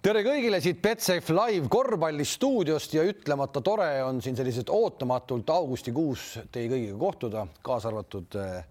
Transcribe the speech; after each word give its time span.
tere 0.00 0.22
kõigile 0.24 0.60
siit 0.64 0.80
Betsafe 0.80 1.34
live 1.36 1.68
korvpallistuudiost 1.72 2.94
ja 2.96 3.04
ütlemata 3.08 3.60
tore 3.64 3.88
on 4.06 4.20
siin 4.24 4.36
selliselt 4.38 4.72
ootamatult 4.72 5.50
augustikuus 5.52 6.38
teie 6.52 6.70
kõigiga 6.72 6.96
kohtuda, 7.00 7.42
kaasa 7.64 7.90
arvatud 7.90 8.38
eh, 8.40 8.62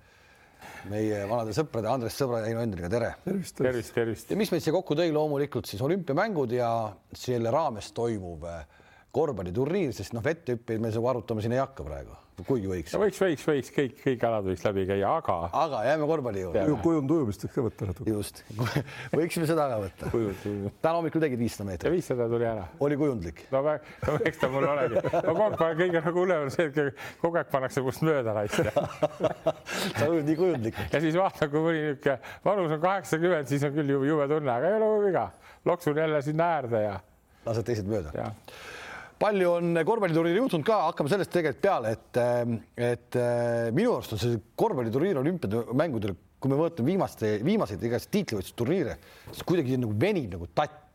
meie 0.90 1.20
vanade 1.30 1.54
sõprade 1.56 1.92
Andres 1.92 2.18
Sõbra 2.18 2.42
ja 2.42 2.50
Heino 2.50 2.64
Endriga, 2.66 2.90
tere. 2.92 3.12
tervist, 3.28 3.58
tervist, 3.62 3.94
tervist. 3.94 4.34
ja 4.34 4.40
mis 4.40 4.50
meid 4.54 4.66
siia 4.66 4.74
kokku 4.74 4.98
tõi, 4.98 5.12
loomulikult 5.14 5.70
siis 5.70 5.84
olümpiamängud 5.86 6.56
ja 6.58 6.72
selle 7.14 7.54
raames 7.54 7.92
toimuv 7.98 8.50
eh, 8.50 8.66
korvpalliturniir, 9.14 9.94
sest 9.94 10.18
noh, 10.18 10.26
vetthüppeid 10.26 10.82
me 10.82 10.94
arutama 11.14 11.46
siin 11.46 11.54
ei 11.58 11.62
hakka 11.62 11.86
praegu 11.86 12.18
kuigi 12.48 12.70
võiks. 12.70 12.94
võiks, 13.00 13.20
võiks, 13.24 13.46
võiks 13.48 13.72
kõik, 13.76 13.96
kõik 14.04 14.24
alad 14.28 14.48
võiks 14.50 14.64
läbi 14.66 14.86
käia, 14.90 15.12
aga. 15.20 15.38
aga 15.62 15.82
jääme 15.88 16.08
korvpalli 16.10 16.44
juurde. 16.44 16.64
kujund 16.84 17.14
ujumist 17.16 17.46
võiks 17.46 17.56
ka 17.56 17.66
võtta 17.66 17.90
natuke. 17.90 18.14
just, 18.14 18.42
võiksime 19.20 19.50
seda 19.50 19.68
ka 19.72 19.80
võtta. 19.84 20.12
täna 20.84 20.94
hommikul 20.98 21.24
tegid 21.24 21.42
viissada 21.42 21.68
meetrit. 21.70 21.94
viissada 21.96 22.30
tuli 22.32 22.48
ära. 22.50 22.66
oli 22.86 23.00
kujundlik? 23.00 23.44
no, 23.54 23.64
no 23.66 24.18
eks 24.30 24.42
ta 24.42 24.52
mul 24.54 24.68
olegi. 24.70 25.04
no 25.14 25.36
kogu 25.42 25.68
aeg 25.68 25.84
kõige 25.84 26.04
nagu 26.08 26.24
hullem 26.24 26.48
on 26.48 26.54
see, 26.56 26.70
et 26.72 27.04
kogu 27.22 27.42
aeg 27.42 27.54
pannakse 27.54 27.84
must 27.86 28.06
mööda 28.08 28.36
raisk 28.38 28.72
sa 30.00 30.08
oled 30.08 30.26
nii 30.28 30.40
kujundlik. 30.40 30.82
ja 30.94 31.04
siis 31.04 31.18
vaatan, 31.20 31.52
kui 31.54 31.64
mõni 31.66 31.86
niisugune 31.86 32.18
vanus 32.46 32.76
on 32.76 32.84
kaheksakümmend, 32.84 33.52
siis 33.52 33.66
on 33.68 33.76
küll 33.76 33.96
jube 33.96 34.28
tunne, 34.32 34.52
aga 34.56 34.74
ei 34.74 34.82
ole 34.82 34.92
viga. 35.08 35.30
loksun 35.70 35.98
jälle 35.98 36.22
sinna 36.26 36.54
äärde 36.60 36.84
ja. 36.86 37.00
lased 37.46 37.68
teised 37.68 37.90
mööda 37.90 38.14
palju 39.20 39.52
on 39.58 39.82
korvpalliturniiri 39.86 40.40
juhtunud 40.40 40.66
ka, 40.68 40.80
hakkame 40.90 41.12
sellest 41.12 41.34
tegelikult 41.34 41.64
peale, 41.64 41.94
et, 41.98 42.20
et 42.90 43.20
minu 43.76 43.98
arust 43.98 44.16
on 44.16 44.22
see 44.22 44.40
korvpalliturniir 44.60 45.20
olümpiamängudel, 45.22 46.16
kui 46.40 46.52
me 46.52 46.60
vaatame 46.60 46.94
viimaste, 46.94 47.34
viimaseid 47.44 47.84
igast 47.84 48.12
tiitlivõistluste 48.14 48.60
turniire, 48.62 48.96
siis 49.32 49.44
kuidagi 49.48 49.80
nagu 49.82 49.96
venib 50.00 50.32
nagu 50.38 50.48
tatt 50.56 50.89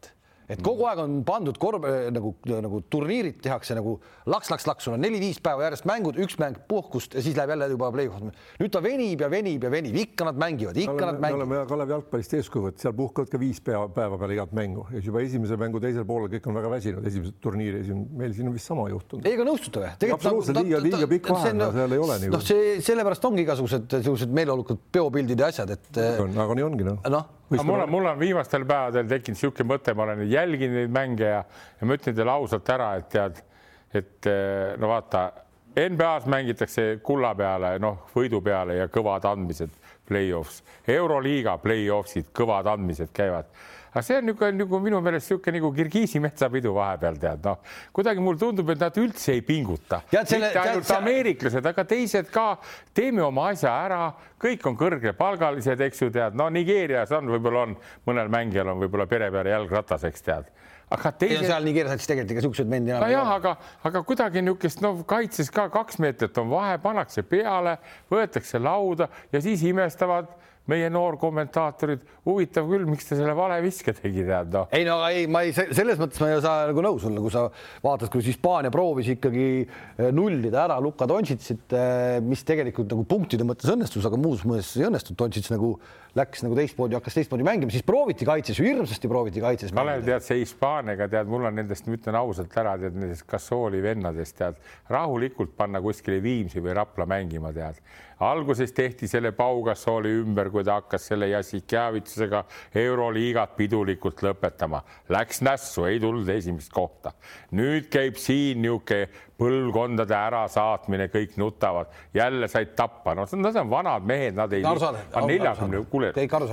et 0.50 0.60
kogu 0.64 0.86
aeg 0.88 1.00
on 1.04 1.16
pandud 1.26 1.58
korv 1.60 1.86
nagu, 2.12 2.34
nagu 2.44 2.80
turniirid 2.92 3.40
tehakse 3.44 3.76
nagu 3.78 3.96
laks-laks-laks, 4.30 4.86
sul 4.86 4.96
on 4.96 5.04
neli-viis 5.04 5.40
päeva 5.44 5.66
järjest 5.66 5.86
mängud, 5.88 6.18
üks 6.20 6.36
mäng 6.40 6.58
puhkust 6.68 7.16
ja 7.16 7.22
siis 7.24 7.36
läheb 7.38 7.54
jälle 7.54 7.68
juba 7.72 7.90
play-off. 7.94 8.24
nüüd 8.60 8.72
ta 8.72 8.82
venib 8.84 9.24
ja 9.24 9.30
venib 9.32 9.64
ja 9.64 9.70
venib, 9.72 9.96
ikka 10.04 10.28
nad 10.28 10.40
mängivad, 10.40 10.76
ikka 10.76 10.94
oleme, 10.94 11.12
nad 11.12 11.20
mängivad. 11.24 11.48
me 11.48 11.58
oleme 11.58 11.70
Kalev 11.70 11.94
jalgpallist 11.94 12.36
eeskuju 12.40 12.66
võtnud, 12.66 12.84
seal 12.84 12.96
puhkavad 12.98 13.32
ka 13.32 13.40
viis 13.40 13.60
päeva, 13.64 13.86
päeva 13.94 14.18
peale 14.20 14.36
igat 14.36 14.52
mängu 14.56 14.86
ja 14.92 15.02
juba 15.04 15.22
esimese 15.24 15.58
mängu 15.60 15.80
teisel 15.82 16.06
poolel 16.08 16.32
kõik 16.34 16.50
on 16.50 16.58
väga 16.60 16.72
väsinud, 16.74 17.08
esimese 17.08 17.34
turniiri 17.44 17.80
esimene, 17.84 18.08
meil 18.24 18.36
siin 18.36 18.50
on 18.50 18.56
vist 18.56 18.72
sama 18.72 18.88
juhtunud. 18.92 19.24
ei, 19.24 19.38
aga 19.38 19.48
nõustute 19.48 19.84
või? 19.84 20.12
absoluutselt 20.18 20.60
liiga, 20.60 20.82
liiga 20.84 21.10
pikk 21.14 21.32
vahe, 21.32 21.54
no 21.56 21.70
seal 21.78 21.96
ei 21.96 22.04
ole 22.04 22.18
nii. 22.24 22.34
noh, 22.34 22.44
see 22.44 22.76
sellepärast 22.84 23.30
ongi 23.30 23.46
igasugused 23.46 23.88
sellised 23.96 24.36
meeleolukad 24.40 24.84
peopildid 24.92 25.40
ja 25.40 25.50
asjad, 25.52 25.74
et. 25.76 26.02
aga 26.02 26.60
nii 26.60 26.68
ongi 26.68 26.90
noh 26.90 27.00
no 27.14 27.24
mul 27.62 27.84
on, 27.84 27.90
mul 27.90 28.10
on 28.10 28.18
viimastel 28.18 28.66
päevadel 28.68 29.08
tekkinud 29.10 29.38
niisugune 29.38 29.68
mõte, 29.70 29.94
ma 29.94 30.06
olen 30.08 30.24
jälginud 30.30 30.80
neid 30.80 30.94
mänge 30.94 31.30
ja, 31.30 31.40
ja 31.80 31.88
ma 31.88 31.96
ütlen 31.98 32.16
teile 32.16 32.34
ausalt 32.34 32.70
ära, 32.74 32.90
et 33.00 33.08
tead, 33.12 33.40
et 33.94 34.30
eh, 34.30 34.74
no 34.80 34.90
vaata, 34.90 35.26
NBA-s 35.74 36.28
mängitakse 36.30 36.86
kulla 37.02 37.34
peale, 37.34 37.74
noh, 37.82 38.04
võidu 38.14 38.40
peale 38.44 38.78
ja 38.78 38.90
kõvad 38.92 39.26
andmised 39.26 39.72
play-offs, 40.08 40.62
Euroliiga 40.88 41.56
play-offsid, 41.62 42.32
kõvad 42.36 42.68
andmised 42.74 43.12
käivad. 43.14 43.48
Aga 43.94 44.02
see 44.02 44.16
on 44.18 44.24
niisugune 44.26 44.58
nagu 44.58 44.78
minu 44.82 44.98
meelest 45.06 45.30
niisugune 45.30 45.60
nagu 45.60 45.68
Kirgiisi 45.76 46.18
metsapidu 46.22 46.72
vahepeal 46.74 47.18
tead, 47.22 47.44
noh, 47.46 47.60
kuidagi 47.94 48.24
mulle 48.24 48.40
tundub, 48.40 48.72
et 48.74 48.82
nad 48.82 48.98
üldse 48.98 49.36
ei 49.36 49.44
pinguta. 49.46 50.00
mitte 50.10 50.58
ainult 50.58 50.88
tead, 50.88 50.96
ameeriklased, 50.96 51.68
aga 51.70 51.84
teised 51.86 52.32
ka, 52.34 52.48
teeme 52.92 53.22
oma 53.22 53.52
asja 53.52 53.70
ära, 53.84 54.02
kõik 54.42 54.66
on 54.66 54.78
kõrgepalgalised, 54.80 55.86
eks 55.86 56.02
ju 56.02 56.10
tead, 56.10 56.34
no 56.34 56.48
Nigeerias 56.50 57.14
on, 57.14 57.30
võib-olla 57.36 57.68
on. 57.68 57.78
Mõnel 58.10 58.28
mängijal 58.34 58.74
on 58.74 58.82
võib-olla 58.82 59.06
pere 59.06 59.30
peale 59.30 59.54
jalgratas, 59.54 60.04
eks 60.10 60.26
tead 60.26 60.50
aga 60.94 61.12
teised. 61.18 61.46
seal 61.48 61.66
Nigeerias 61.66 61.98
siis 61.98 62.10
tegelikult 62.10 62.36
ikka 62.36 62.46
siukseid 62.46 62.70
mendi 62.70 62.92
enam 62.94 63.04
no 63.04 63.10
ei 63.10 63.18
ole. 63.18 63.34
aga, 63.36 63.56
aga 63.90 64.02
kuidagi 64.06 64.42
niisugust, 64.44 64.82
no 64.84 64.94
kaitses 65.08 65.50
ka 65.54 65.68
kaks 65.72 66.00
meetrit 66.02 66.38
on 66.42 66.50
vahe, 66.52 66.78
pannakse 66.82 67.24
peale, 67.28 67.76
võetakse 68.12 68.60
lauda 68.62 69.08
ja 69.32 69.42
siis 69.44 69.64
imestavad 69.68 70.30
meie 70.70 70.88
noorkommentaatorid, 70.92 72.04
huvitav 72.24 72.68
küll, 72.70 72.86
miks 72.88 73.08
ta 73.08 73.18
selle 73.18 73.34
vale 73.36 73.58
viske 73.64 73.92
tegi, 73.96 74.24
tead 74.24 74.54
noh. 74.54 74.68
ei 74.74 74.86
no 74.88 74.96
ei, 75.08 75.26
ma 75.30 75.42
ei, 75.44 75.52
selles 75.54 76.00
mõttes 76.00 76.22
ma 76.22 76.30
ei 76.30 76.40
saa 76.44 76.70
nagu 76.70 76.84
nõus 76.84 77.04
olla, 77.08 77.20
kui 77.20 77.34
sa 77.34 77.44
vaatad, 77.84 78.08
kuidas 78.12 78.30
Hispaania 78.32 78.72
proovis 78.72 79.10
ikkagi 79.12 79.48
eh, 79.60 80.08
nullida 80.14 80.62
ära 80.64 80.78
Luka 80.80 81.08
Dontšitsit, 81.10 81.76
eh, 81.76 82.16
mis 82.24 82.46
tegelikult 82.48 82.88
nagu 82.94 83.04
punktide 83.08 83.44
mõttes 83.46 83.68
õnnestus, 83.74 84.08
aga 84.08 84.20
muus 84.20 84.46
mõttes 84.48 84.72
ei 84.78 84.88
õnnestunud. 84.88 85.20
Dontšits 85.20 85.52
nagu 85.52 85.74
läks 86.14 86.44
nagu 86.46 86.56
teistmoodi, 86.56 86.94
hakkas 86.96 87.18
teistmoodi 87.18 87.46
mängima, 87.46 87.74
siis 87.74 87.84
prooviti 87.86 88.26
kaitses 88.28 88.60
hirmsasti 88.62 89.10
prooviti 89.10 89.42
kaitses. 89.42 89.74
Kalev, 89.74 90.04
tead 90.06 90.24
see 90.24 90.40
Hispaaniaga, 90.40 91.08
tead, 91.10 91.30
mul 91.30 91.48
on 91.48 91.58
nendest, 91.58 91.88
ma 91.88 91.98
ütlen 91.98 92.18
ausalt 92.18 92.54
ära, 92.60 92.76
tead 92.80 92.96
nendest 92.98 93.26
Gassooli 93.30 93.82
vendadest, 93.84 94.36
tead 94.38 94.60
rahulikult 94.94 95.56
panna 95.58 95.82
kuskile 95.84 96.22
Viimsi 96.24 96.62
või 96.62 96.76
Rapla 96.78 97.08
mängima, 97.10 97.52
tead 97.56 97.82
alguses 98.20 98.72
tehti 98.72 99.08
selle 99.08 99.32
Pau 99.32 99.62
Gasoli 99.64 100.12
ümber, 100.20 100.50
kui 100.50 100.64
ta 100.64 100.78
hakkas 100.80 101.08
selle 101.10 101.28
Jassikjavitsusega 101.32 102.44
Euroliigat 102.84 103.56
pidulikult 103.56 104.22
lõpetama, 104.26 104.82
läks 105.14 105.42
nässu, 105.44 105.88
ei 105.90 106.00
tulnud 106.00 106.28
esimest 106.28 106.72
kohta. 106.72 107.12
nüüd 107.52 107.90
käib 107.92 108.16
siin 108.20 108.62
niisugune 108.62 109.08
põlvkondade 109.38 110.14
ärasaatmine, 110.14 111.08
kõik 111.10 111.34
nutavad, 111.40 111.90
jälle 112.14 112.48
said 112.48 112.74
tappa, 112.78 113.14
no 113.14 113.26
nad 113.26 113.56
on 113.56 113.70
vanad 113.70 114.06
mehed, 114.06 114.34
nad 114.38 114.52
ei. 114.52 114.62
neljakümne, 114.62 115.84
kuule. 115.90 116.14
kõik 116.14 116.38
aru 116.38 116.48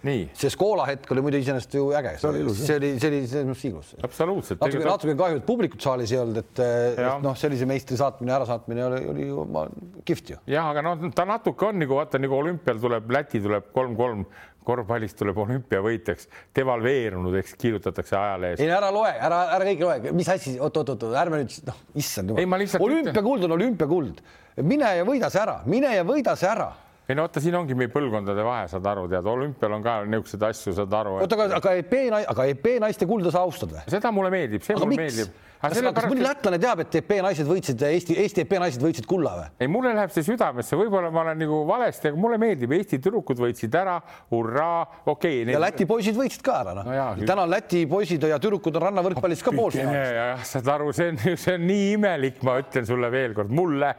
saada 0.00 0.40
see 0.40 0.50
Skoola 0.52 0.86
hetk 0.88 1.10
oli 1.14 1.24
muidu 1.24 1.40
iseenesest 1.40 1.74
ju 1.76 1.88
äge, 1.96 2.14
see 2.20 2.30
oli, 2.30 2.54
see 2.56 2.76
oli, 2.80 2.90
see 3.00 3.10
oli 3.10 3.20
selles 3.28 3.48
mõttes 3.50 3.64
ilus. 3.68 3.92
absoluutselt. 4.06 4.60
natuke, 4.62 4.84
natuke 4.86 5.16
kahju, 5.20 5.40
et 5.40 5.46
publikut 5.46 5.84
saalis 5.84 6.14
ei 6.14 6.20
olnud, 6.22 6.40
et, 6.40 6.62
et 6.64 7.24
noh, 7.24 7.36
sellise 7.38 7.68
meistri 7.68 7.98
saatmine, 8.00 8.32
ärasaatmine 8.38 8.86
oli, 8.86 9.02
oli 9.12 9.28
ju 9.28 9.46
ma, 9.52 9.66
kihvt 10.08 10.34
ju. 10.34 10.40
jah, 10.50 10.70
aga 10.72 10.84
noh, 10.86 11.08
ta 11.16 11.26
natuke 11.28 11.68
on 11.68 11.80
nagu 11.82 12.00
vaata 12.00 12.20
nagu 12.22 12.38
olümpial 12.38 12.80
tuleb, 12.82 13.10
Läti 13.10 13.42
tuleb 13.44 13.70
kolm-kolm 13.76 14.24
korvpallist 14.64 15.16
tuleb 15.18 15.38
olümpiavõitjaks, 15.40 16.28
devalveerunud, 16.56 17.34
eks 17.40 17.56
kirjutatakse 17.60 18.16
ajalehes. 18.16 18.60
ei 18.60 18.72
ära 18.72 18.90
loe, 18.94 19.10
ära, 19.12 19.40
ära 19.56 19.66
kõike 19.70 19.86
loe, 19.88 20.12
mis 20.16 20.28
asi 20.32 20.58
oot,, 20.58 20.76
oot-oot-oot, 20.82 21.16
ärme 21.16 21.40
nüüd, 21.42 21.56
noh, 21.68 21.80
issand 22.00 22.34
jumal. 22.34 22.68
olümpiakuld 22.84 23.48
on 23.48 23.56
olümpiakuld, 23.56 24.22
mine 24.60 24.92
ja 25.00 25.08
võida 25.08 25.32
see 25.32 25.42
ära, 25.42 25.60
mine 25.70 25.96
ja 25.96 26.06
võida 26.06 26.36
see 26.38 26.50
ära 26.50 26.70
ei 27.10 27.18
no 27.18 27.26
vaata, 27.26 27.42
siin 27.42 27.56
ongi 27.58 27.74
meil 27.78 27.90
põlvkondade 27.90 28.44
vahe, 28.46 28.66
saad 28.70 28.86
aru, 28.86 29.06
tead, 29.10 29.26
olümpial 29.26 29.76
on 29.76 29.84
ka 29.84 29.98
niisuguseid 30.06 30.48
asju, 30.50 30.74
saad 30.78 30.98
aru 31.00 31.16
oota, 31.18 31.38
aga, 31.38 31.58
aga 31.58 31.76
EP, 31.80 31.94
aga 32.20 32.48
EP 32.52 32.66
naiste 32.82 33.08
kulda 33.10 33.32
sa 33.34 33.42
austad 33.46 33.72
või? 33.74 33.84
seda 33.90 34.12
mulle 34.14 34.30
meeldib, 34.32 34.62
see 34.66 34.76
aga 34.76 34.86
mulle 34.86 34.98
miks? 34.98 35.16
meeldib. 35.18 35.38
kas, 35.60 35.80
kas, 35.98 36.06
mõni 36.12 36.24
lätlane 36.24 36.60
teab, 36.62 36.82
et 36.84 36.98
EP 37.00 37.10
naised 37.26 37.48
võitsid, 37.50 37.82
Eesti, 37.88 38.16
Eesti 38.22 38.44
EP 38.44 38.54
naised 38.62 38.84
võitsid 38.84 39.08
kulla 39.10 39.32
või? 39.40 39.48
ei, 39.58 39.70
mulle 39.72 39.94
läheb 39.96 40.14
see 40.14 40.26
südamesse, 40.28 40.78
võib-olla 40.78 41.10
ma 41.14 41.24
olen 41.24 41.42
nagu 41.42 41.62
valesti, 41.68 42.12
aga 42.12 42.22
mulle 42.26 42.38
meeldib, 42.42 42.76
Eesti 42.78 43.00
tüdrukud 43.02 43.42
võitsid 43.42 43.74
ära, 43.80 43.96
hurraa, 44.30 44.84
okei 45.02 45.42
okay,. 45.42 45.56
ja 45.56 45.62
Läti 45.64 45.88
poisid 45.90 46.20
võitsid 46.20 46.46
ka 46.46 46.60
ära, 46.62 46.76
noh 46.78 46.86
no. 46.86 47.26
täna 47.26 47.48
on 47.48 47.54
Läti 47.56 47.82
poisid 47.90 48.28
ja 48.30 48.38
tüdrukud 48.42 48.78
on 48.78 48.86
rannavõrkpallis 48.86 49.42
ka 49.46 49.56
poolfinaalis. 49.56 50.46
saad 50.54 50.70
aru, 50.76 50.94
see 50.94 51.10
on, 51.10 51.20
see 51.34 51.58
on 51.58 51.66
nii 51.66 51.92
imelik, 51.96 52.38
ma 52.46 52.60
ütlen 52.62 52.86
sulle 52.86 53.10
veel 53.10 53.34
kord, 53.34 53.50
mulle 53.50 53.94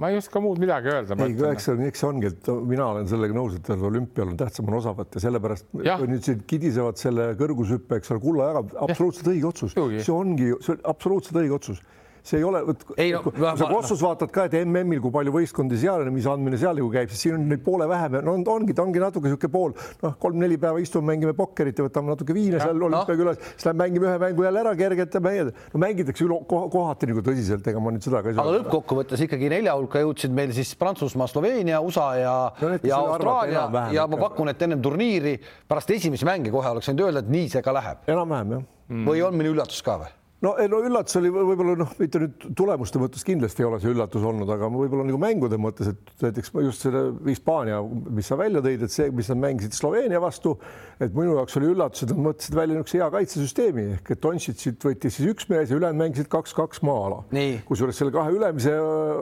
ma 0.00 0.10
ei 0.10 0.18
oska 0.18 0.40
muud 0.42 0.58
midagi 0.62 0.90
öelda. 0.90 1.16
ei, 1.22 1.34
eks 1.50 1.68
see 1.68 1.74
on, 1.74 1.82
eks 1.88 2.02
see 2.02 2.08
ongi, 2.08 2.30
et 2.32 2.48
mina 2.70 2.86
olen 2.92 3.10
sellega 3.10 3.36
nõus, 3.36 3.58
et 3.58 3.70
olümpial 3.74 4.32
on 4.32 4.38
tähtsam 4.40 4.70
on 4.70 4.78
osa 4.80 4.94
võtta, 4.98 5.22
sellepärast 5.22 5.68
ja. 5.86 5.98
nüüd 6.02 6.24
siin 6.26 6.42
kidisevad 6.50 6.98
selle 7.00 7.30
kõrgushüppe, 7.40 8.00
eks 8.00 8.14
ole, 8.14 8.22
kulla 8.24 8.48
ära, 8.52 8.64
absoluutselt 8.88 9.30
õige 9.34 9.50
otsus, 9.52 9.76
see 9.76 10.14
ongi, 10.14 10.50
see 10.64 10.74
on 10.74 10.82
absoluutselt 10.94 11.38
õige 11.44 11.58
otsus 11.58 11.84
see 12.24 12.38
ei 12.40 12.44
ole, 12.44 12.62
ei 12.96 13.10
no, 13.12 13.20
kui 13.20 13.36
sa 13.36 13.66
Kossus 13.68 14.00
vaatad 14.00 14.30
ka, 14.32 14.46
et 14.48 14.54
MM-il, 14.62 15.00
kui 15.04 15.12
palju 15.12 15.32
võistkondi 15.34 15.76
seal, 15.80 16.06
mis 16.14 16.24
andmine 16.30 16.56
seal 16.60 16.78
ju 16.80 16.86
käib, 16.92 17.10
siis 17.12 17.26
siin 17.26 17.36
on 17.36 17.44
neid 17.50 17.60
poole 17.66 17.84
vähem, 17.90 18.16
no 18.24 18.36
on, 18.38 18.46
ongi, 18.54 18.72
ta 18.76 18.84
ongi 18.86 19.02
natuke 19.02 19.28
niisugune 19.28 19.52
pool, 19.52 19.74
noh, 20.00 20.14
kolm-neli 20.22 20.56
päeva 20.62 20.80
istume, 20.80 21.10
mängime 21.12 21.34
pokkerit 21.36 21.82
ja 21.82 21.84
võtame 21.84 22.14
natuke 22.14 22.36
viina 22.36 22.62
seal 22.62 22.80
olümpiakülas 22.80 23.36
no., 23.36 23.50
siis 23.50 23.68
lähme 23.68 23.84
mängime 23.84 24.08
ühe 24.08 24.22
mängu 24.22 24.46
jälle 24.46 24.62
ära 24.64 24.72
kergelt 24.78 25.18
ja 25.18 25.22
mängime, 25.26 25.54
no 25.74 25.82
mängitakse 25.84 26.24
üle 26.24 26.40
kohati 26.48 27.10
nagu 27.12 27.26
tõsiselt, 27.28 27.68
ega 27.74 27.84
ma 27.84 27.92
nüüd 27.92 28.08
seda 28.08 28.24
ka 28.24 28.32
ei 28.32 28.38
saa. 28.38 28.48
aga 28.48 28.56
lõppkokkuvõttes 28.62 29.26
ikkagi 29.28 29.52
nelja 29.52 29.76
hulka 29.76 30.00
jõudsid 30.06 30.32
meil 30.40 30.56
siis 30.56 30.72
Prantsusmaa, 30.80 31.28
Sloveenia, 31.28 31.84
USA 31.84 32.08
ja 32.22 32.34
no,, 32.56 32.74
ja 32.80 33.04
Austraalia 33.04 33.68
ja 33.92 34.08
ma 34.08 34.24
pakun, 34.24 34.54
et 34.54 34.64
ennem 34.64 34.80
turniiri 34.84 35.36
pärast 35.68 35.92
esimesi 35.92 36.24
mänge 36.24 36.54
kohe 36.54 36.72
oleks 36.72 36.88
võinud 36.88 37.08
öelda, 37.10 37.24
et 37.24 37.32
nii 37.36 37.52
see 37.52 37.64
ka 37.64 37.76
läheb. 37.76 38.04
enam-vähem 38.08 38.56
jah 38.56 38.68
mm.. 38.88 39.08
või 39.08 39.24
on 39.28 39.36
meil 39.36 39.52
üllatus 39.52 39.84
ka 39.84 40.00
või? 40.00 40.12
No 40.44 40.54
ei 40.60 40.68
no 40.70 40.80
üllatus 40.84 41.18
oli 41.20 41.30
võib-olla 41.32 41.76
noh, 41.80 41.92
mitte 41.98 42.20
nüüd 42.22 42.46
tulemuste 42.58 43.00
mõttes 43.00 43.24
kindlasti 43.26 43.64
ei 43.64 43.68
ole 43.68 43.78
see 43.82 43.92
üllatus 43.94 44.24
olnud, 44.26 44.50
aga 44.50 44.68
võib-olla 44.72 45.06
nagu 45.08 45.20
mängude 45.20 45.58
mõttes, 45.60 45.92
et 45.94 46.24
näiteks 46.24 46.52
just 46.66 46.84
selle 46.84 47.04
Hispaania, 47.28 47.80
mis 47.84 48.28
sa 48.28 48.38
välja 48.38 48.62
tõid, 48.64 48.84
et 48.84 48.92
see, 48.92 49.10
mis 49.14 49.30
nad 49.32 49.40
mängisid 49.40 49.76
Sloveenia 49.76 50.20
vastu, 50.22 50.56
et 51.02 51.14
minu 51.16 51.38
jaoks 51.38 51.56
oli 51.60 51.70
üllatus, 51.72 52.04
et 52.04 52.12
nad 52.12 52.22
mõtlesid 52.28 52.58
välja 52.58 52.76
niisuguse 52.76 53.00
hea 53.00 53.08
kaitsesüsteemi 53.14 53.86
ehk 53.98 54.12
et 54.14 54.22
Dontšitsit 54.24 54.88
võttis 54.88 55.18
siis 55.18 55.30
üks 55.32 55.48
mees 55.50 55.72
ja 55.72 55.78
ülejäänud 55.78 56.00
mängisid 56.00 56.30
kaks-kaks 56.32 56.82
maa-ala. 56.86 57.22
kusjuures 57.68 57.98
selle 57.98 58.12
kahe 58.14 58.34
ülemise 58.34 58.74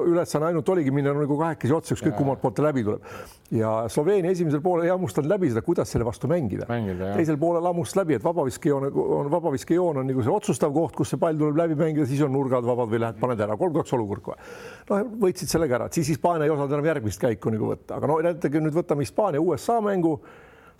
ülesanne 0.09 0.51
ainult 0.51 0.69
oligi 0.75 0.95
minna 0.95 1.15
nagu 1.17 1.39
kahekesi 1.39 1.77
otsa, 1.77 1.97
ükskõik 1.97 2.17
kummalt 2.19 2.43
poolt 2.43 2.59
ta 2.59 2.67
läbi 2.67 2.85
tuleb. 2.87 3.07
ja 3.53 3.73
Sloveenia 3.93 4.33
esimesel 4.33 4.63
poolel 4.65 4.89
ei 4.89 4.95
hammustanud 4.95 5.31
läbi 5.31 5.51
seda, 5.53 5.63
kuidas 5.63 5.91
selle 5.93 6.07
vastu 6.09 6.31
mängida, 6.31 6.67
mängida. 6.71 7.13
teisel 7.19 7.39
poolel 7.41 7.67
hammustas 7.69 8.01
läbi, 8.01 8.17
et 8.17 8.25
vabaviskejoon 8.25 8.89
on, 8.89 9.31
vabaviskejoon 9.33 10.01
on 10.03 10.09
nagu 10.09 10.25
see 10.25 10.33
otsustav 10.33 10.73
koht, 10.73 10.97
kus 10.97 11.12
see 11.13 11.23
pall 11.23 11.39
tuleb 11.39 11.61
läbi 11.63 11.79
mängida, 11.79 12.07
siis 12.09 12.23
on 12.27 12.33
nurgad 12.35 12.67
vabad 12.67 12.93
või 12.93 13.03
lähed, 13.05 13.19
paned 13.21 13.45
ära, 13.47 13.59
kolm-kaks 13.61 13.97
olukord 13.99 14.25
kohe. 14.31 14.53
noh, 14.91 15.11
võitsid 15.27 15.53
sellega 15.53 15.81
ära, 15.81 15.91
et 15.91 16.01
siis 16.01 16.15
Hispaania 16.15 16.49
ei 16.49 16.55
osanud 16.55 16.79
enam 16.79 16.93
järgmist 16.93 17.21
käiku 17.23 17.53
nagu 17.55 17.75
võtta, 17.75 17.99
aga 18.01 18.11
no 18.11 18.23
näiteks 18.25 18.65
nüüd 18.65 18.81
võtame 18.81 19.07
Hispaania 19.07 19.45
USA 19.45 19.81
mängu 19.85 20.19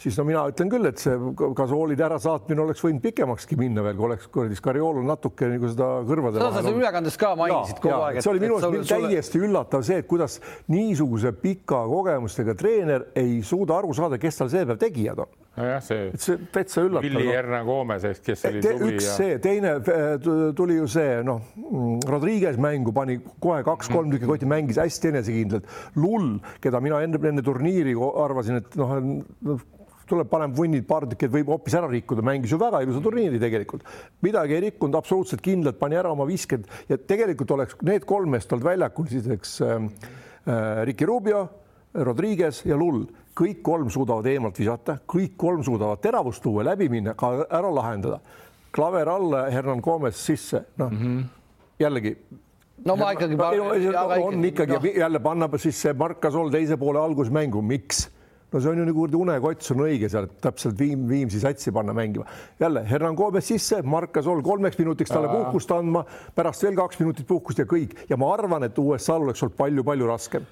siis 0.03 0.17
no 0.19 0.25
mina 0.27 0.43
ütlen 0.51 0.71
küll, 0.73 0.87
et 0.89 1.01
see 1.03 1.15
Gasolide 1.57 2.05
ärasaatmine 2.07 2.65
oleks 2.65 2.83
võinud 2.85 3.03
pikemakski 3.05 3.59
minna 3.61 3.85
veel, 3.87 3.97
kui 3.99 4.09
oleks 4.09 4.29
kuradi 4.33 4.59
Scariolo 4.59 5.05
natuke 5.07 5.49
nagu 5.53 5.71
seda 5.71 5.91
kõrvade 6.09 6.41
seda 6.41 6.51
sa 6.57 6.65
seal 6.67 6.81
ülekandes 6.81 7.19
ka 7.21 7.33
mainisid 7.39 7.77
ja, 7.77 7.83
kogu 7.85 7.93
ja, 7.93 8.01
aeg. 8.09 8.21
see 8.25 8.33
oli 8.33 8.43
minu 8.43 8.59
arust 8.59 8.91
täiesti 8.91 9.39
sulle... 9.39 9.51
üllatav 9.51 9.87
see, 9.87 10.01
et 10.03 10.11
kuidas 10.11 10.39
niisuguse 10.73 11.35
pika 11.43 11.85
kogemustega 11.91 12.57
treener 12.59 13.09
ei 13.19 13.41
suuda 13.47 13.79
aru 13.79 13.95
saada, 13.97 14.19
kes 14.23 14.43
tal 14.43 14.53
see 14.53 14.67
päev 14.67 14.81
tegijad 14.83 15.23
on. 15.27 15.42
Nojah, 15.57 15.83
see, 15.85 16.07
see 16.21 16.39
täitsa 16.55 16.87
üllatav. 16.87 17.07
Willie 17.07 17.29
no. 17.29 17.35
Erna 17.39 17.61
Gomez, 17.67 18.07
kes 18.25 18.47
oli 18.49 18.63
Te, 18.65 18.75
tubli. 18.79 18.97
üks 18.97 19.09
ja... 19.09 19.17
see, 19.19 19.37
teine 19.43 19.75
tuli 20.57 20.79
ju 20.79 20.89
see 20.91 21.21
noh, 21.27 21.53
Rodriguez 22.09 22.59
mängu 22.61 22.95
pani 22.97 23.19
kohe 23.43 23.61
kaks-kolm 23.67 24.09
mm. 24.09 24.17
tükki 24.17 24.31
kotti, 24.31 24.49
mängis 24.49 24.81
hästi 24.81 25.13
enesekindlalt. 25.13 25.69
Lull, 26.01 26.35
keda 26.65 26.81
mina 26.85 27.03
enne, 27.05 27.21
enne 27.33 27.45
turniiri 27.45 27.95
arvasin, 28.25 28.63
et 28.63 28.81
noh, 28.81 28.97
tuleb, 30.13 30.29
paneb 30.31 30.57
vunnid 30.57 30.87
paar 30.89 31.07
tükki, 31.11 31.29
et 31.29 31.35
võib 31.35 31.53
hoopis 31.53 31.77
ära 31.79 31.89
rikkuda, 31.91 32.25
mängis 32.27 32.53
ju 32.53 32.59
väga 32.61 32.83
ilusa 32.85 33.03
turniiri 33.05 33.41
tegelikult. 33.43 33.87
midagi 34.23 34.57
ei 34.57 34.67
rikkunud, 34.69 34.97
absoluutselt 34.99 35.43
kindlalt 35.45 35.79
pani 35.81 35.99
ära 35.99 36.13
oma 36.13 36.27
visked 36.29 36.67
ja 36.89 36.99
tegelikult 36.99 37.51
oleks 37.57 37.79
need 37.87 38.07
kolm 38.09 38.35
meest 38.35 38.53
olnud 38.53 38.67
väljakul, 38.67 39.09
siis 39.11 39.29
eks 39.37 39.59
äh, 39.65 39.75
äh, 40.47 40.85
Ricky 40.89 41.09
Rubio, 41.09 41.49
Rodriguez 41.93 42.63
ja 42.65 42.77
Lull, 42.77 43.05
kõik 43.39 43.63
kolm 43.63 43.91
suudavad 43.91 44.27
eemalt 44.27 44.59
visata, 44.59 44.99
kõik 45.09 45.37
kolm 45.37 45.63
suudavad 45.65 46.01
teravust 46.05 46.43
tuua, 46.43 46.65
läbi 46.65 46.89
minna, 46.93 47.15
ka 47.15 47.47
ära 47.51 47.75
lahendada. 47.75 48.21
klaver 48.73 49.09
alla, 49.09 49.51
Hernan 49.51 49.81
Gomez 49.81 50.17
sisse, 50.17 50.65
noh 50.77 50.91
mm 50.91 50.99
-hmm. 50.99 51.25
jällegi 51.79 52.17
no 52.85 52.97
ma 52.97 53.13
ikkagi. 53.13 53.37
on 54.23 54.45
ikkagi 54.45 54.73
no. 54.73 54.81
jälle 55.01 55.21
panna 55.21 55.49
siis 55.57 55.83
see 55.83 55.93
Mark 55.93 56.21
Gasol 56.21 56.51
teise 56.51 56.77
poole 56.77 56.99
algusmängu, 56.99 57.63
miks? 57.63 58.09
no 58.53 58.61
see 58.61 58.71
on 58.71 58.79
ju 58.79 58.85
nagu 58.85 59.07
unekott, 59.17 59.63
see 59.63 59.75
on 59.75 59.85
õige 59.87 60.09
sealt 60.13 60.35
täpselt 60.41 60.79
Viim, 60.79 61.07
Viimsi 61.09 61.41
satsi 61.41 61.73
panna 61.73 61.93
mängima. 61.93 62.25
jälle 62.61 62.85
Hernan 62.89 63.15
Gomez 63.15 63.45
sisse, 63.49 63.83
Mark 63.83 64.13
Gasol 64.13 64.43
kolmeks 64.43 64.79
minutiks 64.79 65.11
talle 65.11 65.29
puhkust 65.29 65.71
andma, 65.73 66.05
pärast 66.35 66.63
veel 66.63 66.77
kaks 66.77 67.01
minutit 67.01 67.27
puhkust 67.27 67.59
ja 67.59 67.65
kõik 67.65 67.97
ja 68.09 68.17
ma 68.17 68.33
arvan, 68.35 68.65
et 68.65 68.79
USA-l 68.79 69.23
oleks 69.23 69.43
olnud 69.43 69.57
palju-palju 69.57 70.07
raskem. 70.07 70.47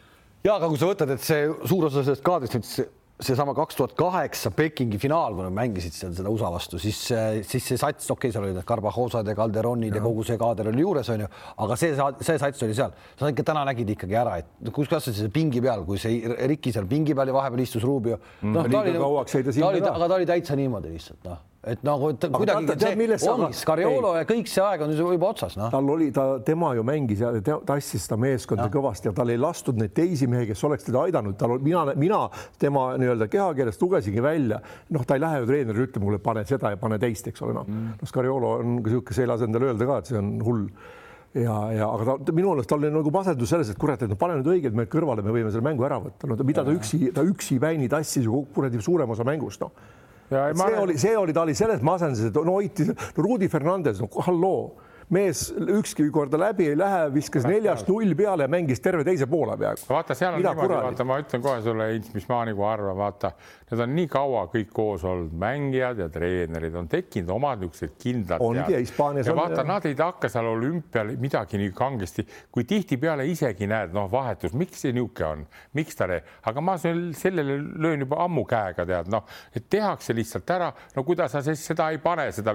Ja 0.44 0.56
aga 0.56 0.70
kui 0.70 0.80
sa 0.80 0.88
võtad, 0.90 1.12
et 1.14 1.24
see 1.24 1.46
suur 1.68 1.90
osa 1.90 2.04
sellest 2.04 2.24
kaadrist 2.26 2.56
nüüd 2.56 2.96
seesama 3.20 3.52
kaks 3.56 3.76
tuhat 3.76 3.92
kaheksa 3.98 4.50
Pekingi 4.56 4.98
finaal, 5.00 5.34
kui 5.36 5.44
nad 5.44 5.52
mängisid 5.52 5.92
seal 5.92 6.14
seda 6.16 6.30
USA 6.32 6.48
vastu, 6.54 6.78
siis, 6.80 6.98
siis 7.46 7.66
see 7.72 7.80
sats, 7.80 8.06
okei 8.08 8.30
okay,, 8.30 8.32
seal 8.32 8.46
olid 8.46 8.56
need 8.56 8.68
Karbahosad 8.68 9.28
ja 9.28 9.34
Calderonid 9.36 9.98
ja. 9.98 10.02
kogu 10.04 10.24
see 10.26 10.38
kaader 10.40 10.70
oli 10.72 10.84
juures, 10.84 11.10
onju, 11.12 11.28
aga 11.66 11.76
see, 11.80 11.92
see 12.24 12.40
sats 12.40 12.64
oli 12.66 12.78
seal. 12.78 12.96
sa 13.20 13.28
ikka 13.34 13.44
täna 13.52 13.66
nägid 13.68 13.92
ikkagi 13.96 14.16
ära, 14.22 14.38
et 14.40 14.72
kus 14.72 14.88
kasvas 14.88 15.20
see 15.20 15.32
pingi 15.34 15.60
peal, 15.64 15.84
kui 15.88 16.00
see 16.00 16.32
Riki 16.48 16.72
seal 16.72 16.88
pingi 16.90 17.16
peal 17.16 17.32
ja 17.32 17.36
vahepeal 17.36 17.66
istus 17.66 17.84
Rubio. 17.84 18.16
Mm. 18.40 18.56
noh, 18.56 18.72
ta 18.72 18.84
oli, 18.86 18.96
ta 18.96 19.68
oli, 19.68 19.84
aga 19.92 20.08
ta 20.08 20.20
oli 20.20 20.32
täitsa 20.32 20.56
niimoodi 20.58 20.96
lihtsalt 20.96 21.28
noh 21.28 21.49
et 21.60 21.82
nagu 21.84 22.08
et 22.08 22.22
kuidagi 22.32 22.76
see 23.20 23.28
ongi 23.28 23.56
Scariolo 23.58 24.14
ja 24.16 24.24
kõik 24.28 24.48
see 24.48 24.62
aeg 24.64 24.80
on 24.86 24.94
juba 24.96 25.28
otsas, 25.28 25.58
noh. 25.60 25.68
tal 25.72 25.90
oli, 25.92 26.08
ta, 26.16 26.38
tema 26.44 26.70
ju 26.78 26.84
mängis 26.88 27.20
ja 27.20 27.32
tassis 27.68 28.06
seda 28.06 28.16
meeskonda 28.20 28.64
ja. 28.70 28.72
kõvasti 28.72 29.10
ja 29.10 29.12
tal 29.16 29.32
ei 29.32 29.40
lastud 29.40 29.76
neid 29.80 29.92
teisi 29.96 30.28
mehi, 30.30 30.48
kes 30.48 30.64
oleks 30.64 30.88
teda 30.88 31.04
aidanud, 31.04 31.36
tal 31.40 31.58
oli, 31.58 31.66
mina, 31.68 31.84
mina 32.00 32.22
tema 32.60 32.86
nii-öelda 33.00 33.28
kehakeelest 33.32 33.84
lugesingi 33.84 34.24
välja, 34.24 34.62
noh, 34.96 35.04
ta 35.04 35.18
ei 35.18 35.24
lähe 35.26 35.42
ju 35.42 35.50
treenerile 35.52 35.86
ütlema 35.90 36.08
mulle, 36.08 36.22
pane 36.24 36.46
seda 36.48 36.72
ja 36.72 36.80
pane 36.80 37.00
teist, 37.02 37.28
eks 37.28 37.44
ole, 37.44 37.58
noh. 37.60 37.68
Mm.. 37.68 37.92
no 38.00 38.08
Scariolo 38.08 38.56
on 38.62 38.74
niisugune, 38.78 39.20
see 39.20 39.28
ei 39.28 39.32
lase 39.34 39.48
endale 39.50 39.68
öelda 39.68 39.92
ka, 39.92 40.00
et 40.00 40.14
see 40.14 40.20
on 40.22 40.34
hull. 40.46 40.66
Ja, 41.36 41.60
ja 41.76 41.86
aga 41.92 42.16
ta 42.26 42.32
minu 42.34 42.56
meelest 42.56 42.72
tal 42.72 42.80
oli 42.80 42.88
nagu 42.90 43.12
masendus 43.14 43.52
selles, 43.52 43.68
et 43.70 43.78
kurat, 43.78 44.00
et 44.02 44.10
no 44.10 44.16
pane 44.18 44.40
nüüd 44.40 44.48
õiged 44.56 44.74
mehed 44.74 44.90
kõrvale, 44.90 45.22
me 45.22 45.36
võime 45.36 45.52
selle 45.52 45.62
mängu 45.68 45.84
ära 45.86 46.00
võtta, 46.02 46.26
no 46.26 46.40
mida 46.40 46.64
ta 46.66 46.72
üksi, 46.74 47.12
ta 47.14 47.22
üksi 47.22 47.60
väini 47.62 47.86
tassis 47.92 48.24
ju 48.24 48.46
kuradi 48.54 48.80
suurema 48.82 49.12
osa 49.14 49.28
mängust, 49.28 49.60
noh. 49.60 49.76
Ja, 49.76 49.99
see 50.30 50.54
ma... 50.54 50.68
oli, 50.80 50.98
see 50.98 51.16
oli, 51.18 51.34
ta 51.34 51.42
oli 51.42 51.56
selles 51.58 51.82
masenduses, 51.82 52.30
et 52.30 52.38
no 52.38 52.54
hoiti, 52.54 52.86
no 52.86 53.24
Rudi 53.26 53.50
Fernandes, 53.50 54.00
no 54.00 54.08
halloo 54.26 54.70
mees 55.10 55.48
ükski 55.50 56.06
korda 56.14 56.38
läbi 56.38 56.68
ei 56.70 56.78
lähe, 56.78 57.06
viskas 57.14 57.46
neljast 57.48 57.88
null 57.90 58.14
peale 58.18 58.46
mängis 58.50 58.82
terve 58.82 59.04
teise 59.06 59.26
poole 59.30 59.56
peaaegu. 59.58 59.88
vaata, 59.88 60.14
seal 60.14 60.34
on 60.36 60.42
Mida 60.42 60.52
niimoodi, 60.54 60.76
vaata, 60.86 61.06
ma 61.08 61.18
ütlen 61.22 61.42
kohe 61.44 61.62
sulle, 61.64 61.88
Ints, 61.96 62.12
mis 62.14 62.28
ma 62.30 62.42
nagu 62.46 62.66
arvan, 62.66 62.96
vaata, 62.98 63.32
need 63.70 63.82
on 63.84 63.94
nii 63.96 64.10
kaua 64.10 64.44
kõik 64.52 64.70
koos 64.74 65.04
olnud, 65.06 65.34
mängijad 65.40 66.02
ja 66.04 66.08
treenerid 66.12 66.76
on 66.78 66.88
tekkinud 66.90 67.32
omad 67.34 67.64
niisugused 67.64 67.96
kindlad. 68.00 68.42
ongi 68.44 68.76
ja 68.76 68.82
Hispaanias 68.82 69.30
on. 69.32 69.38
vaata, 69.40 69.64
nad 69.66 69.88
ei 69.90 69.96
hakka 69.98 70.30
seal 70.30 70.46
olümpial 70.52 71.14
midagi 71.20 71.58
nii 71.58 71.74
kangesti, 71.74 72.26
kui 72.52 72.66
tihtipeale 72.68 73.26
isegi 73.30 73.66
näed, 73.70 73.94
noh, 73.96 74.06
vahetus, 74.12 74.54
miks 74.54 74.86
see 74.86 74.94
niisugune 74.94 75.26
on, 75.26 75.44
miks 75.78 75.98
ta 75.98 76.06
aga 76.46 76.62
ma 76.64 76.76
sellele 76.78 77.58
löön 77.82 78.06
juba 78.06 78.22
ammu 78.24 78.44
käega, 78.48 78.86
tead, 78.86 79.10
noh, 79.12 79.26
et 79.54 79.66
tehakse 79.70 80.14
lihtsalt 80.16 80.50
ära, 80.50 80.70
no 80.96 81.04
kuidas 81.06 81.34
sa 81.34 81.42
siis 81.44 81.62
seda 81.66 81.90
ei 81.90 81.98
pane, 82.02 82.30
seda 82.34 82.54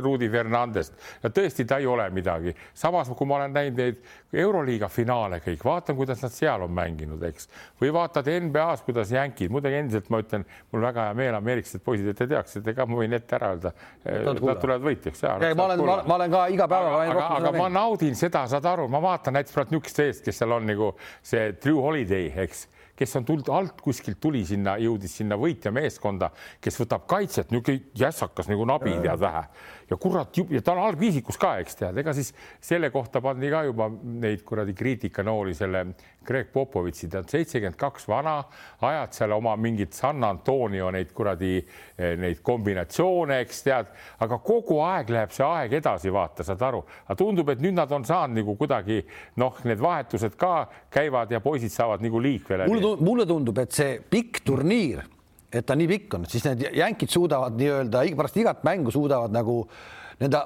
Rudi 0.00 0.28
Fernandest 0.32 0.96
ja 1.22 1.30
tõesti, 1.32 1.66
ta 1.68 1.78
ei 1.80 1.89
ole 1.90 2.06
midagi. 2.14 2.54
samas, 2.74 3.10
kui 3.16 3.28
ma 3.28 3.36
olen 3.40 3.52
näinud 3.54 3.80
neid 3.80 4.00
Euroliiga 4.42 4.88
finaale 4.88 5.40
kõik, 5.44 5.64
vaatan, 5.66 5.96
kuidas 5.98 6.22
nad 6.22 6.32
seal 6.32 6.62
on 6.62 6.72
mänginud, 6.74 7.22
eks, 7.26 7.48
või 7.82 7.92
vaatad 7.94 8.30
NBA-s, 8.30 8.84
kuidas 8.86 9.10
jänkid, 9.14 9.50
muidugi 9.50 9.80
endiselt 9.80 10.10
ma 10.10 10.22
ütlen, 10.22 10.46
mul 10.72 10.86
väga 10.86 11.08
hea 11.08 11.18
meel, 11.18 11.38
ameeriklased 11.40 11.84
poisid, 11.84 12.10
et 12.12 12.18
te 12.22 12.28
teaks, 12.30 12.58
et 12.60 12.72
ega 12.74 12.86
ma 12.86 13.00
võin 13.02 13.18
ette 13.18 13.38
ära 13.38 13.52
öelda. 13.54 13.74
Nad 14.06 14.42
tulevad 14.62 14.86
võitjaks. 14.86 15.24
ma 15.58 15.68
olen, 15.68 15.84
ma 16.06 16.18
olen 16.18 16.34
ka 16.34 16.46
iga 16.54 16.68
päev. 16.70 16.90
aga, 16.90 17.14
aga, 17.14 17.28
aga 17.40 17.54
ma 17.58 17.70
naudin 17.80 18.18
seda, 18.18 18.46
saad 18.50 18.68
aru, 18.70 18.88
ma 18.92 19.02
vaatan 19.02 19.38
näiteks 19.38 19.56
praegu 19.56 19.76
niisugust 19.76 20.04
eest, 20.06 20.24
kes 20.26 20.42
seal 20.42 20.54
on 20.56 20.68
nagu 20.70 20.94
see 21.22 21.50
Drew 21.58 21.82
Holiday, 21.82 22.30
eks 22.46 22.68
kes 23.00 23.16
on 23.16 23.24
tulnud 23.24 23.48
alt 23.56 23.80
kuskilt 23.80 24.20
tuli 24.20 24.42
sinna, 24.44 24.74
jõudis 24.80 25.14
sinna 25.22 25.38
võitjameeskonda, 25.40 26.28
kes 26.60 26.76
võtab 26.82 27.06
kaitset, 27.08 27.48
niisugune 27.48 27.88
jässakas 27.96 28.50
nagu 28.50 28.66
nabi 28.68 28.92
tead 29.00 29.22
vähe. 29.22 29.44
Ja 29.90 29.96
kurat, 30.00 30.36
ja 30.52 30.60
ta 30.62 30.74
on 30.76 30.82
algviisikus 30.84 31.40
ka, 31.40 31.54
eks 31.62 31.80
tead, 31.80 31.96
ega 32.02 32.12
siis 32.16 32.34
selle 32.60 32.92
kohta 32.92 33.22
pandi 33.24 33.48
ka 33.50 33.64
juba 33.70 33.88
neid 34.20 34.44
kuradi 34.46 34.76
kriitikanooli 34.76 35.56
selle 35.56 35.86
Greg 36.30 36.52
Popovitši, 36.54 37.08
ta 37.10 37.20
on 37.24 37.28
seitsekümmend 37.30 37.78
kaks 37.80 38.06
vana, 38.10 38.36
ajad 38.86 39.16
seal 39.16 39.34
oma 39.34 39.56
mingit 39.58 39.96
San 39.98 40.22
Antonio 40.24 40.90
neid 40.94 41.10
kuradi 41.16 41.56
eh, 41.58 42.14
neid 42.20 42.38
kombinatsioone, 42.46 43.40
eks 43.44 43.62
tead, 43.66 43.92
aga 44.22 44.40
kogu 44.46 44.80
aeg 44.86 45.10
läheb 45.10 45.34
see 45.34 45.46
aeg 45.46 45.78
edasi, 45.80 46.12
vaata, 46.14 46.46
saad 46.46 46.62
aru, 46.70 46.84
aga 47.06 47.18
tundub, 47.18 47.50
et 47.50 47.62
nüüd 47.62 47.74
nad 47.78 47.92
on 47.92 48.06
saanud 48.06 48.38
nagu 48.40 48.56
kuidagi 48.60 49.00
noh, 49.42 49.58
need 49.66 49.82
vahetused 49.82 50.36
ka 50.40 50.54
käivad 50.92 51.32
ja 51.34 51.42
poisid 51.42 51.74
saavad 51.74 52.04
nagu 52.04 52.22
liikvele. 52.22 52.70
mulle 53.00 53.26
tundub, 53.26 53.58
et 53.58 53.74
see 53.74 53.98
pikk 54.10 54.44
turniir 54.46 55.02
et 55.50 55.66
ta 55.66 55.74
nii 55.74 55.88
pikk 55.90 56.14
on, 56.14 56.26
siis 56.30 56.44
need 56.46 56.68
jänkid 56.78 57.10
suudavad 57.10 57.56
nii-öelda 57.58 58.04
pärast 58.18 58.38
igat 58.38 58.62
mängu 58.66 58.92
suudavad 58.94 59.34
nagu 59.34 59.64
nende 60.20 60.40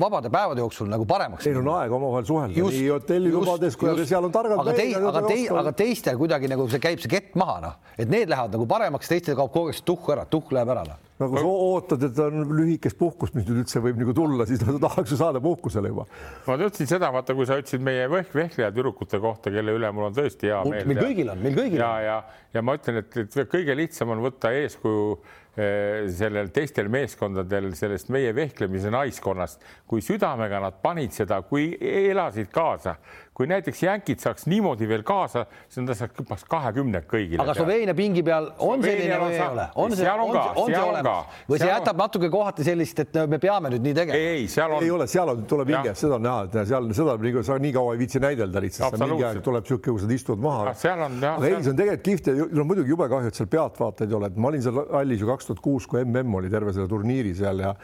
vabade 0.00 0.30
päevade 0.32 0.60
jooksul 0.60 0.90
nagu 0.92 1.06
paremaks. 1.08 1.46
Neil 1.48 1.60
on 1.62 1.70
aega 1.78 1.96
omavahel 1.96 2.26
suhelda 2.28 2.66
nii 2.74 2.90
hotellilubades 2.92 3.78
kui 3.80 4.06
seal 4.08 4.28
on 4.28 4.34
targad. 4.34 4.60
aga, 4.60 4.76
tei, 4.76 4.92
aga, 4.98 5.24
tei, 5.28 5.46
aga 5.48 5.72
teistel 5.72 6.20
kuidagi 6.20 6.50
nagu 6.52 6.68
see 6.72 6.82
käib 6.82 7.00
see 7.00 7.12
kett 7.12 7.38
maha, 7.40 7.56
noh, 7.64 7.80
et 7.96 8.10
need 8.10 8.28
lähevad 8.28 8.52
nagu 8.58 8.68
paremaks, 8.68 9.08
teistel 9.08 9.38
kaob 9.38 9.52
kogu 9.54 9.72
aeg 9.72 9.80
see 9.80 9.88
tuhk 9.88 10.12
ära, 10.16 10.28
tuhk 10.28 10.52
läheb 10.52 10.76
ära 10.76 10.84
noh 10.92 11.02
nagu 11.20 11.38
sa 11.38 11.46
ootad, 11.46 12.02
et 12.08 12.18
on 12.24 12.42
lühikest 12.56 12.98
puhkust, 12.98 13.36
mis 13.36 13.46
nüüd 13.46 13.62
üldse 13.62 13.82
võib 13.82 14.00
nagu 14.00 14.14
tulla, 14.16 14.46
siis 14.48 14.62
ta 14.62 14.74
tahaks 14.82 15.12
ju 15.14 15.18
saada 15.20 15.42
puhkusele 15.42 15.92
juba. 15.92 16.08
ma 16.48 16.56
ütlesin 16.58 16.90
seda, 16.90 17.12
vaata, 17.14 17.36
kui 17.38 17.46
sa 17.46 17.60
ütlesid 17.60 17.84
meie 17.86 18.08
vehkleja 18.10 18.72
tüdrukute 18.74 19.20
kohta, 19.22 19.52
kelle 19.54 19.76
üle 19.78 19.92
mul 19.94 20.08
on 20.08 20.16
tõesti 20.16 20.50
hea 20.50 20.58
meel. 20.66 20.90
meil 20.90 21.02
kõigil 21.04 21.30
on, 21.30 21.40
meil 21.44 21.56
kõigil 21.60 21.78
ja, 21.78 21.92
on. 21.92 22.04
ja, 22.08 22.18
ja 22.56 22.64
ma 22.66 22.74
ütlen, 22.80 23.00
et, 23.04 23.18
et 23.22 23.40
kõige 23.52 23.78
lihtsam 23.78 24.10
on 24.10 24.24
võtta 24.24 24.50
eeskuju 24.58 25.06
eh, 25.54 26.10
sellel 26.18 26.50
teistel 26.54 26.90
meeskondadel 26.90 27.70
sellest 27.78 28.10
meie 28.14 28.34
vehklemise 28.34 28.90
naiskonnast, 28.94 29.62
kui 29.86 30.02
südamega 30.02 30.64
nad 30.66 30.82
panid 30.82 31.14
seda, 31.14 31.38
kui 31.46 31.70
elasid 31.78 32.50
kaasa, 32.54 32.98
kui 33.34 33.48
näiteks 33.50 33.82
jänkid 33.82 34.22
saaks 34.22 34.46
niimoodi 34.46 34.86
veel 34.88 35.02
kaasa, 35.06 35.44
siis 35.68 35.82
nad 35.82 35.96
saaks 35.98 36.14
hüppaks 36.20 36.44
kahekümned 36.50 37.08
kõigile. 37.10 37.42
aga 37.42 37.56
Sloveenia 37.58 37.94
pingi 37.98 38.22
peal 38.26 38.46
on 38.58 38.78
Sloveenia 38.78 38.94
selline 38.94 39.18
või 39.24 39.34
ei 39.34 39.48
ole? 39.48 39.66
on 39.74 39.96
see, 39.96 40.10
on, 40.12 40.32
ka, 40.36 40.44
on 40.62 40.70
see 40.70 40.82
olemas 40.82 41.40
või 41.50 41.60
see 41.62 41.70
jätab 41.72 41.96
on... 41.96 42.02
natuke 42.04 42.30
kohati 42.30 42.66
sellist, 42.68 43.02
et 43.02 43.18
me 43.32 43.40
peame 43.42 43.72
nüüd 43.74 43.88
nii 43.88 43.96
tegema? 43.98 44.20
ei, 44.34 44.46
seal 44.54 44.76
on. 44.76 44.86
ei 44.86 44.92
ole, 44.94 45.08
seal 45.10 45.34
on, 45.34 45.42
tuleb 45.50 45.74
hinge, 45.74 45.96
seda 45.98 46.20
on 46.20 46.26
näha, 46.28 46.46
et 46.46 46.60
seal 46.70 46.88
seda 47.00 47.16
nii, 47.26 47.42
sa 47.50 47.58
nii 47.66 47.74
kaua 47.74 47.96
ei 47.96 48.02
viitsi 48.04 48.22
näidelda 48.22 48.64
lihtsalt, 48.64 48.98
mingi 49.02 49.26
aeg 49.26 49.42
tuleb 49.44 49.66
niisugune, 49.66 49.98
kus 49.98 50.06
nad 50.06 50.14
istuvad 50.14 50.46
maha. 50.46 50.76
seal 50.84 51.04
on 51.08 51.18
jah. 51.18 51.40
aga 51.40 51.50
ei, 51.50 51.58
see 51.58 51.74
on 51.74 51.82
tegelikult 51.82 52.06
kihvt 52.10 52.30
ja 52.30 52.48
no 52.60 52.68
muidugi 52.70 52.94
jube 52.94 53.10
kahju, 53.10 53.34
et 53.34 53.42
seal 53.42 53.50
pealtvaatajaid 53.50 54.14
ei 54.14 54.20
ole, 54.20 54.30
et 54.30 54.38
ma 54.38 54.52
olin 54.52 54.64
seal 54.64 54.80
hallis 54.94 55.26
ju 55.26 55.32
kaks 55.32 55.50
tuhat 55.50 55.64
kuus, 55.64 55.90
kui 55.90 56.04
mm 56.04 56.38
oli 56.38 56.50
terve 56.50 56.72
selle 56.74 56.86
turniiri 56.90 57.34
seal 57.34 57.66
ja 57.66 57.74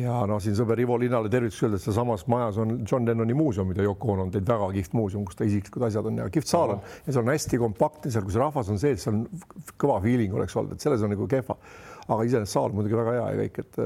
ja 0.00 0.20
no 0.28 0.38
siin 0.42 0.56
sõber 0.58 0.80
Ivo 0.82 0.96
Linnale 1.00 1.30
tervituseks 1.32 1.66
öelda, 1.66 1.78
et 1.78 1.84
sealsamas 1.84 2.24
majas 2.30 2.58
on 2.62 2.76
John 2.82 3.06
Lennoni 3.08 3.36
muuseum, 3.36 3.68
mida 3.70 3.84
Yoko 3.86 4.16
on 4.16 4.32
teinud, 4.34 4.48
väga 4.48 4.70
kihvt 4.78 4.96
muuseum, 4.98 5.26
kus 5.28 5.38
ta 5.38 5.46
isiklikud 5.48 5.86
asjad 5.88 6.08
on 6.10 6.22
ja 6.22 6.30
kihvt 6.32 6.50
saal 6.50 6.76
on. 6.76 6.80
Ja 7.06 7.12
seal 7.12 7.22
on 7.22 7.32
hästi 7.32 7.60
kompaktne, 7.62 8.14
seal, 8.14 8.24
kus 8.26 8.38
rahvas 8.40 8.72
on 8.74 8.80
sees, 8.82 9.04
seal 9.04 9.20
on 9.20 9.44
kõva 9.80 10.00
feeling 10.04 10.34
oleks 10.34 10.56
olnud, 10.58 10.74
et 10.74 10.84
selles 10.84 11.04
on 11.04 11.14
nagu 11.14 11.28
kehva. 11.30 11.58
aga 12.04 12.24
iseenesest 12.28 12.58
saal 12.58 12.74
muidugi 12.76 12.98
väga 12.98 13.12
hea 13.16 13.28
ja 13.30 13.44
kõik, 13.44 13.62
et 13.62 13.78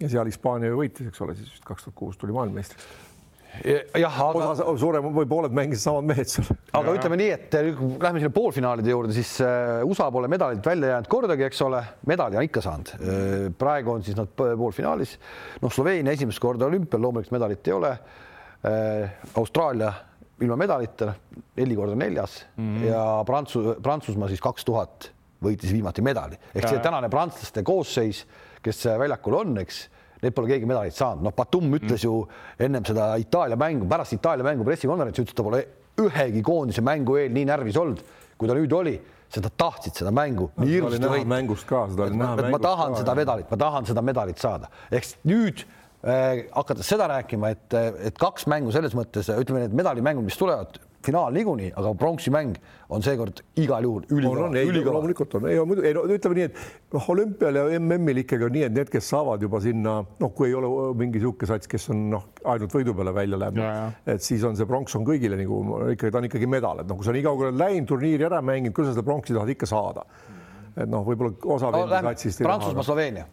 ja 0.00 0.12
seal 0.16 0.30
Hispaania 0.30 0.70
ju 0.70 0.78
võitis, 0.78 1.10
eks 1.10 1.20
ole, 1.24 1.34
siis 1.38 1.50
vist 1.52 1.66
kaks 1.66 1.88
tuhat 1.88 1.98
kuus 1.98 2.16
tuli 2.20 2.32
maailmameistriks 2.32 2.86
jah, 3.62 4.16
aga 4.26 4.48
osa 4.50 4.66
suurem 4.80 5.08
või 5.14 5.28
pooled 5.30 5.54
mängisid 5.54 5.84
samad 5.84 6.08
mehed 6.08 6.30
seal. 6.30 6.48
aga 6.72 6.90
ja, 6.90 6.96
ütleme 6.98 7.18
nii, 7.20 7.30
et 7.36 7.56
lähme 7.56 8.22
sinna 8.22 8.32
poolfinaalide 8.34 8.92
juurde, 8.92 9.14
siis 9.16 9.36
äh, 9.44 9.82
USA 9.86 10.10
pole 10.14 10.30
medalit 10.32 10.64
välja 10.66 10.94
jäänud 10.94 11.10
kordagi, 11.12 11.46
eks 11.46 11.62
ole, 11.66 11.82
medali 12.10 12.40
on 12.40 12.48
ikka 12.48 12.64
saanud. 12.64 12.94
Äh, 12.96 13.34
praegu 13.58 13.94
on 13.94 14.04
siis 14.06 14.18
nad 14.18 14.32
poolfinaalis. 14.34 15.16
noh, 15.62 15.72
Sloveenia 15.72 16.16
esimest 16.16 16.42
korda 16.42 16.66
olümpial 16.66 17.02
loomulikult 17.04 17.36
medalit 17.36 17.70
ei 17.70 17.76
ole. 17.76 17.94
Äh, 18.64 19.16
Austraalia 19.38 19.92
ilma 20.42 20.56
medalita, 20.58 21.12
neli 21.56 21.76
korda 21.78 21.94
neljas 21.94 22.40
mm 22.56 22.70
-hmm. 22.70 22.86
ja 22.90 23.24
Prantsus, 23.26 23.76
Prantsusmaa 23.82 24.28
siis 24.28 24.40
kaks 24.40 24.64
tuhat 24.64 25.10
võitis 25.44 25.72
viimati 25.72 26.02
medali 26.02 26.38
ehk 26.54 26.68
see 26.68 26.80
tänane 26.82 27.08
prantslaste 27.08 27.62
koosseis, 27.62 28.24
kes 28.62 28.86
väljakul 28.98 29.34
on, 29.34 29.58
eks 29.58 29.88
need 30.24 30.34
pole 30.36 30.50
keegi 30.50 30.68
medalit 30.68 30.96
saanud, 30.96 31.24
noh, 31.26 31.34
Batum 31.36 31.70
ütles 31.78 32.00
mm. 32.00 32.04
ju 32.04 32.66
ennem 32.66 32.86
seda 32.88 33.14
Itaalia 33.20 33.58
mängu, 33.60 33.88
pärast 33.90 34.16
Itaalia 34.16 34.46
mängu 34.46 34.66
pressikonverentsi 34.66 35.24
ütles, 35.24 35.36
ta 35.36 35.46
pole 35.46 35.64
ühegi 36.00 36.42
koondise 36.44 36.84
mängu 36.84 37.18
eel 37.20 37.34
nii 37.34 37.48
närvis 37.48 37.78
olnud, 37.80 38.02
kui 38.38 38.50
ta 38.50 38.56
nüüd 38.58 38.72
oli, 38.74 38.96
nad 39.34 39.54
tahtsid 39.58 39.96
seda 39.98 40.12
mängu 40.14 40.50
no,. 40.54 40.66
mängust 41.26 41.66
ka, 41.66 41.86
seda 41.90 42.06
oli 42.06 42.18
näha. 42.20 42.50
ma 42.54 42.60
tahan 42.62 42.94
ka, 42.94 43.00
seda 43.02 43.14
medalit, 43.18 43.48
ma 43.50 43.58
tahan 43.58 43.88
seda 43.88 44.04
medalit 44.06 44.42
saada, 44.42 44.70
ehk 44.94 45.08
nüüd 45.26 45.64
äh, 45.64 46.44
hakates 46.54 46.90
seda 46.92 47.08
rääkima, 47.10 47.50
et, 47.54 47.78
et 48.10 48.20
kaks 48.20 48.46
mängu 48.50 48.74
selles 48.74 48.94
mõttes, 48.94 49.30
ütleme, 49.34 49.64
need 49.64 49.74
medalimängud, 49.82 50.26
mis 50.26 50.38
tulevad 50.38 50.78
finaal 51.04 51.34
niikuinii, 51.36 51.70
aga 51.78 51.92
pronksi 51.98 52.32
mäng 52.34 52.56
on 52.94 53.04
seekord 53.04 53.42
igal 53.60 53.84
juhul 53.84 54.06
ülikõva. 54.08 54.94
loomulikult 54.96 55.36
on, 55.38 55.48
ei 55.50 55.60
muidu, 55.68 55.84
ei 55.86 55.94
no 55.96 56.04
ütleme 56.08 56.38
nii, 56.38 56.46
et 56.48 56.94
noh, 56.94 57.08
olümpial 57.14 57.58
ja 57.60 57.64
MM-il 57.78 58.22
ikkagi 58.24 58.48
on 58.48 58.54
nii, 58.56 58.64
et 58.68 58.76
need, 58.78 58.90
kes 58.92 59.10
saavad 59.12 59.44
juba 59.44 59.60
sinna, 59.64 59.96
noh, 60.20 60.32
kui 60.36 60.50
ei 60.50 60.56
ole 60.58 60.70
mingi 61.00 61.20
niisugune 61.20 61.50
sats, 61.50 61.70
kes 61.70 61.88
on 61.94 62.02
noh, 62.14 62.26
ainult 62.54 62.76
võidu 62.78 62.96
peale 62.96 63.14
välja 63.16 63.40
läheb, 63.40 63.62
et 64.14 64.24
siis 64.24 64.44
on 64.48 64.58
see 64.58 64.68
pronks 64.70 64.96
on 64.98 65.06
kõigile 65.08 65.38
nagu 65.40 65.60
ikkagi, 65.94 66.10
ta 66.10 66.22
on 66.22 66.28
ikkagi 66.30 66.50
medal, 66.50 66.82
et 66.82 66.90
noh, 66.90 67.00
kui 67.00 67.08
sa 67.08 67.14
nii 67.16 67.24
kaugele 67.26 67.54
läinud, 67.58 67.88
turniiri 67.92 68.28
ära 68.30 68.42
mänginud, 68.44 68.76
küll 68.76 68.88
sa 68.88 68.96
seda 68.96 69.06
pronksi 69.06 69.36
tahad 69.36 69.54
ikka 69.54 69.70
saada. 69.70 70.06
et 70.74 70.90
noh, 70.90 71.04
võib-olla 71.06 71.36
osa 71.54 71.70
no. 71.70 71.86
Prantsusmaa, 72.50 72.82
Sloveenia 72.86 73.28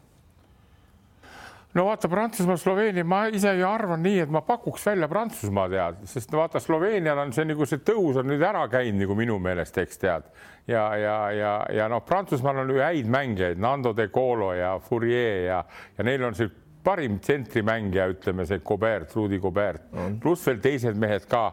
no 1.73 1.85
vaata 1.87 2.09
Prantsusmaa, 2.11 2.57
Sloveenia, 2.57 3.05
ma 3.07 3.25
ise 3.31 3.53
ju 3.57 3.67
arvan 3.67 4.01
nii, 4.03 4.23
et 4.25 4.31
ma 4.33 4.41
pakuks 4.45 4.85
välja 4.89 5.07
Prantsusmaa 5.11 5.67
tead, 5.71 6.01
sest 6.09 6.33
vaata, 6.35 6.59
Sloveenial 6.63 7.21
on 7.23 7.33
see 7.35 7.47
nagu 7.47 7.67
see 7.67 7.83
tõus 7.87 8.19
on 8.19 8.27
nüüd 8.31 8.43
ära 8.45 8.65
käinud 8.71 9.05
nagu 9.05 9.17
minu 9.17 9.37
meelest, 9.43 9.77
eks 9.81 10.01
tead. 10.01 10.27
ja, 10.67 10.83
ja, 10.97 11.15
ja, 11.35 11.53
ja 11.73 11.87
noh, 11.91 12.03
Prantsusmaal 12.07 12.63
on 12.63 12.75
ju 12.75 12.83
häid 12.83 13.07
mängijaid, 13.07 13.61
Nando 13.61 13.93
de 13.97 14.09
Colo 14.09 14.53
ja 14.53 14.75
Fourier 14.79 15.45
ja, 15.45 15.63
ja 15.97 16.07
neil 16.07 16.23
on 16.27 16.37
see 16.37 16.51
parim 16.83 17.19
tsentrimängija, 17.19 18.07
ütleme 18.13 18.45
see 18.45 18.59
Gobert, 18.65 19.13
Rudi 19.15 19.37
Gobert 19.39 19.83
mm., 19.91 20.17
pluss 20.21 20.45
veel 20.47 20.59
teised 20.61 20.97
mehed 20.99 21.27
ka. 21.29 21.43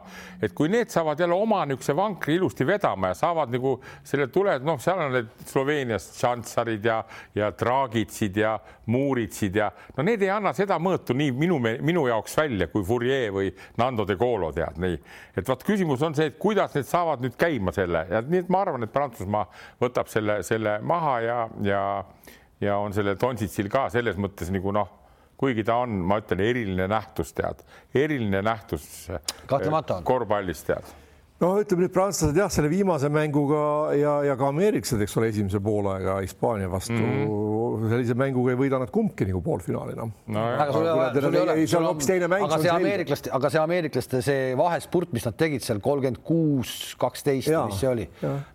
et 0.42 0.54
kui 0.56 0.68
need 0.72 0.90
saavad 0.92 1.20
jälle 1.20 1.36
oma 1.36 1.64
niisuguse 1.66 1.96
vankri 1.96 2.34
ilusti 2.38 2.66
vedama 2.66 3.12
ja 3.12 3.18
saavad 3.18 3.52
nagu 3.52 3.74
selle 4.04 4.28
tule, 4.32 4.58
noh, 4.64 4.80
seal 4.80 5.02
on 5.04 5.12
need 5.16 5.30
Sloveenias 5.46 6.10
Tšantsarid 6.16 6.84
ja, 6.84 7.02
ja 7.34 7.50
Draagitsid 7.50 8.36
ja 8.36 8.56
Muuritsid 8.86 9.56
ja 9.56 9.70
no 9.96 10.06
need 10.06 10.22
ei 10.24 10.32
anna 10.32 10.54
seda 10.56 10.78
mõõtu 10.82 11.16
nii 11.16 11.32
minu, 11.36 11.60
minu 11.60 12.06
jaoks 12.08 12.36
välja 12.38 12.70
kui 12.72 12.86
Fourier 12.86 13.32
või 13.34 13.52
Nando 13.80 14.06
de 14.08 14.16
Colo 14.16 14.52
tead 14.56 14.80
nii. 14.80 14.98
et 15.36 15.48
vot 15.48 15.64
küsimus 15.64 16.02
on 16.06 16.16
see, 16.16 16.32
et 16.32 16.38
kuidas 16.40 16.74
need 16.76 16.88
saavad 16.88 17.24
nüüd 17.24 17.36
käima 17.38 17.74
selle 17.76 18.06
ja 18.10 18.24
nii 18.24 18.46
et 18.46 18.52
ma 18.52 18.64
arvan, 18.64 18.86
et 18.86 18.92
Prantsusmaa 18.94 19.46
võtab 19.80 20.08
selle, 20.08 20.40
selle 20.46 20.78
maha 20.80 21.20
ja, 21.24 21.40
ja 21.62 21.82
ja 22.60 22.78
on 22.82 22.94
selle 22.94 23.14
Donsitsil 23.20 23.68
ka 23.70 23.86
selles 23.92 24.16
mõttes 24.18 24.50
nagu 24.50 24.72
noh 24.74 24.97
kuigi 25.38 25.64
ta 25.66 25.80
on, 25.84 26.00
ma 26.04 26.20
ütlen, 26.22 26.42
eriline 26.44 26.88
nähtus, 26.90 27.34
tead, 27.36 27.62
eriline 27.94 28.42
nähtus. 28.42 29.08
kahtlemata 29.46 30.00
on. 30.00 30.08
korvpallis 30.08 30.64
tead 30.66 30.96
no 31.38 31.52
ütleme 31.62 31.86
nüüd 31.86 31.94
prantslased 31.94 32.38
jah, 32.38 32.50
selle 32.50 32.70
viimase 32.70 33.10
mänguga 33.12 33.60
ja, 33.94 34.16
ja 34.26 34.34
ka 34.38 34.50
ameeriklased, 34.50 35.04
eks 35.04 35.14
ole, 35.20 35.30
esimese 35.30 35.60
poolaega 35.62 36.18
Hispaania 36.24 36.70
vastu 36.72 36.98
mm 36.98 37.58
sellise 37.86 38.16
mänguga 38.18 38.52
ei 38.54 38.58
võida 38.58 38.80
nad 38.80 38.90
kumbki 38.92 39.26
nagu 39.28 39.40
poolfinaali 39.44 39.94
noh. 39.98 40.10
no. 40.34 40.44
aga 40.64 40.74
sul 40.74 40.86
ei 40.86 40.92
ole, 40.92 41.06
sul 41.14 41.36
ei 41.36 41.42
ole, 41.42 41.56
sul 41.70 41.88
on, 41.88 42.34
aga 42.48 42.60
see 42.62 42.72
ameeriklaste, 42.72 43.32
aga 43.38 43.52
see 43.54 43.62
ameeriklaste 43.62 44.22
see 44.24 44.44
vahespurt, 44.58 45.14
mis 45.16 45.26
nad 45.28 45.38
tegid 45.38 45.64
seal 45.66 45.82
kolmkümmend 45.84 46.20
kuus, 46.26 46.74
kaksteist, 47.00 47.52
mis 47.52 47.80
see 47.80 47.90
oli, 47.90 48.06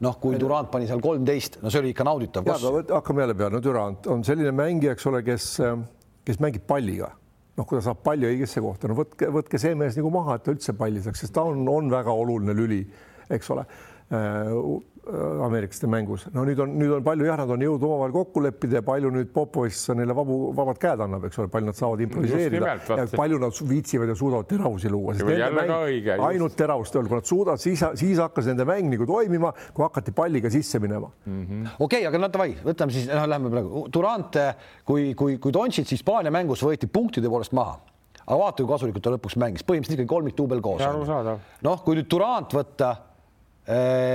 noh, 0.04 0.20
kui 0.22 0.40
Durand 0.42 0.72
pani 0.74 0.90
seal 0.90 1.04
kolmteist, 1.04 1.60
no 1.63 1.72
see 1.74 1.84
oli 1.84 1.94
ikka 1.94 2.08
nauditav. 2.08 2.48
hakkame 2.92 3.25
jälle 3.25 3.38
peale, 3.38 3.56
no 3.56 3.63
Durand 3.63 4.10
on 4.12 4.25
selline 4.28 4.54
mängija, 4.56 4.98
eks 4.98 5.12
ole, 5.12 5.24
kes 5.25 5.50
kes 6.25 6.39
mängib 6.44 6.65
palliga, 6.68 7.12
noh, 7.58 7.68
kui 7.68 7.77
ta 7.77 7.84
saab 7.89 8.03
palli 8.06 8.30
õigesse 8.30 8.62
kohta, 8.63 8.89
no 8.89 8.98
võtke, 8.98 9.30
võtke 9.34 9.60
see 9.62 9.75
mees 9.77 9.98
nagu 10.00 10.12
maha, 10.13 10.38
et 10.38 10.46
ta 10.46 10.53
üldse 10.56 10.75
palli 10.77 11.03
saaks, 11.03 11.25
sest 11.25 11.36
ta 11.36 11.46
on, 11.50 11.65
on 11.70 11.92
väga 11.92 12.13
oluline 12.24 12.56
lüli, 12.58 12.82
eks 13.34 13.51
ole. 13.53 13.65
Äh, 14.13 14.53
ameeriklaste 15.04 15.88
mängus. 15.88 16.24
no 16.32 16.46
nüüd 16.48 16.60
on, 16.64 16.76
nüüd 16.80 16.94
on 16.96 17.04
palju 17.04 17.26
jah, 17.28 17.36
nad 17.42 17.50
on 17.52 17.64
jõudnud 17.66 17.84
omavahel 17.90 18.14
kokku 18.16 18.44
leppida 18.46 18.80
ja 18.80 18.84
palju 18.88 19.12
nüüd 19.12 19.34
Popovitš 19.36 19.92
neile 20.00 20.16
vabu, 20.16 20.38
vabad 20.56 20.80
käed 20.80 21.04
annab, 21.04 21.28
eks 21.28 21.42
ole, 21.44 21.52
palju 21.52 21.70
nad 21.70 21.78
saavad 21.78 22.04
improviseerida 22.06 22.76
ja 22.88 23.06
palju 23.12 23.42
nad 23.44 23.60
viitsivad 23.68 24.14
ja 24.14 24.16
suudavad 24.16 24.48
teravusi 24.48 24.92
luua. 24.94 25.16
ainult 26.30 26.56
teravust 26.56 26.96
ei 26.96 27.02
olnud, 27.02 27.12
kui 27.12 27.20
nad 27.20 27.32
suudavad, 27.34 27.64
siis, 27.64 27.84
siis 28.00 28.24
hakkas 28.24 28.48
nende 28.52 28.68
mäng 28.70 28.94
nagu 28.96 29.08
toimima, 29.10 29.52
kui 29.76 29.84
hakati 29.84 30.16
palliga 30.16 30.52
sisse 30.54 30.80
minema. 30.80 31.12
-hmm.. 31.28 31.78
okei 31.84 32.08
aga 32.08 32.24
no 32.24 32.32
davai, 32.32 32.56
võtame 32.64 32.96
siis, 32.96 33.10
noh, 33.12 33.28
lähme 33.28 33.52
praegu. 33.52 33.88
Durante, 33.94 34.54
kui, 34.88 35.12
kui, 35.20 35.38
kui 35.38 35.52
Dontšits 35.52 35.98
Hispaania 35.98 36.32
mängus 36.32 36.64
võeti 36.64 36.88
punktide 36.88 37.30
poolest 37.30 37.52
maha 37.52 37.82
aga 38.24 38.38
vaata, 38.40 38.64
kui 38.64 38.72
kasulikult 38.72 39.04
ta 39.04 39.12
lõpuks 39.12 39.36
mängis, 39.36 39.66
põhimõtteliselt 39.68 40.00
ikkagi 40.00 40.16
kolmik 40.16 40.38
duubel 40.38 40.62
koos. 40.64 40.84
noh, 41.62 41.84
kui 41.84 42.00
nüüd 42.00 42.08
Durant 42.08 42.56
võtta 42.56 42.94
Äh, 42.94 43.12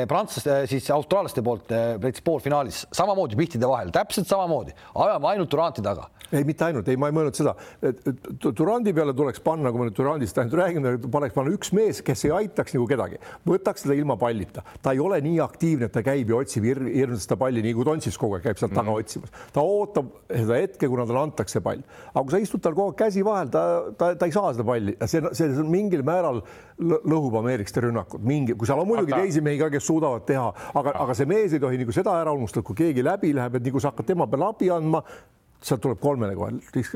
prantslaste, 0.09 0.53
äh, 0.53 0.69
siis 0.69 0.91
austraallaste 0.93 1.41
poolt 1.45 1.73
äh, 1.73 1.95
näiteks 1.97 2.21
poolfinaalis 2.25 2.83
samamoodi 2.93 3.37
pihtide 3.39 3.69
vahel, 3.69 3.89
täpselt 3.95 4.29
samamoodi, 4.29 4.75
ajame 4.95 5.31
ainult 5.31 5.51
Duranti 5.53 5.85
taga. 5.85 6.11
ei, 6.29 6.45
mitte 6.45 6.67
ainult, 6.67 6.89
ei, 6.93 6.99
ma 7.01 7.09
ei 7.09 7.15
mõelnud 7.17 7.39
seda, 7.39 7.55
et 7.81 8.03
Durandi 8.45 8.93
peale 8.93 9.15
tuleks 9.17 9.41
panna, 9.41 9.71
kui 9.73 9.81
me 9.81 9.87
nüüd 9.89 9.97
Durandist 9.97 10.37
ainult 10.37 10.59
räägime, 10.61 10.93
paneks 11.09 11.33
panna 11.33 11.55
üks 11.57 11.73
mees, 11.73 12.03
kes 12.05 12.27
ei 12.29 12.35
aitaks 12.43 12.77
nagu 12.77 12.85
kedagi, 12.91 13.17
võtaks 13.49 13.87
teda 13.87 13.97
ilma 13.97 14.19
pallita, 14.21 14.67
ta 14.85 14.93
ei 14.93 15.01
ole 15.01 15.23
nii 15.25 15.41
aktiivne, 15.41 15.89
et 15.89 15.97
ta 15.97 16.05
käib 16.05 16.29
ja 16.29 16.43
otsib 16.43 16.69
hir 16.69 16.83
hirmsasti 16.85 17.31
seda 17.31 17.41
palli, 17.41 17.65
nii 17.65 17.73
kui 17.79 17.89
Tontsis 17.89 18.21
kogu 18.21 18.37
aeg 18.37 18.45
käib 18.51 18.61
sealt 18.61 18.77
taga 18.77 18.91
mm 18.91 18.99
otsimas. 18.99 19.33
ta 19.55 19.63
ootab 19.65 20.13
seda 20.29 20.61
hetke, 20.61 20.89
kuna 20.91 21.09
talle 21.09 21.25
antakse 21.25 21.65
pall, 21.65 21.81
aga 22.13 22.25
kui 22.27 22.37
sa 22.37 22.45
istud 22.45 22.61
tal 22.61 22.77
kogu 22.77 22.93
aeg 22.93 23.01
käsi 23.01 23.25
vahel, 23.25 23.49
ta, 23.55 23.65
ta, 23.97 24.13
ta 24.19 24.29
ei 24.29 24.35
saa 24.35 24.53
seda 24.53 24.69
palli. 24.69 24.97
Ja 25.01 25.09
see, 25.09 25.25
see, 25.33 25.49
see 25.57 25.65
mingil 25.65 26.05
määral 26.05 26.43
lõhub 26.79 27.35
ameeriklaste 27.41 27.83
rünnakut, 27.83 28.23
mingi, 28.25 28.55
kui 28.59 28.69
seal 28.69 28.83
on 28.83 28.89
muidugi 28.91 29.15
aga... 29.17 29.25
teisi 29.39 29.45
mehi 29.45 29.59
ka, 29.59 29.71
kes 29.71 29.87
suudavad 29.87 30.27
teha, 30.27 30.53
aga, 30.75 30.95
aga 31.05 31.17
see 31.17 31.29
mees 31.29 31.55
ei 31.55 31.63
tohi 31.63 31.79
nagu 31.81 31.95
seda 31.95 32.19
ära 32.21 32.35
unustada, 32.35 32.65
kui 32.67 32.77
keegi 32.79 33.05
läbi 33.05 33.35
läheb, 33.37 33.59
et 33.59 33.67
nagu 33.69 33.81
sa 33.81 33.93
hakkad 33.93 34.07
tema 34.07 34.27
peale 34.27 34.49
abi 34.49 34.71
andma 34.71 35.03
sealt 35.59 35.83
tuleb 35.83 35.99
kolmele 35.99 36.37
kohe, 36.39 36.53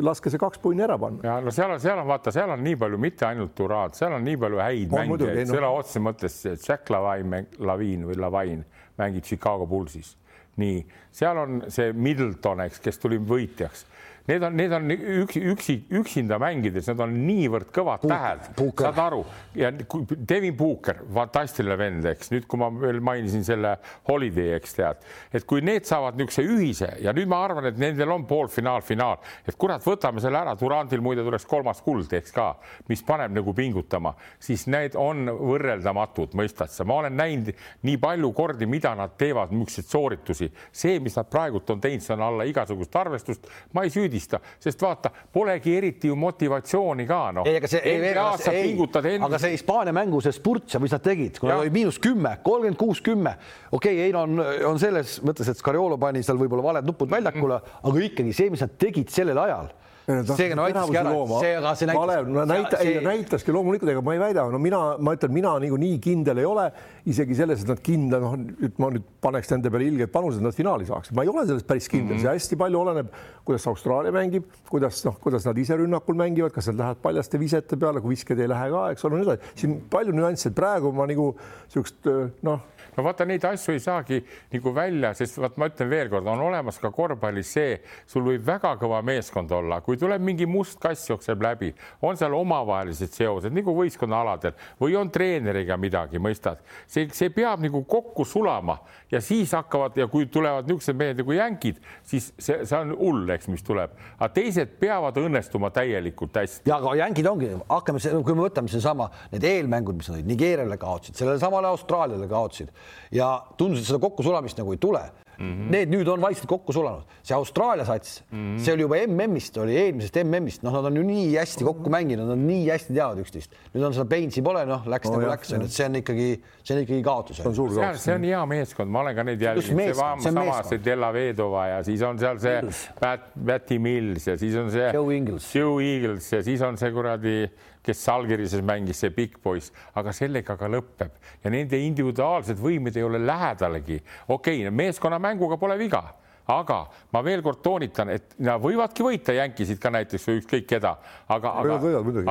laske 0.06 0.30
see 0.30 0.38
kaks 0.38 0.60
punni 0.62 0.84
ära 0.84 0.96
panna. 0.98 1.22
ja 1.26 1.40
no 1.42 1.50
seal 1.50 1.72
on, 1.74 1.80
seal 1.82 1.98
on 1.98 2.06
vaata, 2.06 2.30
seal 2.34 2.50
on 2.54 2.62
nii 2.62 2.78
palju, 2.78 2.98
mitte 3.02 3.26
ainult 3.26 3.56
Durand, 3.58 3.96
seal 3.98 4.14
on 4.14 4.22
nii 4.26 4.38
palju 4.38 4.62
häid 4.62 4.92
on 4.94 5.10
mängijaid, 5.10 5.50
sõna 5.50 5.66
no. 5.66 5.78
otseses 5.80 6.04
mõttes 6.06 6.36
Jack 6.62 6.92
Lavine, 6.94 7.46
Lavin 7.58 8.06
või 8.06 8.18
Lavine 8.22 8.84
mängib 9.00 9.26
Chicago 9.26 9.66
Bullsis. 9.66 10.14
nii, 10.62 10.84
seal 11.10 11.42
on 11.42 11.64
see 11.72 11.90
Middleton, 11.92 12.62
eks, 12.68 12.78
kes 12.84 13.02
tuli 13.02 13.18
võitjaks 13.18 13.86
need 14.28 14.42
on, 14.46 14.56
need 14.56 14.72
on 14.72 14.90
üksi, 14.92 15.42
üksi, 15.52 15.76
üksinda 15.98 16.38
mängides, 16.42 16.86
need 16.90 17.00
on 17.02 17.14
niivõrd 17.26 17.72
kõvad 17.74 18.02
Puuk, 18.04 18.12
tähed, 18.12 18.48
saad 18.78 19.00
aru. 19.02 19.22
Ja 19.58 19.72
Devin 19.72 20.54
Booker, 20.56 21.02
fantastiline 21.14 21.76
vend, 21.78 22.06
eks 22.12 22.30
nüüd, 22.32 22.46
kui 22.50 22.60
ma 22.60 22.68
veel 22.72 23.00
mainisin 23.04 23.44
selle 23.46 23.74
Holiday, 24.08 24.54
eks 24.58 24.76
tead, 24.78 25.02
et 25.34 25.46
kui 25.48 25.64
need 25.64 25.88
saavad 25.88 26.18
niisuguse 26.18 26.44
ühise 26.46 26.90
ja 27.02 27.14
nüüd 27.16 27.30
ma 27.30 27.42
arvan, 27.46 27.66
et 27.70 27.80
nendel 27.80 28.14
on 28.14 28.26
poolfinaal, 28.28 28.84
finaal, 28.86 29.18
et 29.48 29.58
kurat, 29.58 29.82
võtame 29.84 30.22
selle 30.22 30.38
ära, 30.38 30.54
Durandil 30.58 31.02
muide 31.04 31.24
tuleks 31.26 31.46
kolmas 31.50 31.82
kuld, 31.84 32.12
eks 32.14 32.34
ka, 32.34 32.52
mis 32.90 33.02
paneb 33.06 33.34
nagu 33.34 33.54
pingutama, 33.56 34.14
siis 34.42 34.68
need 34.70 34.96
on 34.98 35.26
võrreldamatud, 35.32 36.36
mõistad 36.38 36.70
sa, 36.72 36.86
ma 36.88 37.00
olen 37.02 37.18
näinud 37.18 37.52
nii 37.86 37.98
palju 38.02 38.32
kordi, 38.36 38.68
mida 38.70 38.94
nad 38.98 39.16
teevad, 39.18 39.52
niisuguseid 39.52 39.90
sooritusi, 39.90 40.48
see, 40.72 40.98
mis 41.02 41.16
nad 41.18 41.28
praegult 41.32 41.70
on 41.74 41.82
teinud, 41.82 42.04
see 42.04 42.14
on 42.16 42.24
alla 42.26 42.46
igasugust 42.48 42.96
arvestust, 42.98 43.48
ma 43.74 43.84
ei 43.86 43.92
süüdi 43.92 44.11
süüdista, 44.12 44.40
sest 44.60 44.82
vaata, 44.82 45.10
polegi 45.32 45.76
eriti 45.76 46.08
ju 46.08 46.16
motivatsiooni 46.16 47.06
ka 47.08 47.20
noh. 47.32 47.48
ei, 47.48 47.56
aga 47.56 47.70
see, 47.70 47.80
ei, 47.84 48.00
ei, 48.10 49.18
aga 49.18 49.40
see 49.40 49.52
Hispaania 49.54 49.94
mängu, 49.96 50.20
see 50.24 50.32
spurts 50.36 50.76
ja 50.76 50.80
mis 50.82 50.92
nad 50.92 51.02
tegid, 51.04 51.38
kui 51.40 51.50
nad 51.50 51.62
olid 51.62 51.74
miinus 51.74 51.98
kümme, 52.02 52.36
kolmkümmend 52.44 52.80
kuus, 52.80 53.02
kümme, 53.04 53.36
okei 53.70 53.94
okay,, 53.96 54.02
Heino 54.02 54.24
on, 54.26 54.42
on 54.72 54.80
selles 54.82 55.18
mõttes, 55.24 55.48
et 55.48 55.60
Scariolo 55.60 55.98
pani 56.00 56.22
seal 56.22 56.40
võib-olla 56.40 56.72
valed 56.72 56.88
nupud 56.88 57.10
väljakule, 57.12 57.60
aga 57.82 58.04
ikkagi 58.08 58.34
see, 58.36 58.52
mis 58.52 58.64
nad 58.64 58.76
tegid 58.80 59.12
sellel 59.12 59.40
ajal 59.42 59.72
seega 60.06 60.56
no 60.58 60.64
aitaski 60.66 60.98
ära, 60.98 61.12
see, 61.38 61.52
aga 61.58 61.72
see 61.78 61.88
näitas. 61.88 62.00
Kalev, 62.00 62.30
no 62.32 62.44
näita, 62.48 62.80
see... 62.80 62.94
ei 62.96 63.04
näitaski 63.04 63.54
loomulikult, 63.54 63.92
ega 63.92 64.02
ma 64.04 64.16
ei 64.16 64.22
väida, 64.22 64.46
no 64.50 64.58
mina, 64.62 64.80
ma 64.98 65.14
ütlen, 65.16 65.34
mina 65.34 65.52
niikuinii 65.62 66.00
kindel 66.02 66.42
ei 66.42 66.48
ole 66.48 66.66
isegi 67.12 67.36
selles, 67.38 67.62
et 67.62 67.70
nad 67.70 67.82
kindla, 67.84 68.20
noh, 68.22 68.34
et 68.66 68.80
ma 68.82 68.90
nüüd 68.94 69.06
paneks 69.22 69.52
nende 69.54 69.70
peale 69.72 69.86
ilged 69.90 70.12
panused, 70.14 70.42
nad 70.44 70.56
finaali 70.56 70.88
saaksid, 70.88 71.14
ma 71.18 71.26
ei 71.26 71.32
ole 71.32 71.46
selles 71.48 71.66
päris 71.68 71.88
kindel. 71.92 72.16
Mm, 72.16 72.18
-hmm. 72.18 72.26
see 72.26 72.36
hästi 72.40 72.60
palju 72.64 72.82
oleneb, 72.82 73.14
kuidas 73.46 73.66
Austraalia 73.70 74.14
mängib, 74.14 74.50
kuidas 74.70 75.04
noh, 75.06 75.18
kuidas 75.22 75.46
nad 75.46 75.58
ise 75.58 75.78
rünnakul 75.78 76.18
mängivad, 76.18 76.54
kas 76.54 76.72
nad 76.72 76.82
lähevad 76.82 77.02
paljaste 77.02 77.38
visete 77.38 77.78
peale, 77.78 78.02
kui 78.02 78.16
visked 78.16 78.38
ei 78.38 78.50
lähe 78.50 78.70
ka, 78.74 78.84
eks 78.94 79.06
ole, 79.06 79.20
nii 79.20 79.28
edasi, 79.28 79.54
siin 79.62 79.78
palju 79.90 80.16
nüansse, 80.16 80.50
et 80.50 80.58
praegu 80.58 80.92
ma 80.96 81.06
nagu 81.06 81.32
niisugust 81.38 82.10
noh 82.42 82.71
no 82.96 83.04
vaata, 83.06 83.24
neid 83.28 83.44
asju 83.48 83.72
ei 83.72 83.80
saagi 83.82 84.18
nagu 84.52 84.72
välja, 84.76 85.12
sest 85.16 85.38
vaat 85.40 85.56
ma 85.60 85.68
ütlen 85.70 85.88
veelkord, 85.90 86.28
on 86.28 86.42
olemas 86.44 86.78
ka 86.82 86.90
korvpallis 86.92 87.52
see, 87.56 87.76
sul 88.08 88.26
võib 88.26 88.44
väga 88.46 88.74
kõva 88.80 89.00
meeskond 89.06 89.52
olla, 89.56 89.80
kui 89.84 89.98
tuleb 90.00 90.22
mingi 90.24 90.46
must 90.48 90.80
kass 90.82 91.08
jookseb 91.08 91.42
läbi, 91.44 91.72
on 92.04 92.18
seal 92.20 92.36
omavahelised 92.36 93.14
seosed 93.16 93.54
nagu 93.54 93.74
võistkonnaaladel 93.76 94.56
või 94.80 94.96
on 95.00 95.12
treeneriga 95.12 95.78
midagi, 95.80 96.20
mõistad, 96.22 96.60
see, 96.86 97.08
see 97.16 97.32
peab 97.32 97.64
nagu 97.64 97.84
kokku 97.88 98.26
sulama 98.28 98.78
ja 99.12 99.22
siis 99.24 99.54
hakkavad 99.56 99.96
ja 99.96 100.08
kui 100.12 100.28
tulevad 100.32 100.68
niisugused 100.68 100.98
mehed 100.98 101.22
nagu 101.22 101.36
jänkid, 101.36 101.80
siis 102.08 102.30
see, 102.36 102.60
see 102.68 102.78
on 102.78 102.92
hull, 102.98 103.24
eks, 103.32 103.48
mis 103.52 103.64
tuleb, 103.64 103.96
aga 104.18 104.30
teised 104.36 104.76
peavad 104.80 105.16
õnnestuma 105.22 105.72
täielikult 105.72 106.36
hästi. 106.42 106.68
ja 106.68 106.76
aga 106.80 106.94
jänkid 107.00 107.30
ongi, 107.30 107.50
hakkame, 107.70 108.04
kui 108.20 108.36
me 108.36 108.46
võtame 108.46 108.72
sedasama, 108.72 109.08
need 109.32 109.48
eelmängud, 109.48 109.96
mis 109.96 110.12
nad 110.12 110.20
Nigeeriale 110.32 110.78
kaotsid, 110.80 111.16
sellele 111.18 111.40
samale 111.42 111.68
Austraaliale 111.72 112.28
kaotsid 112.30 112.70
ja 113.12 113.34
tundus, 113.58 113.82
et 113.82 113.90
seda 113.92 114.00
kokkusulamist 114.02 114.58
nagu 114.58 114.72
ei 114.72 114.80
tule. 114.82 115.02
Mm 115.42 115.52
-hmm. 115.52 115.70
Need 115.70 115.88
nüüd 115.90 116.08
on 116.08 116.20
vaikselt 116.20 116.46
kokku 116.46 116.72
sulanud, 116.72 117.02
see 117.22 117.34
Austraalia 117.34 117.84
sats 117.84 118.22
mm, 118.30 118.38
-hmm. 118.38 118.58
see 118.60 118.74
oli 118.74 118.82
juba 118.82 118.96
MM-ist, 119.06 119.56
oli 119.58 119.76
eelmisest 119.76 120.16
MM-ist, 120.24 120.62
noh, 120.62 120.72
nad 120.72 120.84
on 120.84 120.96
ju 120.96 121.02
nii 121.02 121.36
hästi 121.36 121.64
kokku 121.64 121.90
mänginud, 121.90 122.28
nad 122.28 122.38
nii 122.38 122.68
hästi 122.68 122.94
teavad 122.94 123.18
üksteist. 123.18 123.50
nüüd 123.74 123.86
on 123.86 123.94
seda 123.94 124.04
Baines'i 124.04 124.42
pole, 124.44 124.66
noh, 124.66 124.86
läks 124.86 125.08
no, 125.08 125.16
nagu 125.16 125.30
läks, 125.30 125.52
et 125.56 125.72
see 125.72 125.86
on 125.88 125.98
ikkagi, 126.02 126.28
see 126.62 126.76
on 126.76 126.82
ikkagi 126.82 127.02
kaotus. 127.02 127.40
see, 127.42 127.96
see 128.04 128.14
on 128.14 128.28
hea 128.28 128.44
meeskond, 128.46 128.90
ma 128.90 129.00
olen 129.00 129.16
ka 129.16 129.22
neid 129.22 129.42
jälginud, 129.42 129.82
see 129.82 130.30
sama 130.30 130.62
see 130.62 130.84
Della 130.84 131.12
Vedova 131.12 131.66
ja 131.66 131.82
siis 131.82 132.02
on 132.02 132.18
seal 132.18 132.38
see 132.38 132.60
Pat, 133.00 133.32
Patty 133.46 133.78
Mills 133.78 134.26
ja 134.26 134.36
siis 134.36 134.56
on 134.56 134.70
see 134.70 134.92
Joe 134.92 135.16
Ingles, 135.16 135.54
Joe 135.54 135.94
Ingles 135.94 136.32
ja 136.32 136.42
siis 136.42 136.62
on 136.62 136.76
see 136.76 136.92
kuradi 136.92 137.50
kes 137.82 138.04
Salgirises 138.06 138.62
mängis, 138.64 139.02
see 139.02 139.10
Big 139.14 139.38
Boys, 139.42 139.72
aga 139.98 140.14
sellega 140.14 140.56
ka 140.58 140.70
lõpeb. 140.70 141.14
Ja 141.44 141.50
nende 141.50 141.78
individuaalsed 141.82 142.58
võimed 142.60 142.96
ei 142.96 143.06
ole 143.06 143.20
lähedalegi. 143.22 144.02
okei 144.28 144.62
okay,, 144.62 144.74
meeskonnamänguga 144.82 145.58
pole 145.58 145.78
viga 145.78 146.04
aga 146.50 146.78
ma 147.14 147.22
veel 147.22 147.42
kord 147.42 147.62
toonitan, 147.62 148.10
et 148.10 148.34
nad 148.42 148.60
võivadki 148.62 149.04
võita 149.06 149.34
jänkisid 149.36 149.78
ka 149.82 149.92
näiteks 149.94 150.26
või 150.28 150.40
ükskõik 150.40 150.66
keda, 150.74 150.96
aga, 151.30 151.54
aga, 151.62 151.78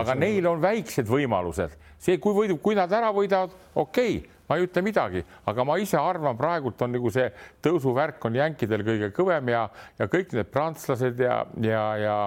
aga 0.01 0.15
neil 0.19 0.47
on 0.51 0.61
väiksed 0.63 1.07
võimalused, 1.07 1.77
see, 2.01 2.19
kui 2.21 2.35
võidab, 2.35 2.59
kui 2.63 2.75
nad 2.77 2.91
ära 2.91 3.11
võidavad, 3.15 3.55
okei 3.73 4.17
okay,, 4.19 4.37
ma 4.51 4.57
ei 4.59 4.65
ütle 4.67 4.83
midagi, 4.83 5.21
aga 5.47 5.63
ma 5.63 5.77
ise 5.79 5.95
arvan, 5.95 6.35
praegult 6.35 6.81
on 6.83 6.91
nagu 6.91 7.11
see 7.13 7.29
tõusuvärk 7.63 8.25
on 8.27 8.35
jänkidel 8.35 8.83
kõige 8.83 9.11
kõvem 9.15 9.53
ja, 9.53 9.61
ja 9.99 10.09
kõik 10.11 10.35
need 10.35 10.51
prantslased 10.51 11.23
ja, 11.23 11.45
ja, 11.63 11.85
ja 12.01 12.17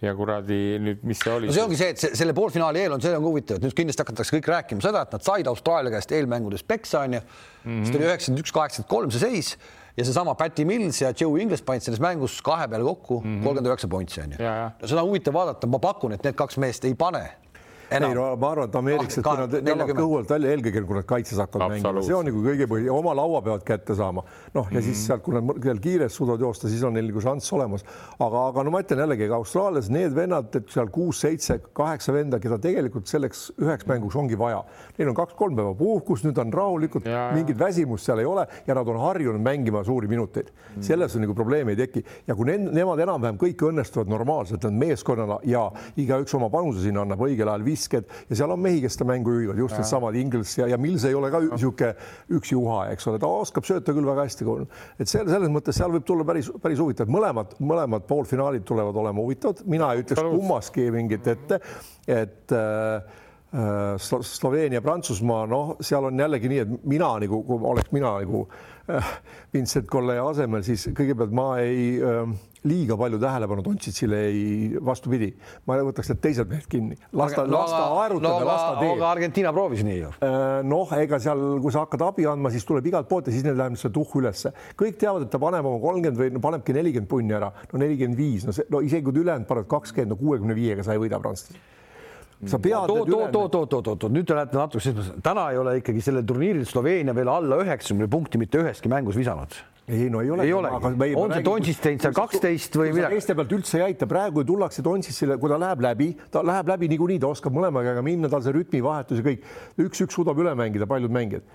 ja 0.00 0.14
kuradi 0.16 0.60
nüüd, 0.80 1.02
mis 1.06 1.20
see 1.20 1.32
oli 1.32 1.50
no? 1.50 1.54
see 1.54 1.64
ongi 1.64 1.78
see, 1.80 1.90
et 1.94 2.00
see, 2.00 2.14
selle 2.18 2.34
poolfinaali 2.36 2.80
eel 2.84 2.96
on, 2.96 3.02
see 3.04 3.12
on 3.16 3.26
huvitav, 3.26 3.60
et 3.60 3.66
nüüd 3.66 3.76
kindlasti 3.76 4.04
hakatakse 4.04 4.36
kõik 4.38 4.48
rääkima 4.54 4.84
seda, 4.84 5.04
et 5.04 5.12
nad 5.16 5.26
said 5.26 5.50
Austraalia 5.50 5.92
käest 5.92 6.14
eelmängudes 6.16 6.64
peksa 6.64 7.04
onju 7.04 7.20
mm 7.20 7.28
-hmm., 7.28 7.84
siis 7.84 7.96
tuli 7.96 8.08
üheksakümmend 8.08 8.44
üks, 8.44 8.54
kaheksakümmend 8.56 8.90
kolm 8.94 9.12
see 9.14 9.20
seis 9.26 9.56
ja 9.96 10.06
seesama 10.06 10.34
Patty 10.34 10.64
Mills 10.64 11.02
ja 11.02 11.12
Joe 11.20 11.42
Ingles 11.42 11.62
panid 11.62 11.84
selles 11.84 12.00
mängus 12.00 12.40
kahe 12.42 12.68
peale 12.68 12.84
kokku 12.84 13.20
mhm. 13.20 13.42
kolmkümmend 13.44 13.72
üheksa 13.72 13.88
pointsi 13.88 14.24
onju. 14.24 14.40
seda 14.84 15.02
on 15.02 15.08
huvitav 15.08 15.34
vaadata, 15.34 15.66
ma 15.66 15.78
pakun, 15.78 16.16
et 16.16 16.24
need 16.24 16.38
kaks 16.38 16.56
meest 16.56 16.84
ei 16.88 16.94
pane 16.94 17.26
ei 17.90 18.14
no 18.14 18.26
ma 18.36 18.50
arvan, 18.52 18.68
et 18.70 18.76
ameeriklased, 18.80 19.24
kui 19.26 19.40
nad 19.40 19.70
jalad 19.70 19.92
kõhu 19.98 20.18
alt 20.20 20.32
välja, 20.34 20.54
eelkõige 20.54 20.82
kui 20.86 20.98
nad 20.98 21.08
kaitses 21.10 21.40
hakkavad 21.42 21.74
mängima, 21.74 22.04
see 22.06 22.16
on 22.16 22.28
nagu 22.28 22.42
kõige 22.44 22.68
põhi, 22.70 22.88
oma 22.92 23.14
laua 23.18 23.42
peavad 23.46 23.64
kätte 23.66 23.96
saama. 23.98 24.24
noh, 24.54 24.66
ja 24.66 24.70
mm 24.70 24.76
-hmm. 24.76 24.84
siis 24.84 24.98
mhm. 24.98 25.06
sealt, 25.06 25.22
kui 25.22 25.34
nad 25.34 25.64
seal 25.64 25.80
kiiresti 25.86 26.16
suudavad 26.16 26.40
joosta, 26.40 26.68
siis 26.68 26.82
on 26.82 26.94
neil 26.94 27.06
nagu 27.06 27.20
šanss 27.20 27.52
olemas. 27.52 27.84
aga, 28.18 28.46
aga 28.48 28.62
no 28.62 28.70
ma 28.70 28.80
ütlen 28.80 28.98
jällegi, 28.98 29.24
ega 29.24 29.34
Austraalias 29.34 29.90
need 29.90 30.14
vennad, 30.14 30.54
et 30.56 30.68
seal 30.68 30.88
kuus-seitse, 30.88 31.60
kaheksa 31.72 32.12
venda, 32.12 32.38
keda 32.38 32.58
tegelikult 32.58 33.06
selleks 33.06 33.52
üheks 33.58 33.86
mänguks 33.86 34.16
ongi 34.16 34.38
vaja. 34.38 34.64
Neil 34.98 35.08
on 35.08 35.14
kaks-kolm 35.14 35.56
päeva 35.56 35.74
puhkust, 35.74 36.24
nüüd 36.24 36.38
on 36.38 36.52
rahulikult, 36.52 37.04
mingit 37.34 37.58
väsimust 37.58 38.04
seal 38.04 38.18
ei 38.18 38.24
ole 38.24 38.46
ja 38.66 38.74
nad 38.74 38.88
on 38.88 39.00
harjunud 39.00 39.40
mängima 39.40 39.84
suuri 39.84 40.08
minuteid 40.08 40.50
mm. 40.50 40.76
-hmm. 40.76 40.82
selles 40.82 41.16
on 41.16 41.22
nagu 41.22 41.34
probleemi 41.34 41.72
ei 41.72 41.76
teki 41.76 42.04
ja 42.26 42.34
kui 42.34 42.46
need, 42.46 42.68
nemad 42.74 42.98
enam-vähem 42.98 43.38
kõik 43.40 43.62
õnnestuvad 43.70 44.10
normaalselt, 44.10 44.64
nad 44.64 44.72
meeskonnana 44.72 45.38
ja 45.44 45.70
igaüks 45.96 46.34
oma 46.34 46.50
panuse 46.50 46.82
sinna 46.84 47.04
annab 47.04 47.20
õigel 47.26 47.48
ajal 47.48 47.64
visked 47.80 48.08
ja 48.28 48.38
seal 48.38 48.52
on 48.52 48.60
mehi, 48.60 48.80
kes 48.84 48.96
seda 48.96 49.08
mängu 49.10 49.34
juhivad, 49.34 49.60
just 49.60 49.78
needsamad 49.78 50.18
Ingles 50.20 50.56
ja, 50.58 50.68
ja 50.70 50.78
Mills 50.80 51.06
ei 51.08 51.16
ole 51.16 51.30
ka 51.32 51.40
niisugune 51.44 51.92
üks 52.36 52.52
juha, 52.52 52.82
eks 52.94 53.08
ole, 53.10 53.20
ta 53.22 53.30
oskab 53.40 53.66
sööta 53.68 53.94
küll 53.96 54.08
väga 54.08 54.26
hästi. 54.26 54.48
et 54.98 55.08
seal 55.08 55.28
selles 55.30 55.52
mõttes 55.52 55.78
seal 55.78 55.92
võib 55.94 56.06
tulla 56.08 56.26
päris, 56.28 56.50
päris 56.62 56.82
huvitav, 56.82 57.10
mõlemad, 57.12 57.56
mõlemad 57.60 58.06
poolfinaalid 58.08 58.66
tulevad 58.68 58.96
olema 58.96 59.24
huvitavad, 59.24 59.64
mina 59.70 59.92
ei 59.94 60.04
ütleks 60.04 60.22
kummaski 60.26 60.90
mingit 60.94 61.26
ette, 61.30 61.60
et 62.08 62.56
äh, 62.56 63.18
äh 63.50 63.96
Sloveenia, 63.98 64.82
Prantsusmaa, 64.82 65.46
noh, 65.50 65.74
seal 65.82 66.06
on 66.10 66.20
jällegi 66.20 66.50
nii, 66.52 66.60
et 66.64 66.84
mina 66.90 67.14
nagu, 67.24 67.42
kui 67.46 67.64
oleks 67.72 67.90
mina 67.96 68.14
nagu 68.20 68.44
äh, 68.90 69.16
Vincent 69.54 69.90
Kolle 69.90 70.18
asemel, 70.22 70.62
siis 70.66 70.88
kõigepealt 70.94 71.34
ma 71.34 71.50
ei 71.62 71.96
äh, 71.98 72.38
liiga 72.68 72.96
palju 73.00 73.20
tähelepanu 73.20 73.64
Dontšitsile 73.64 74.18
ei, 74.28 74.42
vastupidi, 74.84 75.30
ma 75.68 75.78
võtaks 75.86 76.12
need 76.12 76.20
teised 76.24 76.50
mehed 76.50 76.66
kinni, 76.70 76.98
las 77.16 77.32
ta, 77.36 77.46
las 77.48 77.72
ta 77.72 77.80
aerutada 78.02 78.42
no,, 78.42 78.48
las 78.48 78.62
ta 78.66 78.74
teeb. 78.82 78.92
aga 78.98 79.08
Argentiina 79.14 79.52
proovis 79.56 79.82
nii 79.86 79.98
ju. 79.98 80.12
Äh, 80.26 80.60
noh, 80.68 80.92
ega 80.98 81.20
seal, 81.22 81.42
kui 81.64 81.72
sa 81.74 81.86
hakkad 81.86 82.04
abi 82.10 82.28
andma, 82.28 82.52
siis 82.52 82.68
tuleb 82.68 82.86
igalt 82.92 83.08
poolt 83.10 83.30
ja 83.30 83.36
siis 83.36 83.46
neil 83.46 83.58
läheb 83.60 83.80
see 83.80 83.92
tuhh 83.94 84.16
ülesse. 84.20 84.52
kõik 84.80 85.00
teavad, 85.00 85.26
et 85.26 85.32
ta 85.32 85.40
paneb 85.42 85.66
oma 85.72 85.80
kolmkümmend 85.82 86.20
või 86.20 86.36
no, 86.36 86.44
panebki 86.44 86.76
nelikümmend 86.76 87.10
punni 87.10 87.36
ära, 87.40 87.52
no 87.72 87.82
nelikümmend 87.82 88.20
viis, 88.20 88.46
no 88.48 88.56
see, 88.56 88.68
no 88.70 88.84
isegi 88.84 89.08
kui 89.08 89.24
ülejäänud 89.24 89.48
panevad 89.48 89.70
kakskümmend, 89.70 90.12
no 90.12 90.20
kuuekümne 90.20 90.56
viiega 90.56 90.84
sa 90.84 90.96
ei 90.96 91.02
võida 91.02 91.20
prantslasi 91.22 91.60
sa 92.48 92.56
pead 92.62 92.88
oot, 92.88 93.08
oot, 93.12 93.34
oot, 93.36 93.54
oot, 93.54 93.74
oot, 93.76 93.88
oot, 93.90 94.06
nüüd 94.12 94.24
te 94.28 94.36
lähete 94.36 94.56
natuke, 94.56 94.92
täna 95.24 95.50
ei 95.52 95.58
ole 95.60 95.74
ikkagi 95.82 96.00
sellel 96.04 96.24
turniiril 96.24 96.64
Sloveenia 96.68 97.12
veel 97.16 97.28
alla 97.28 97.60
üheksakümne 97.60 98.08
punkti 98.08 98.40
mitte 98.40 98.62
üheski 98.62 98.88
mängus 98.88 99.18
visanud 99.20 99.58
ei 99.88 100.10
no 100.10 100.20
ei 100.20 100.30
ole. 100.30 100.44
ei 100.44 100.52
ole, 100.52 100.70
on 101.16 101.32
see 101.32 101.42
Tonsist 101.46 101.82
teinud 101.82 102.04
seal 102.04 102.14
kaksteist 102.14 102.76
või 102.78 102.92
midagi? 102.94 103.18
teiste 103.18 103.36
pealt 103.38 103.54
üldse 103.56 103.80
ei 103.80 103.86
aita, 103.88 104.08
praegu 104.10 104.44
tullakse 104.46 104.84
Tonsissile, 104.86 105.38
kui 105.40 105.50
ta 105.50 105.58
läheb 105.60 105.82
läbi, 105.86 106.12
ta 106.30 106.44
läheb 106.46 106.70
läbi 106.74 106.90
niikuinii, 106.92 107.18
ta 107.22 107.32
oskab 107.32 107.56
mõlema 107.56 107.82
käega 107.86 108.04
minna, 108.06 108.30
tal 108.30 108.44
see 108.44 108.54
rütmivahetus 108.54 109.22
ja 109.22 109.26
kõik, 109.26 109.50
üks-üks 109.86 110.18
suudab 110.18 110.38
üle 110.42 110.54
mängida, 110.58 110.88
paljud 110.90 111.12
mängijad 111.14 111.46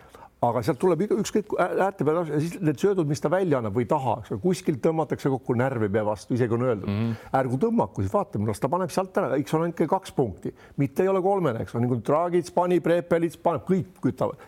aga 0.43 0.61
sealt 0.65 0.79
tuleb 0.81 1.01
ükskõik 1.05 1.53
äärte 1.57 2.05
peale 2.07 2.25
siis 2.43 2.57
need 2.63 2.79
söödud, 2.81 3.07
mis 3.07 3.21
ta 3.23 3.29
välja 3.31 3.59
annab 3.61 3.75
või 3.77 3.85
taha, 3.89 4.17
kuskilt 4.43 4.81
tõmmatakse 4.83 5.31
kokku 5.31 5.55
närvi 5.57 5.89
pea 5.91 6.03
vastu, 6.05 6.35
isegi 6.35 6.53
on 6.57 6.65
öeldud. 6.67 6.89
Mm, 6.89 6.97
-hmm. 6.99 7.31
ärgu 7.39 7.59
tõmmaku, 7.61 8.03
siis 8.03 8.13
vaatame, 8.13 8.49
las 8.49 8.61
ta 8.61 8.69
paneb 8.71 8.91
sealt 8.93 9.17
ära, 9.17 9.31
eks 9.39 9.55
ole 9.55 9.69
ainult 9.69 9.83
kaks 9.95 10.11
punkti, 10.15 10.53
mitte 10.81 11.03
ei 11.03 11.09
ole 11.11 11.21
kolmene, 11.25 11.63
eks 11.63 11.75
ole, 11.75 11.85
nagu 11.85 11.99
Dragic 12.09 12.51
pani, 12.53 12.79
Prepelits 12.83 13.39
paneb, 13.41 13.63
kõik 13.67 14.01
kütavad. 14.03 14.43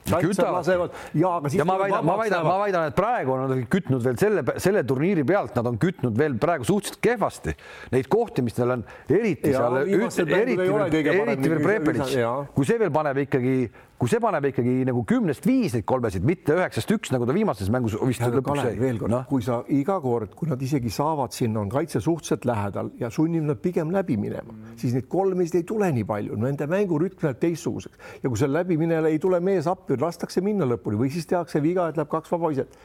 lasevad. 0.58 0.92
Ja, 1.14 1.36
aga 1.38 1.50
siis. 1.50 1.64
ma 1.66 1.78
väidan, 1.80 2.06
ma 2.06 2.18
väidan, 2.18 2.46
ma 2.46 2.58
väidan, 2.66 2.88
et 2.92 2.96
praegu 2.96 3.34
on 3.34 3.48
nad 3.48 3.66
kütnud 3.72 4.04
veel 4.04 4.20
selle, 4.20 4.44
selle 4.58 4.84
turniiri 4.84 5.24
pealt, 5.24 5.56
nad 5.56 5.72
on 5.72 5.80
kütnud 5.82 6.18
veel 6.18 6.38
praegu 6.42 6.68
suhteliselt 6.68 7.02
kehvasti. 7.02 7.56
Neid 7.96 8.12
kohti, 8.12 8.44
mis 8.46 8.58
neil 8.60 8.78
on, 8.78 8.86
eriti 9.10 9.56
ja, 9.56 9.64
seal, 9.64 10.28
eriti, 10.28 10.70
eriti 11.16 11.50
veel 11.56 11.64
Prepelits, 11.64 12.18
kui 12.54 12.68
see 12.68 12.80
veel 12.80 12.92
paneb 12.94 13.24
ikkagi 13.26 13.58
kui 13.98 14.10
see 14.12 14.22
paneb 14.22 14.46
ikkagi 14.52 14.74
nagu 14.86 15.02
kümnest 15.10 15.46
viis 15.48 15.74
neid 15.74 15.86
kolmesid, 15.90 16.26
mitte 16.28 16.54
üheksast 16.54 16.92
üks, 16.94 17.12
nagu 17.14 17.26
ta 17.26 17.34
viimases 17.34 17.72
mängus 17.74 17.96
vist 18.06 18.22
lõpuks 18.22 18.62
sai. 18.62 18.76
veel 18.78 19.00
kord 19.02 19.14
no., 19.14 19.24
kui 19.30 19.46
sa 19.46 19.64
iga 19.74 19.96
kord, 20.04 20.36
kui 20.38 20.50
nad 20.52 20.62
isegi 20.62 20.92
saavad 20.94 21.34
sinna, 21.34 21.64
on 21.64 21.72
kaitse 21.74 22.02
suhteliselt 22.04 22.46
lähedal 22.46 22.92
ja 23.02 23.10
sunnib 23.14 23.48
nad 23.50 23.62
pigem 23.64 23.90
läbi 23.96 24.20
minema 24.22 24.54
mm., 24.54 24.76
siis 24.82 24.94
neid 24.94 25.10
kolmesid 25.10 25.58
ei 25.62 25.66
tule 25.72 25.90
nii 25.96 26.06
palju, 26.10 26.38
nende 26.44 26.70
mängurütm 26.70 27.26
läheb 27.26 27.42
teistsuguseks 27.42 28.22
ja 28.22 28.30
kui 28.30 28.38
seal 28.38 28.54
läbiminejale 28.54 29.16
ei 29.16 29.24
tule 29.24 29.42
mees 29.42 29.70
appi, 29.72 29.98
lastakse 30.02 30.46
minna 30.46 30.70
lõpuni 30.70 31.02
või 31.02 31.10
siis 31.14 31.26
tehakse 31.30 31.64
viga, 31.66 31.90
et 31.90 31.98
läheb 31.98 32.14
kaks 32.14 32.34
vaba 32.36 32.54
viset 32.54 32.78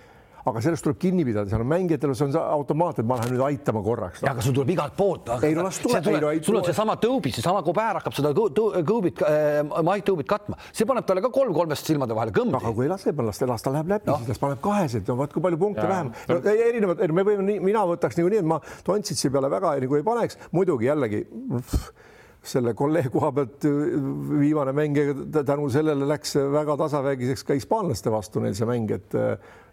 aga 0.48 0.62
sellest 0.64 0.87
tuleb 0.87 0.98
kinni 1.02 1.24
pidada, 1.26 1.50
seal 1.50 1.62
on 1.62 1.68
mängijatel, 1.70 2.14
see 2.18 2.26
on 2.26 2.37
automaat, 2.40 2.98
et 3.02 3.09
ma 3.09 3.18
lähen 3.20 3.35
nüüd 3.37 3.44
aitama 3.46 3.83
korraks 3.85 4.22
no.. 4.22 4.26
ja 4.26 4.35
aga 4.35 4.44
sul 4.44 4.57
tuleb 4.57 4.72
igalt 4.74 4.96
poolt. 4.98 5.31
ei 5.46 5.55
no 5.57 5.66
las 5.66 5.78
tuleb, 5.83 6.02
tuleb, 6.07 6.24
no, 6.24 6.33
sul 6.46 6.59
on 6.59 6.66
seesama 6.66 6.96
tõubis, 7.02 7.37
seesama 7.38 7.62
Kober 7.66 8.00
hakkab 8.00 8.16
seda 8.16 8.33
kõubit 8.35 9.22
äh,, 9.28 9.61
Mait 9.87 10.07
tõubit 10.07 10.28
katma, 10.31 10.59
see 10.74 10.88
paneb 10.88 11.07
talle 11.07 11.22
ka 11.24 11.31
kolm 11.35 11.55
kolmest 11.57 11.88
silmade 11.88 12.16
vahele 12.16 12.35
kõmbi. 12.35 12.59
aga 12.59 12.74
kui 12.74 12.88
ei 12.88 12.92
lase, 12.92 13.14
las, 13.14 13.42
las 13.48 13.66
ta 13.66 13.74
läheb 13.74 13.94
läbi 13.94 14.11
no., 14.11 14.18
siis 14.22 14.35
las 14.35 14.42
paneb 14.42 14.62
kahesed, 14.64 15.07
no 15.09 15.18
vaat 15.20 15.35
kui 15.35 15.44
palju 15.44 15.61
punkte 15.62 15.87
vähem 15.87 16.12
no,. 16.12 16.40
erinevad, 16.52 17.05
me 17.14 17.26
võime 17.28 17.46
nii, 17.50 17.61
mina 17.70 17.87
võtaks 17.88 18.18
niikuinii, 18.18 18.42
et 18.42 18.52
ma 18.55 18.59
Dontsitsi 18.87 19.31
peale 19.33 19.50
väga 19.52 19.76
nagu 19.83 19.98
ei 19.98 20.07
paneks, 20.07 20.40
muidugi 20.55 20.90
jällegi 20.90 21.22
selle 22.42 22.74
kolleeg 22.74 23.11
koha 23.14 23.31
pealt 23.37 23.64
viimane 24.40 24.72
mäng 24.74 24.96
tänu 25.46 25.68
sellele 25.70 26.09
läks 26.11 26.35
väga 26.50 26.74
tasavägiseks 26.81 27.46
ka 27.46 27.55
hispaanlaste 27.55 28.11
vastu 28.11 28.42
neil 28.42 28.57
see 28.59 28.66
mäng, 28.66 28.90
et 28.90 29.14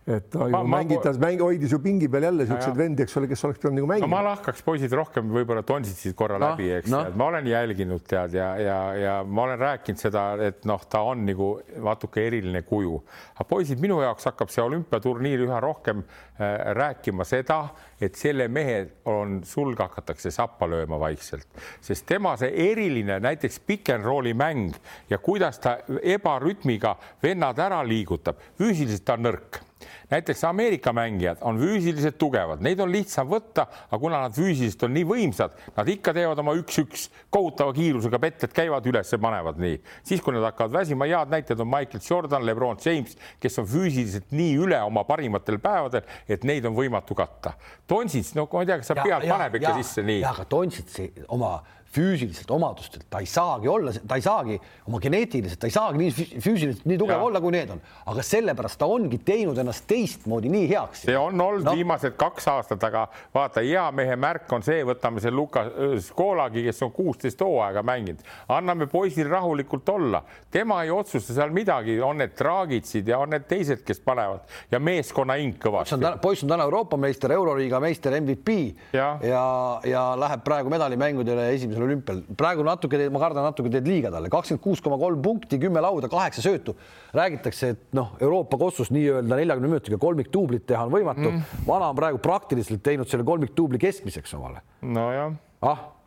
et 0.07 0.29
ta 0.31 0.47
ju 0.49 0.61
mängitas, 0.69 1.17
mäng 1.21 1.41
hoidis 1.43 1.73
ju 1.73 1.79
pingi 1.83 2.07
peal 2.11 2.23
jälle 2.29 2.45
siukseid 2.49 2.77
vendi, 2.77 3.03
eks 3.05 3.17
ole, 3.19 3.27
kes 3.29 3.43
oleks 3.45 3.59
pidanud 3.61 3.79
nagu 3.81 3.89
mängima 3.91 4.07
no,. 4.07 4.11
ma 4.15 4.21
lahkaks 4.29 4.63
poisid 4.65 4.93
rohkem 4.95 5.29
võib-olla 5.33 5.63
Donsitsit 5.67 6.15
korra 6.17 6.39
no, 6.39 6.51
läbi, 6.51 6.69
eks 6.79 6.89
no., 6.93 7.03
ma 7.19 7.27
olen 7.33 7.49
jälginud 7.49 8.05
tead 8.09 8.37
ja, 8.37 8.49
ja, 8.61 8.77
ja 8.97 9.17
ma 9.27 9.45
olen 9.45 9.59
rääkinud 9.61 10.01
seda, 10.01 10.23
et 10.49 10.65
noh, 10.69 10.85
ta 10.89 11.03
on 11.11 11.25
nagu 11.27 11.51
natuke 11.85 12.25
eriline 12.25 12.63
kuju, 12.67 12.95
aga 13.35 13.47
poisid, 13.49 13.81
minu 13.83 13.99
jaoks 14.05 14.31
hakkab 14.31 14.53
see 14.53 14.63
olümpiaturniir 14.65 15.45
üha 15.45 15.61
rohkem 15.63 16.01
äh, 16.01 16.73
rääkima 16.79 17.27
seda, 17.27 17.65
et 18.01 18.15
selle 18.15 18.47
mehe 18.47 18.79
on, 19.05 19.39
sulg 19.45 19.79
hakatakse 19.79 20.31
sappa 20.31 20.67
lööma 20.69 20.99
vaikselt, 20.99 21.47
sest 21.81 22.05
tema 22.09 22.35
see 22.39 22.51
eriline 22.71 23.19
näiteks 23.23 23.59
pick 23.67 23.91
n 23.95 24.03
rolli 24.03 24.33
mäng 24.33 24.75
ja 25.09 25.17
kuidas 25.17 25.59
ta 25.59 25.77
ebarütmiga 26.01 26.95
vennad 27.23 27.59
ära 27.59 27.81
liigutab, 27.83 28.39
füüsiliselt 28.57 29.05
ta 29.05 29.17
on 29.19 29.27
nõrk 29.29 29.63
näiteks 30.09 30.43
Ameerika 30.43 30.93
mängijad 30.93 31.37
on 31.41 31.59
füüsiliselt 31.59 32.17
tugevad, 32.17 32.63
neid 32.65 32.79
on 32.79 32.91
lihtsam 32.91 33.29
võtta, 33.29 33.67
aga 33.89 33.99
kuna 34.01 34.21
nad 34.23 34.35
füüsiliselt 34.35 34.83
on 34.87 34.93
nii 34.97 35.05
võimsad, 35.07 35.55
nad 35.75 35.91
ikka 35.93 36.13
teevad 36.17 36.41
oma 36.41 36.55
üks-üks 36.59 37.07
kohutava 37.29 37.73
kiirusega 37.77 38.19
petted 38.19 38.53
käivad 38.55 38.85
üles 38.89 39.13
ja 39.13 39.19
panevad 39.21 39.61
nii. 39.61 39.79
siis, 40.03 40.21
kui 40.21 40.33
nad 40.33 40.47
hakkavad 40.49 40.73
väsima, 40.79 41.07
head 41.09 41.33
näited 41.33 41.59
on 41.59 41.69
Michael 41.69 42.03
Jordan, 42.09 42.45
Lebron 42.45 42.77
James, 42.85 43.17
kes 43.39 43.59
on 43.61 43.67
füüsiliselt 43.69 44.31
nii 44.31 44.55
üle 44.59 44.81
oma 44.83 45.03
parimatel 45.07 45.59
päevadel, 45.61 46.05
et 46.27 46.43
neid 46.43 46.65
on 46.65 46.75
võimatu 46.77 47.17
katta. 47.17 47.53
Donsits, 47.89 48.33
no 48.37 48.47
ma 48.51 48.63
ei 48.63 48.71
tea, 48.71 48.79
kas 48.81 48.93
sa 48.93 49.01
pead 49.01 49.27
paneb 49.29 49.59
ikka 49.59 49.73
ja, 49.73 49.75
sisse 49.83 50.05
nii. 50.05 50.23
aga 50.25 50.47
Donsitsi 50.49 51.11
oma 51.27 51.57
füüsiliselt 51.93 52.51
omadustelt, 52.51 53.05
ta 53.09 53.21
ei 53.23 53.25
saagi 53.29 53.67
olla, 53.67 53.91
ta 54.07 54.17
ei 54.19 54.21
saagi 54.21 54.59
oma 54.87 54.99
geneetiliselt, 55.01 55.59
ta 55.59 55.69
ei 55.69 55.73
saagi 55.73 56.01
nii 56.01 56.11
füüsiliselt 56.13 56.85
nii 56.89 56.97
tugev 57.01 57.15
ja. 57.15 57.25
olla, 57.25 57.41
kui 57.41 57.53
need 57.55 57.71
on, 57.73 57.81
aga 58.11 58.25
sellepärast 58.25 58.79
ta 58.81 58.89
ongi 58.89 59.17
teinud 59.25 59.57
ennast 59.57 59.87
teistmoodi 59.89 60.51
nii 60.53 60.67
heaks. 60.69 61.05
see 61.07 61.17
on 61.17 61.41
olnud 61.41 61.65
no. 61.65 61.73
viimased 61.77 62.13
kaks 62.19 62.49
aastat, 62.53 62.83
aga 62.85 63.07
vaata, 63.35 63.63
hea 63.65 63.85
mehe 63.95 64.17
märk 64.19 64.53
on 64.53 64.65
see, 64.65 64.83
võtame 64.85 65.23
selle 65.23 65.37
Luka 65.39 65.65
Skolagi, 66.05 66.63
kes 66.67 66.83
on 66.85 66.93
kuusteist 66.93 67.41
hooaega 67.41 67.83
mänginud, 67.85 68.21
anname 68.53 68.89
poisil 68.91 69.29
rahulikult 69.31 69.89
olla, 69.89 70.21
tema 70.51 70.83
ei 70.85 70.93
otsusta 70.93 71.33
seal 71.33 71.53
midagi, 71.55 71.97
on 72.05 72.21
need 72.21 72.37
traagitsid 72.37 73.09
ja 73.09 73.21
on 73.23 73.33
need 73.33 73.49
teised, 73.49 73.81
kes 73.87 74.03
panevad 74.05 74.45
ja 74.71 74.81
meeskonna 74.83 75.39
hing 75.41 75.57
kõvasti. 75.61 75.97
poiss 76.21 76.45
on 76.45 76.53
täna 76.53 76.69
Euroopa 76.69 77.01
meister, 77.01 77.33
Euroliiga 77.33 77.81
meister, 77.81 78.13
MVP 78.21 78.59
ja, 78.93 79.11
ja, 79.25 79.43
ja 79.89 80.05
läheb 80.19 80.45
praegu 80.45 80.69
medalimängudele 80.69 81.49
esimesel 81.55 81.78
esimesel 81.79 81.85
olümpial, 81.87 82.21
praegu 82.37 82.63
natuke, 82.65 82.99
ma 83.11 83.19
kardan, 83.21 83.45
natuke 83.49 83.71
teed 83.71 83.87
liiga 83.87 84.11
talle, 84.11 84.29
kakskümmend 84.31 84.63
kuus 84.63 84.81
koma 84.83 84.97
kolm 84.99 85.21
punkti, 85.23 85.59
kümme 85.59 85.81
lauda, 85.81 86.09
kaheksa 86.09 86.41
söötu. 86.41 86.75
räägitakse, 87.13 87.69
et 87.69 87.93
noh, 87.93 88.15
Euroopa 88.19 88.57
kossus 88.57 88.91
nii-öelda 88.91 89.35
neljakümne 89.35 89.69
minutiga 89.69 89.97
kolmikduublit 89.97 90.65
teha 90.67 90.85
on 90.85 90.91
võimatu 90.93 91.29
mm.. 91.31 91.61
vana 91.67 91.89
on 91.89 91.95
praegu 91.95 92.19
praktiliselt 92.21 92.83
teinud 92.83 93.09
selle 93.09 93.23
kolmikduubli 93.23 93.79
keskmiseks 93.79 94.33
omale. 94.37 94.61
nojah. 94.81 95.33
ah 95.61 95.98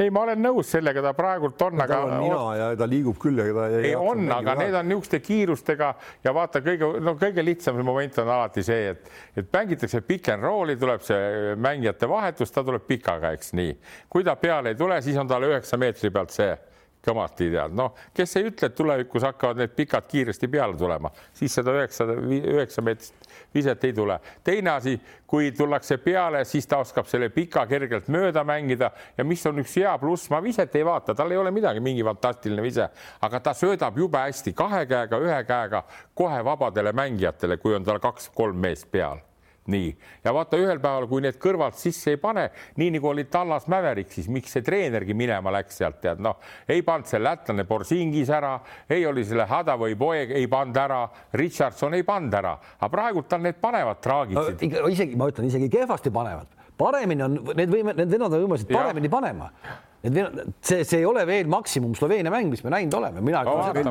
ei, 0.00 0.10
ma 0.14 0.24
olen 0.24 0.40
nõus 0.42 0.70
sellega, 0.72 1.02
ta 1.04 1.12
praegult 1.16 1.60
on, 1.66 1.80
aga. 1.84 2.00
mina 2.20 2.40
ja 2.56 2.68
ta 2.78 2.88
liigub 2.88 3.18
küll 3.20 3.40
ja 3.40 3.48
ta 3.56 3.66
ei. 3.80 3.92
on, 3.96 4.24
aga 4.34 4.56
need 4.60 4.76
on 4.78 4.88
niisuguste 4.90 5.20
kiirustega 5.24 5.90
ja 6.24 6.34
vaata, 6.36 6.62
kõige 6.64 6.88
no 7.04 7.14
kõige 7.20 7.44
lihtsam 7.44 7.80
moment 7.84 8.18
on 8.22 8.32
alati 8.36 8.64
see, 8.66 8.94
et, 8.94 9.12
et 9.36 9.52
mängitakse 9.52 10.02
pick 10.06 10.32
n 10.34 10.44
roll'i, 10.44 10.78
tuleb 10.80 11.04
see 11.06 11.54
mängijate 11.60 12.08
vahetus, 12.10 12.52
ta 12.54 12.64
tuleb 12.66 12.86
pikaga, 12.88 13.34
eks 13.36 13.54
nii. 13.58 13.76
kui 14.10 14.26
ta 14.26 14.36
peale 14.40 14.74
ei 14.74 14.80
tule, 14.80 15.00
siis 15.04 15.18
on 15.20 15.30
tal 15.30 15.46
üheksa 15.48 15.80
meetri 15.80 16.12
pealt 16.14 16.34
see 16.34 16.50
kõvasti 17.04 17.48
tead, 17.52 17.72
noh, 17.76 17.94
kes 18.16 18.36
ei 18.36 18.50
ütle, 18.50 18.68
et 18.68 18.76
tulevikus 18.76 19.24
hakkavad 19.24 19.60
need 19.62 19.72
pikad 19.76 20.08
kiiresti 20.08 20.50
peale 20.52 20.76
tulema, 20.76 21.08
siis 21.36 21.54
seda 21.56 21.72
üheksa, 21.78 22.06
üheksa 22.28 22.84
meetrist 22.84 23.29
viset 23.54 23.84
ei 23.84 23.92
tule. 23.92 24.20
teine 24.44 24.70
asi, 24.70 25.00
kui 25.26 25.52
tullakse 25.52 25.98
peale, 25.98 26.44
siis 26.44 26.66
ta 26.66 26.78
oskab 26.78 27.06
selle 27.06 27.28
pika 27.28 27.66
kergelt 27.66 28.08
mööda 28.08 28.44
mängida. 28.44 28.90
Ja 29.18 29.24
mis 29.24 29.46
on 29.46 29.58
üks 29.62 29.76
hea 29.76 29.96
pluss, 29.98 30.30
ma 30.30 30.42
viset 30.42 30.74
ei 30.76 30.84
vaata, 30.84 31.14
tal 31.14 31.30
ei 31.30 31.38
ole 31.38 31.50
midagi, 31.50 31.80
mingi 31.80 32.04
fantastiline 32.04 32.62
vise, 32.62 32.90
aga 33.20 33.40
ta 33.40 33.54
söödab 33.54 33.98
jube 33.98 34.18
hästi 34.18 34.52
kahe 34.52 34.84
käega, 34.86 35.18
ühe 35.18 35.40
käega 35.44 35.84
kohe 36.14 36.44
vabadele 36.44 36.92
mängijatele, 36.92 37.56
kui 37.56 37.74
on 37.74 37.84
tal 37.84 37.98
kaks-kolm 38.02 38.56
meest 38.56 38.90
peal 38.90 39.29
nii, 39.70 39.90
ja 40.24 40.32
vaata 40.34 40.58
ühel 40.60 40.80
päeval, 40.80 41.06
kui 41.10 41.22
need 41.24 41.36
kõrvalt 41.40 41.76
sisse 41.78 42.14
ei 42.14 42.20
pane, 42.20 42.46
nii 42.80 42.94
nagu 42.96 43.10
oli 43.10 43.26
Tallas 43.30 43.66
Mäverik, 43.70 44.10
siis 44.12 44.30
miks 44.32 44.54
see 44.56 44.64
treenergi 44.66 45.14
minema 45.16 45.52
läks 45.54 45.80
sealt, 45.80 46.00
tead 46.02 46.22
noh, 46.24 46.38
ei 46.68 46.82
pannud 46.86 47.10
see 47.10 47.20
lätlane 47.20 47.66
Borsingis 47.68 48.32
ära, 48.34 48.54
ei 48.90 49.04
oli 49.06 49.24
selle 49.28 49.46
Hadavõi 49.50 49.98
poeg 50.00 50.32
ei 50.38 50.48
pannud 50.50 50.80
ära, 50.80 51.02
Richardson 51.36 51.98
ei 51.98 52.06
pannud 52.08 52.38
ära, 52.40 52.56
aga 52.78 52.90
praegult 52.92 53.28
tal 53.30 53.44
need 53.44 53.60
panevad 53.60 54.00
traagitsid 54.00 54.66
no,. 54.72 54.88
isegi 54.88 55.20
ma 55.20 55.28
ütlen, 55.30 55.52
isegi 55.52 55.70
kehvasti 55.72 56.12
panevad, 56.14 56.50
paremini 56.80 57.26
on 57.26 57.38
need 57.52 57.70
võime, 57.70 57.94
need 58.00 58.10
vennad 58.10 58.32
on 58.32 58.46
võimelised 58.46 58.72
paremini 58.72 59.12
panema 59.12 59.52
et 60.06 60.16
see, 60.64 60.84
see 60.88 61.00
ei 61.02 61.06
ole 61.08 61.26
veel 61.28 61.50
maksimum 61.52 61.92
Sloveenia 61.98 62.32
mäng, 62.32 62.48
mis 62.52 62.62
me 62.64 62.72
näinud 62.72 62.96
oleme, 62.96 63.22
mina 63.24 63.42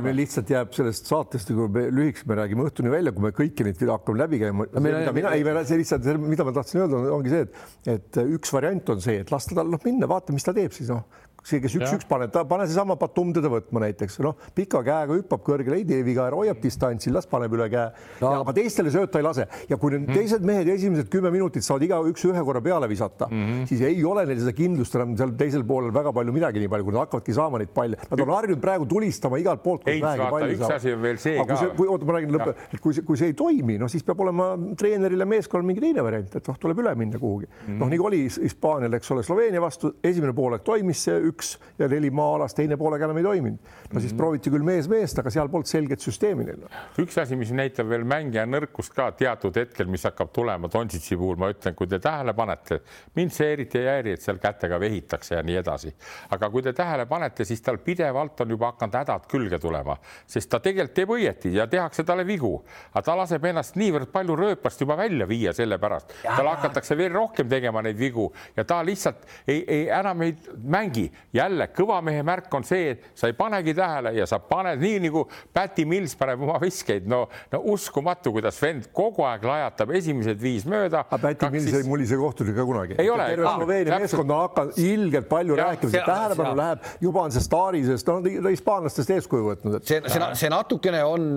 meil, 0.02 0.18
lihtsalt 0.18 0.50
jääb 0.50 0.74
sellest 0.76 1.10
saatest, 1.12 1.54
kui 1.54 1.70
me 1.76 1.86
lühikeseks 1.94 2.30
me 2.30 2.40
räägime 2.40 2.66
õhtuni 2.66 2.94
välja, 2.94 3.14
kui 3.16 3.28
me 3.28 3.34
kõiki 3.36 3.68
neid 3.68 3.84
hakkame 3.92 4.24
läbi 4.24 4.42
käima. 4.42 4.68
Mina, 4.82 5.34
ei, 5.36 5.46
see 5.70 5.82
lihtsalt, 5.84 6.10
mida 6.24 6.48
ma 6.48 6.56
tahtsin 6.56 6.84
öelda, 6.84 7.04
ongi 7.14 7.34
see, 7.34 7.46
et, 7.46 7.96
et 7.96 8.22
üks 8.40 8.54
variant 8.56 8.94
on 8.96 9.04
see, 9.06 9.22
et 9.24 9.34
lasta 9.34 9.58
tal 9.58 9.70
noh 9.70 9.86
minna, 9.86 10.10
vaata, 10.10 10.36
mis 10.36 10.48
ta 10.48 10.56
teeb 10.56 10.74
siis 10.76 10.90
noh 10.94 11.06
see, 11.50 11.62
kes 11.64 11.78
üks-üks 11.80 12.08
paneb, 12.10 12.32
ta 12.34 12.46
pane 12.50 12.68
seesama 12.70 12.98
Batum 13.00 13.34
teda 13.36 13.52
võtma 13.52 13.84
näiteks, 13.86 14.20
noh, 14.26 14.38
pika 14.56 14.82
käega 14.86 15.18
hüppab 15.18 15.44
kõrgele, 15.46 15.82
ei 15.82 15.88
tee 15.88 16.04
viga, 16.06 16.28
hoiab 16.34 16.62
distantsi, 16.64 17.12
las 17.14 17.28
paneb 17.30 17.54
üle 17.58 17.70
käe 17.72 17.88
no.. 18.22 18.34
aga 18.42 18.56
teistele 18.58 18.94
sööta 18.94 19.22
ei 19.22 19.26
lase 19.26 19.48
ja 19.70 19.78
kui 19.80 19.94
need 19.96 20.08
mm. 20.08 20.18
teised 20.18 20.46
mehed 20.46 20.70
esimesed 20.76 21.10
kümme 21.12 21.32
minutit 21.34 21.66
saavad 21.66 21.86
igaüks 21.88 22.26
ühe 22.30 22.44
korra 22.46 22.62
peale 22.64 22.90
visata 22.92 23.28
mm, 23.30 23.46
-hmm. 23.46 23.68
siis 23.70 23.82
ei 23.88 24.04
ole 24.06 24.26
neil 24.30 24.42
seda 24.42 24.54
kindlust 24.56 24.96
enam 25.00 25.16
seal 25.20 25.34
teisel 25.40 25.66
poolel 25.68 25.94
väga 25.96 26.14
palju 26.16 26.36
midagi, 26.36 26.64
nii 26.64 26.72
palju, 26.72 26.88
kui 26.88 26.96
nad 26.96 27.06
hakkavadki 27.06 27.36
saama 27.36 27.62
neid 27.62 27.74
palle. 27.76 28.00
Nad 28.10 28.24
on 28.24 28.34
harjunud 28.34 28.62
praegu 28.64 28.88
tulistama 28.90 29.40
igalt 29.42 29.64
poolt. 29.64 29.88
üks 29.90 30.66
asi 30.76 30.94
on 30.94 31.02
veel 31.04 31.20
see 31.22 31.38
aga 31.40 31.56
ka. 31.56 31.70
kui, 31.78 31.88
oota, 31.88 32.08
ma 32.08 32.18
räägin 32.18 32.36
lõppu, 32.36 32.56
et 32.74 32.84
kui 32.84 32.96
see, 32.96 33.06
kui 33.08 33.20
see 33.20 33.32
ei 33.32 33.38
toimi, 33.38 33.78
noh, 33.82 33.92
siis 33.92 34.06
peab 34.08 34.22
olema 34.26 34.52
treeneril 34.80 35.24
ja 35.24 35.28
meeskonnal 35.30 35.68
mingi 35.68 35.84
teine 35.84 36.04
variant, 36.06 36.36
et 36.40 36.52
noh, 36.52 36.60
tuleb 36.62 36.82
üle 36.84 36.96
minna 37.00 37.22
kuhugi 37.22 37.48
mm 37.48 37.56
-hmm.. 37.66 37.80
noh, 37.84 37.92
nii 37.94 38.02
oli 38.10 38.22
Hispaanial, 38.30 38.98
eks 39.00 39.12
ole, 39.16 39.24
Sloveenia 39.28 39.62
vastu, 39.62 39.94
esimene 40.04 40.34
poolek 40.36 40.66
toimis 40.68 41.04
see 41.08 41.20
üks 41.40 41.56
ja 41.80 41.88
neli 41.88 42.10
maa-alas, 42.12 42.54
teine 42.56 42.78
poolega 42.78 43.08
enam 43.08 43.18
ei 43.18 43.24
toiminud. 43.24 43.60
no 43.94 44.00
siis 44.00 44.12
mm 44.12 44.16
-hmm. 44.16 44.18
prooviti 44.18 44.50
küll 44.50 44.64
mees-meest, 44.64 45.20
aga 45.20 45.30
seal 45.30 45.50
polnud 45.50 45.68
selget 45.68 46.00
süsteemi 46.00 46.44
neil. 46.46 46.66
üks 47.00 47.18
asi, 47.22 47.36
mis 47.36 47.52
näitab 47.52 47.90
veel 47.90 48.04
mängija 48.04 48.46
nõrkust 48.46 48.94
ka 48.96 49.12
teatud 49.12 49.56
hetkel, 49.56 49.88
mis 49.88 50.04
hakkab 50.04 50.32
tulema 50.34 50.70
Donsitsi 50.74 51.18
puhul, 51.18 51.36
ma 51.36 51.50
ütlen, 51.50 51.76
kui 51.76 51.88
te 51.88 52.00
tähele 52.00 52.34
panete, 52.34 52.82
mind 53.16 53.32
see 53.32 53.54
eriti 53.54 53.80
ei 53.80 53.88
häiri, 53.88 54.14
et 54.14 54.22
seal 54.22 54.38
kätega 54.38 54.80
vehitakse 54.80 55.36
ja 55.36 55.44
nii 55.44 55.56
edasi. 55.56 55.94
aga 56.30 56.50
kui 56.50 56.62
te 56.62 56.74
tähele 56.74 57.06
panete, 57.06 57.46
siis 57.46 57.62
tal 57.62 57.78
pidevalt 57.78 58.42
on 58.42 58.50
juba 58.50 58.72
hakanud 58.72 58.96
hädad 58.96 59.28
külge 59.28 59.60
tulema, 59.60 59.98
sest 60.28 60.50
ta 60.50 60.60
tegelikult 60.60 60.96
teeb 60.96 61.10
õieti 61.10 61.54
ja 61.54 61.68
tehakse 61.68 62.04
talle 62.04 62.26
vigu, 62.26 62.64
aga 62.92 63.02
ta 63.02 63.16
laseb 63.16 63.46
ennast 63.46 63.76
niivõrd 63.76 64.12
palju 64.12 64.36
rööpast 64.36 64.82
juba 64.82 64.98
välja 64.98 65.28
viia 65.28 65.54
selle 65.54 65.78
pärast, 65.78 66.14
tal 66.24 66.48
hakatakse 66.48 66.98
veel 66.98 67.14
rohkem 67.14 67.50
tegema 67.50 67.82
neid 67.82 67.98
vigu 67.98 68.32
ja 68.58 68.64
ta 68.64 68.82
lihtsalt 68.84 69.26
ei, 69.48 69.64
ei 69.68 69.88
enam 69.90 70.22
ei 70.22 70.36
mängi, 70.64 71.12
jälle 71.34 71.70
kõva 71.76 72.00
mehe 72.06 72.24
märk 72.26 72.54
on 72.58 72.66
see, 72.66 72.94
et 72.96 73.10
sa 73.18 73.30
ei 73.30 73.36
panegi 73.38 73.74
tähele 73.78 74.14
ja 74.18 74.26
sa 74.30 74.40
paned 74.42 74.82
nii 74.82 75.02
nagu 75.06 75.26
Päti 75.54 75.86
Mills 75.90 76.16
paneb 76.20 76.42
oma 76.46 76.58
viskeid, 76.62 77.08
no, 77.10 77.22
no 77.52 77.62
uskumatu, 77.74 78.34
kuidas 78.36 78.58
vend 78.62 78.90
kogu 78.96 79.26
aeg 79.28 79.46
lajatab 79.46 79.94
esimesed 80.00 80.40
viis 80.42 80.66
mööda. 80.70 81.04
Päti 81.10 81.52
Mills 81.54 81.78
ei 81.78 81.86
mulise 81.88 82.18
kohtunik 82.20 82.58
ka 82.58 82.66
kunagi. 82.66 82.98
ei 83.02 83.10
ole. 83.14 83.28
terve 83.30 83.54
Sloveenia 83.56 84.00
meeskond 84.02 84.34
on 84.34 84.44
hakanud 84.46 84.80
ilgelt 84.82 85.30
palju 85.30 85.58
rääkima, 85.60 86.04
tähelepanu 86.08 86.56
läheb, 86.58 86.90
juba 87.04 87.26
on 87.28 87.36
see 87.36 87.46
staari, 87.46 87.84
sest 87.86 88.10
noh, 88.10 88.22
ta 88.26 88.54
hispaanlastest 88.54 89.14
eeskuju 89.18 89.48
võtnud 89.52 89.80
et.... 89.80 89.88
see, 89.90 90.02
see, 90.10 90.30
see 90.42 90.52
natukene 90.54 91.04
on, 91.06 91.30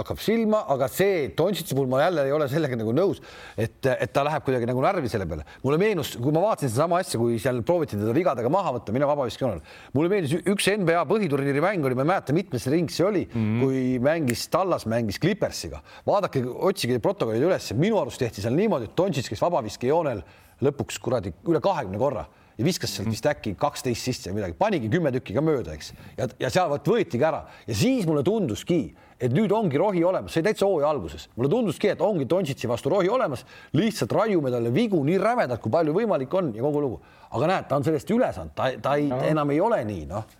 hakkab 0.00 0.22
silma, 0.22 0.62
aga 0.74 0.88
see 0.92 1.30
Dončitsi 1.36 1.76
puhul 1.76 1.90
ma 1.90 2.04
jälle 2.04 2.26
ei 2.28 2.34
ole 2.34 2.46
sellega 2.50 2.78
nagu 2.78 2.94
nõus, 2.94 3.20
et, 3.58 3.78
et 3.90 4.12
ta 4.14 4.24
läheb 4.26 4.44
kuidagi 4.46 4.68
nagu 4.70 4.82
närvi 4.84 5.10
selle 5.10 5.26
peale. 5.30 5.46
mulle 5.64 5.80
meenus, 5.80 6.14
kui 6.20 6.34
ma 6.34 6.44
vaatasin 6.44 6.70
sedasama 6.70 7.00
asja, 7.02 7.20
kui 7.20 7.38
seal 7.42 7.62
prooviti 7.66 7.98
teda 7.98 8.14
vigadega 8.16 8.52
maha 8.52 8.76
võtta, 8.78 8.94
mina 8.94 9.08
vabaviskejoonel. 9.30 9.60
mulle 9.94 10.10
meeldis 10.10 10.34
üks 10.48 10.68
NBA 10.80 11.04
põhiturniiri 11.08 11.62
mäng 11.62 11.84
oli, 11.84 11.94
ma 11.94 12.04
ei 12.04 12.10
mäleta, 12.10 12.34
mitmes 12.36 12.66
ring 12.72 12.90
see 12.90 13.06
oli 13.06 13.24
mm, 13.26 13.40
-hmm. 13.40 13.62
kui 13.62 13.98
mängis 14.02 14.48
Tallas, 14.48 14.86
mängis 14.86 15.18
Clippersiga. 15.20 15.82
vaadake, 16.06 16.44
otsige 16.44 16.98
protokollid 16.98 17.42
üles, 17.42 17.72
minu 17.74 17.98
arust 18.00 18.18
tehti 18.18 18.42
seal 18.42 18.54
niimoodi, 18.54 18.90
et 18.90 18.96
Dontšits 18.96 19.28
käis 19.28 19.40
vabaviskejoonel 19.40 20.22
lõpuks 20.60 21.00
kuradi 21.00 21.32
üle 21.48 21.60
kahekümne 21.60 21.98
korra 21.98 22.26
ja 22.58 22.64
viskas 22.64 22.92
sealt 22.94 23.08
vist 23.08 23.26
äkki 23.26 23.54
kaksteist 23.56 24.04
sisse 24.04 24.30
või 24.30 24.40
midagi, 24.40 24.56
panigi 24.58 24.90
kümme 24.90 25.12
tükki 25.12 25.34
ka 25.34 25.40
mööda, 25.40 25.74
eks. 25.74 25.94
ja, 26.18 26.28
ja 26.38 26.50
seal 26.50 26.68
vot 26.68 26.86
võetigi 26.86 27.24
ära 27.24 27.46
ja 27.66 27.74
siis 27.74 28.06
mulle 28.06 28.22
tunduski, 28.22 28.94
et 29.20 29.32
nüüd 29.36 29.52
ongi 29.52 29.78
rohi 29.78 30.02
olemas, 30.06 30.32
see 30.32 30.44
täitsa 30.44 30.66
hooaja 30.66 30.88
alguses, 30.90 31.26
mulle 31.36 31.50
tunduski, 31.52 31.90
et 31.92 32.00
ongi 32.04 32.26
Dontšitsi 32.28 32.68
vastu 32.70 32.92
rohi 32.92 33.10
olemas, 33.12 33.44
lihtsalt 33.76 34.12
raiume 34.16 34.52
talle 34.52 34.72
vigu 34.74 35.00
nii 35.04 35.18
rämedalt, 35.20 35.60
kui 35.60 35.72
palju 35.72 35.94
võimalik 35.96 36.36
on 36.40 36.52
ja 36.56 36.64
kogu 36.64 36.84
lugu. 36.84 37.00
aga 37.30 37.46
näed, 37.46 37.66
ta 37.68 37.76
on 37.76 37.84
sellest 37.86 38.10
üle 38.10 38.32
saanud, 38.34 38.54
ta, 38.56 38.70
ta 38.82 38.94
ei 38.98 39.10
no., 39.10 39.20
enam 39.28 39.52
ei 39.52 39.60
ole 39.60 39.82
nii, 39.84 40.06
noh. 40.10 40.36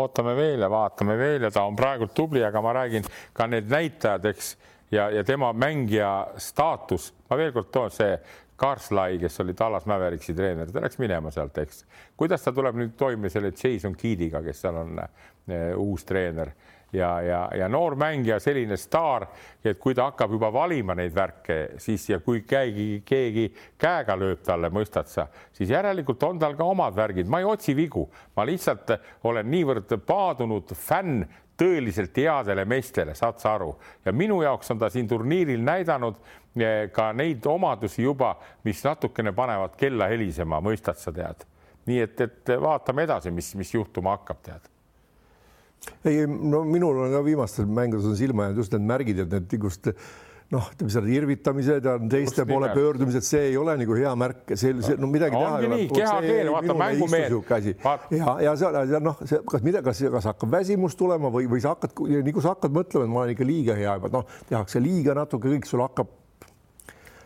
Ootame 0.00 0.34
veel 0.38 0.60
ja 0.62 0.68
vaatame 0.70 1.16
veel 1.18 1.46
ja 1.48 1.50
ta 1.50 1.64
on 1.66 1.78
praegult 1.78 2.12
tubli, 2.14 2.42
aga 2.46 2.60
ma 2.62 2.74
räägin 2.76 3.06
ka 3.34 3.46
need 3.50 3.70
näitajad, 3.70 4.26
eks, 4.30 4.52
ja, 4.90 5.08
ja 5.10 5.24
tema 5.24 5.52
mängija 5.52 6.12
staatus, 6.38 7.12
ma 7.30 7.38
veel 7.40 7.54
kord 7.54 7.70
toon 7.72 7.94
see 7.94 8.14
Karslai, 8.60 9.16
kes 9.18 9.40
oli 9.40 9.54
Tallas 9.56 9.86
Mäveriksi 9.88 10.34
treener, 10.36 10.68
ta 10.68 10.82
läks 10.84 10.98
minema 11.00 11.30
sealt, 11.32 11.56
eks. 11.62 11.86
kuidas 12.20 12.42
ta 12.44 12.52
tuleb 12.52 12.76
nüüd 12.76 12.92
toime 12.98 13.30
selle 13.32 13.54
Jason 13.56 13.94
Keediga, 13.96 14.42
kes 14.44 14.60
seal 14.66 14.76
on 14.82 15.00
uh, 15.00 15.80
uus 15.80 16.04
treener 16.04 16.52
ja, 16.92 17.20
ja, 17.22 17.50
ja 17.56 17.68
noor 17.68 17.94
mängija, 17.98 18.38
selline 18.40 18.76
staar, 18.76 19.26
et 19.64 19.78
kui 19.78 19.94
ta 19.94 20.08
hakkab 20.08 20.32
juba 20.34 20.50
valima 20.52 20.94
neid 20.98 21.14
värke, 21.14 21.58
siis 21.82 22.08
ja 22.10 22.20
kui 22.24 22.42
keegi, 22.48 23.02
keegi 23.06 23.46
käega 23.80 24.16
lööb 24.18 24.42
talle, 24.46 24.70
mõistad 24.74 25.10
sa, 25.10 25.26
siis 25.56 25.70
järelikult 25.70 26.22
on 26.26 26.40
tal 26.40 26.56
ka 26.58 26.66
omad 26.66 26.96
värgid, 26.96 27.28
ma 27.30 27.42
ei 27.42 27.48
otsi 27.48 27.76
vigu, 27.76 28.06
ma 28.36 28.46
lihtsalt 28.48 28.96
olen 29.28 29.50
niivõrd 29.50 29.94
paadunud 30.06 30.74
fänn 30.74 31.24
tõeliselt 31.60 32.16
headele 32.16 32.64
meestele, 32.64 33.14
saad 33.14 33.40
sa 33.40 33.54
aru, 33.58 33.74
ja 34.04 34.14
minu 34.16 34.40
jaoks 34.42 34.72
on 34.72 34.80
ta 34.80 34.88
siin 34.90 35.08
turniiril 35.08 35.60
näidanud 35.60 36.16
eh, 36.56 36.88
ka 36.92 37.10
neid 37.12 37.46
omadusi 37.46 38.02
juba, 38.02 38.34
mis 38.64 38.80
natukene 38.84 39.34
panevad 39.36 39.76
kella 39.78 40.08
helisema, 40.10 40.62
mõistad 40.64 40.98
sa 40.98 41.12
tead. 41.12 41.46
nii 41.86 42.00
et, 42.00 42.20
et 42.20 42.52
vaatame 42.60 43.02
edasi, 43.06 43.30
mis, 43.34 43.54
mis 43.56 43.74
juhtuma 43.74 44.16
hakkab, 44.18 44.42
tead 44.44 44.68
ei, 46.04 46.24
no 46.26 46.64
minul 46.68 47.04
on 47.06 47.14
ka 47.14 47.22
viimastel 47.24 47.68
mängudes 47.68 48.08
on 48.08 48.18
silma 48.18 48.48
jäänud 48.48 48.64
just 48.64 48.74
need 48.76 48.88
märgid, 48.90 49.24
et 49.24 49.32
need 49.36 49.56
just 49.60 49.92
noh, 50.50 50.66
ütleme 50.74 50.90
seal 50.90 51.08
irvitamised 51.14 51.86
ja 51.86 51.92
teiste 52.00 52.42
Just 52.42 52.50
poole 52.50 52.66
nimelt. 52.66 52.78
pöördumised, 52.78 53.26
see 53.26 53.42
ei 53.52 53.56
ole 53.58 53.76
nagu 53.78 53.94
hea 53.94 54.10
märk, 54.18 54.40
see, 54.58 54.72
see 54.82 54.96
no 54.98 55.06
midagi 55.10 55.38
teha 55.38 55.60
ei 55.60 55.68
ole. 55.68 55.78
kehakeel, 55.94 56.50
vaata 56.56 56.76
mängumeel. 56.80 57.36
ja, 58.16 58.32
ja 58.48 58.54
seal 58.58 58.78
ja 58.90 59.02
noh, 59.02 59.20
see, 59.22 59.38
kas 59.52 59.66
mida, 59.66 59.82
kas, 59.86 60.02
kas 60.16 60.30
hakkab 60.32 60.56
väsimus 60.58 60.98
tulema 60.98 61.30
või, 61.32 61.46
või 61.50 61.62
sa 61.62 61.76
hakkad, 61.76 61.94
nii 62.10 62.34
kui 62.34 62.42
sa 62.42 62.56
hakkad 62.56 62.74
mõtlema, 62.74 63.06
et 63.06 63.14
ma 63.14 63.22
olen 63.22 63.36
ikka 63.36 63.46
liiga 63.46 63.78
hea 63.78 63.94
juba, 64.00 64.10
noh, 64.18 64.40
tehakse 64.50 64.82
liiga 64.82 65.14
natuke, 65.20 65.54
kõik 65.54 65.70
sul 65.70 65.84
hakkab 65.86 66.10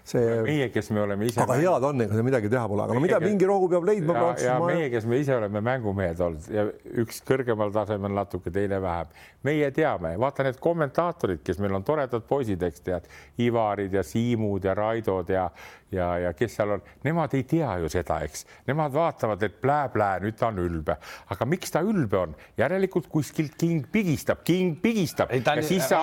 see. 0.04 0.40
meie, 0.44 0.68
kes 0.72 0.90
me 0.94 1.02
oleme 1.02 1.28
ise. 1.28 1.40
aga 1.42 1.56
head 1.58 1.86
on, 1.88 2.02
ega 2.04 2.24
midagi 2.26 2.50
teha 2.52 2.64
pole, 2.70 2.84
aga 2.84 2.96
no 2.96 3.02
mida, 3.02 3.20
mingi 3.22 3.48
rohu 3.48 3.68
peab 3.72 3.86
leidma. 3.88 4.16
ja, 4.16 4.32
ja 4.44 4.56
ma... 4.60 4.68
meie, 4.72 4.90
kes 4.92 5.06
me 5.10 5.20
ise 5.22 5.36
oleme 5.36 5.62
mängumehed 5.64 6.20
olnud 6.26 6.48
ja 6.52 6.66
üks 7.02 7.22
kõrgemal 7.26 7.72
tasemel 7.74 8.14
natuke, 8.20 8.52
teine 8.54 8.80
vähem. 8.84 9.14
meie 9.48 9.70
teame, 9.76 10.14
vaata 10.20 10.46
need 10.46 10.60
kommentaatorid, 10.62 11.42
kes 11.46 11.60
meil 11.64 11.78
on 11.80 11.86
toredad 11.86 12.28
poisid, 12.28 12.62
eks 12.68 12.84
tead, 12.84 13.08
Ivarid 13.44 13.96
ja 13.96 14.04
Siimud 14.06 14.64
ja 14.64 14.76
Raidod 14.78 15.32
ja 15.32 15.48
ja, 15.94 16.08
ja 16.26 16.32
kes 16.36 16.56
seal 16.58 16.76
on, 16.76 16.84
nemad 17.04 17.34
ei 17.36 17.44
tea 17.48 17.70
ju 17.82 17.90
seda, 17.92 18.20
eks, 18.26 18.44
nemad 18.68 18.92
vaatavad, 18.94 19.42
et 19.46 19.56
plää-plää, 19.62 20.22
nüüd 20.24 20.38
ta 20.38 20.50
on 20.50 20.60
ülbe, 20.62 20.96
aga 21.32 21.48
miks 21.48 21.74
ta 21.74 21.82
ülbe 21.84 22.20
on, 22.20 22.34
järelikult 22.60 23.08
kuskilt 23.12 23.56
king 23.60 23.86
pigistab, 23.92 24.42
king 24.46 24.76
pigistab 24.82 25.32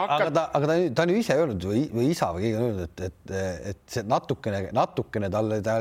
hakkad. 0.05 0.31
aga 0.31 0.35
ta, 0.35 0.45
aga 0.57 0.71
ta, 0.71 0.77
ta 0.95 1.05
on 1.05 1.13
ju 1.13 1.21
ise 1.21 1.37
öelnud 1.37 1.67
või, 1.71 1.83
või 1.93 2.09
isa 2.13 2.31
või 2.35 2.45
keegi 2.45 2.59
on 2.59 2.67
öelnud, 2.67 2.87
et, 2.87 3.05
et, 3.07 3.35
et 3.73 3.95
see 3.95 4.05
natukene, 4.07 4.63
natukene 4.75 5.31
talle, 5.33 5.61
ta 5.65 5.77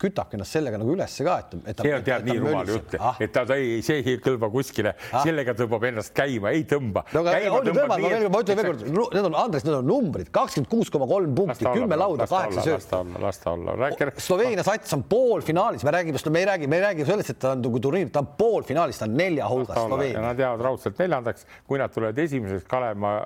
kütabki 0.00 0.38
ennast 0.38 0.56
sellega 0.56 0.80
nagu 0.80 0.94
ülesse 0.94 1.26
ka, 1.26 1.38
et, 1.44 1.56
et. 1.72 1.84
see 1.84 1.96
on 1.96 2.06
tead 2.06 2.28
nii 2.28 2.42
rumal 2.42 2.74
jutt 2.74 2.96
ah., 3.00 3.20
et 3.20 3.34
ta, 3.34 3.44
ta 3.48 3.58
ei, 3.60 3.80
see 3.86 4.00
ei 4.04 4.20
kõlba 4.22 4.50
kuskile 4.52 4.94
ah., 5.10 5.24
sellega 5.26 5.54
tõmbab 5.58 5.88
ennast 5.90 6.14
käima, 6.16 6.54
ei 6.56 6.66
tõmba. 6.68 7.04
no 7.14 7.24
ma 8.30 8.42
ütlen 8.44 8.60
veel 8.60 8.70
kord, 8.70 8.86
need 9.16 9.28
on, 9.30 9.38
Andres, 9.40 9.66
need 9.66 9.76
on 9.76 9.88
numbrid, 9.88 10.30
kakskümmend 10.34 10.70
kuus 10.70 10.92
koma 10.92 11.08
kolm 11.10 11.34
punkti, 11.36 11.66
kümme 11.66 11.98
lauda, 11.98 12.28
kaheksa 12.30 12.64
sööta 12.66 13.02
las 13.40 13.44
ta 13.44 13.50
olla. 13.52 14.12
Sloveenia 14.18 14.64
sats 14.64 14.92
on 14.92 15.04
poolfinaalis, 15.08 15.84
me 15.84 15.90
räägime, 15.90 16.18
me 16.30 16.38
ei 16.38 16.46
räägi, 16.46 16.66
me 16.66 16.76
ei 16.76 16.82
räägi 16.82 17.04
sellest, 17.06 17.30
et 17.30 17.38
ta 17.38 17.52
on 17.52 17.62
nagu 17.64 17.80
turniir, 17.80 18.10
ta 18.10 18.20
on 18.20 18.30
poolfinaalis, 18.38 18.98
ta 18.98 19.08
on 19.08 19.16
nelja 19.16 19.48
hulgas 19.48 19.78
Sloveenia. 19.86 20.20
Nad 20.20 20.38
jäävad 20.38 20.64
raudselt 20.64 20.98
neljandaks, 20.98 21.46
kui 21.66 21.78
nad 21.78 21.92
tulevad 21.94 22.18
esimeseks, 22.18 22.64
Kalev, 22.68 22.98
ma 23.00 23.18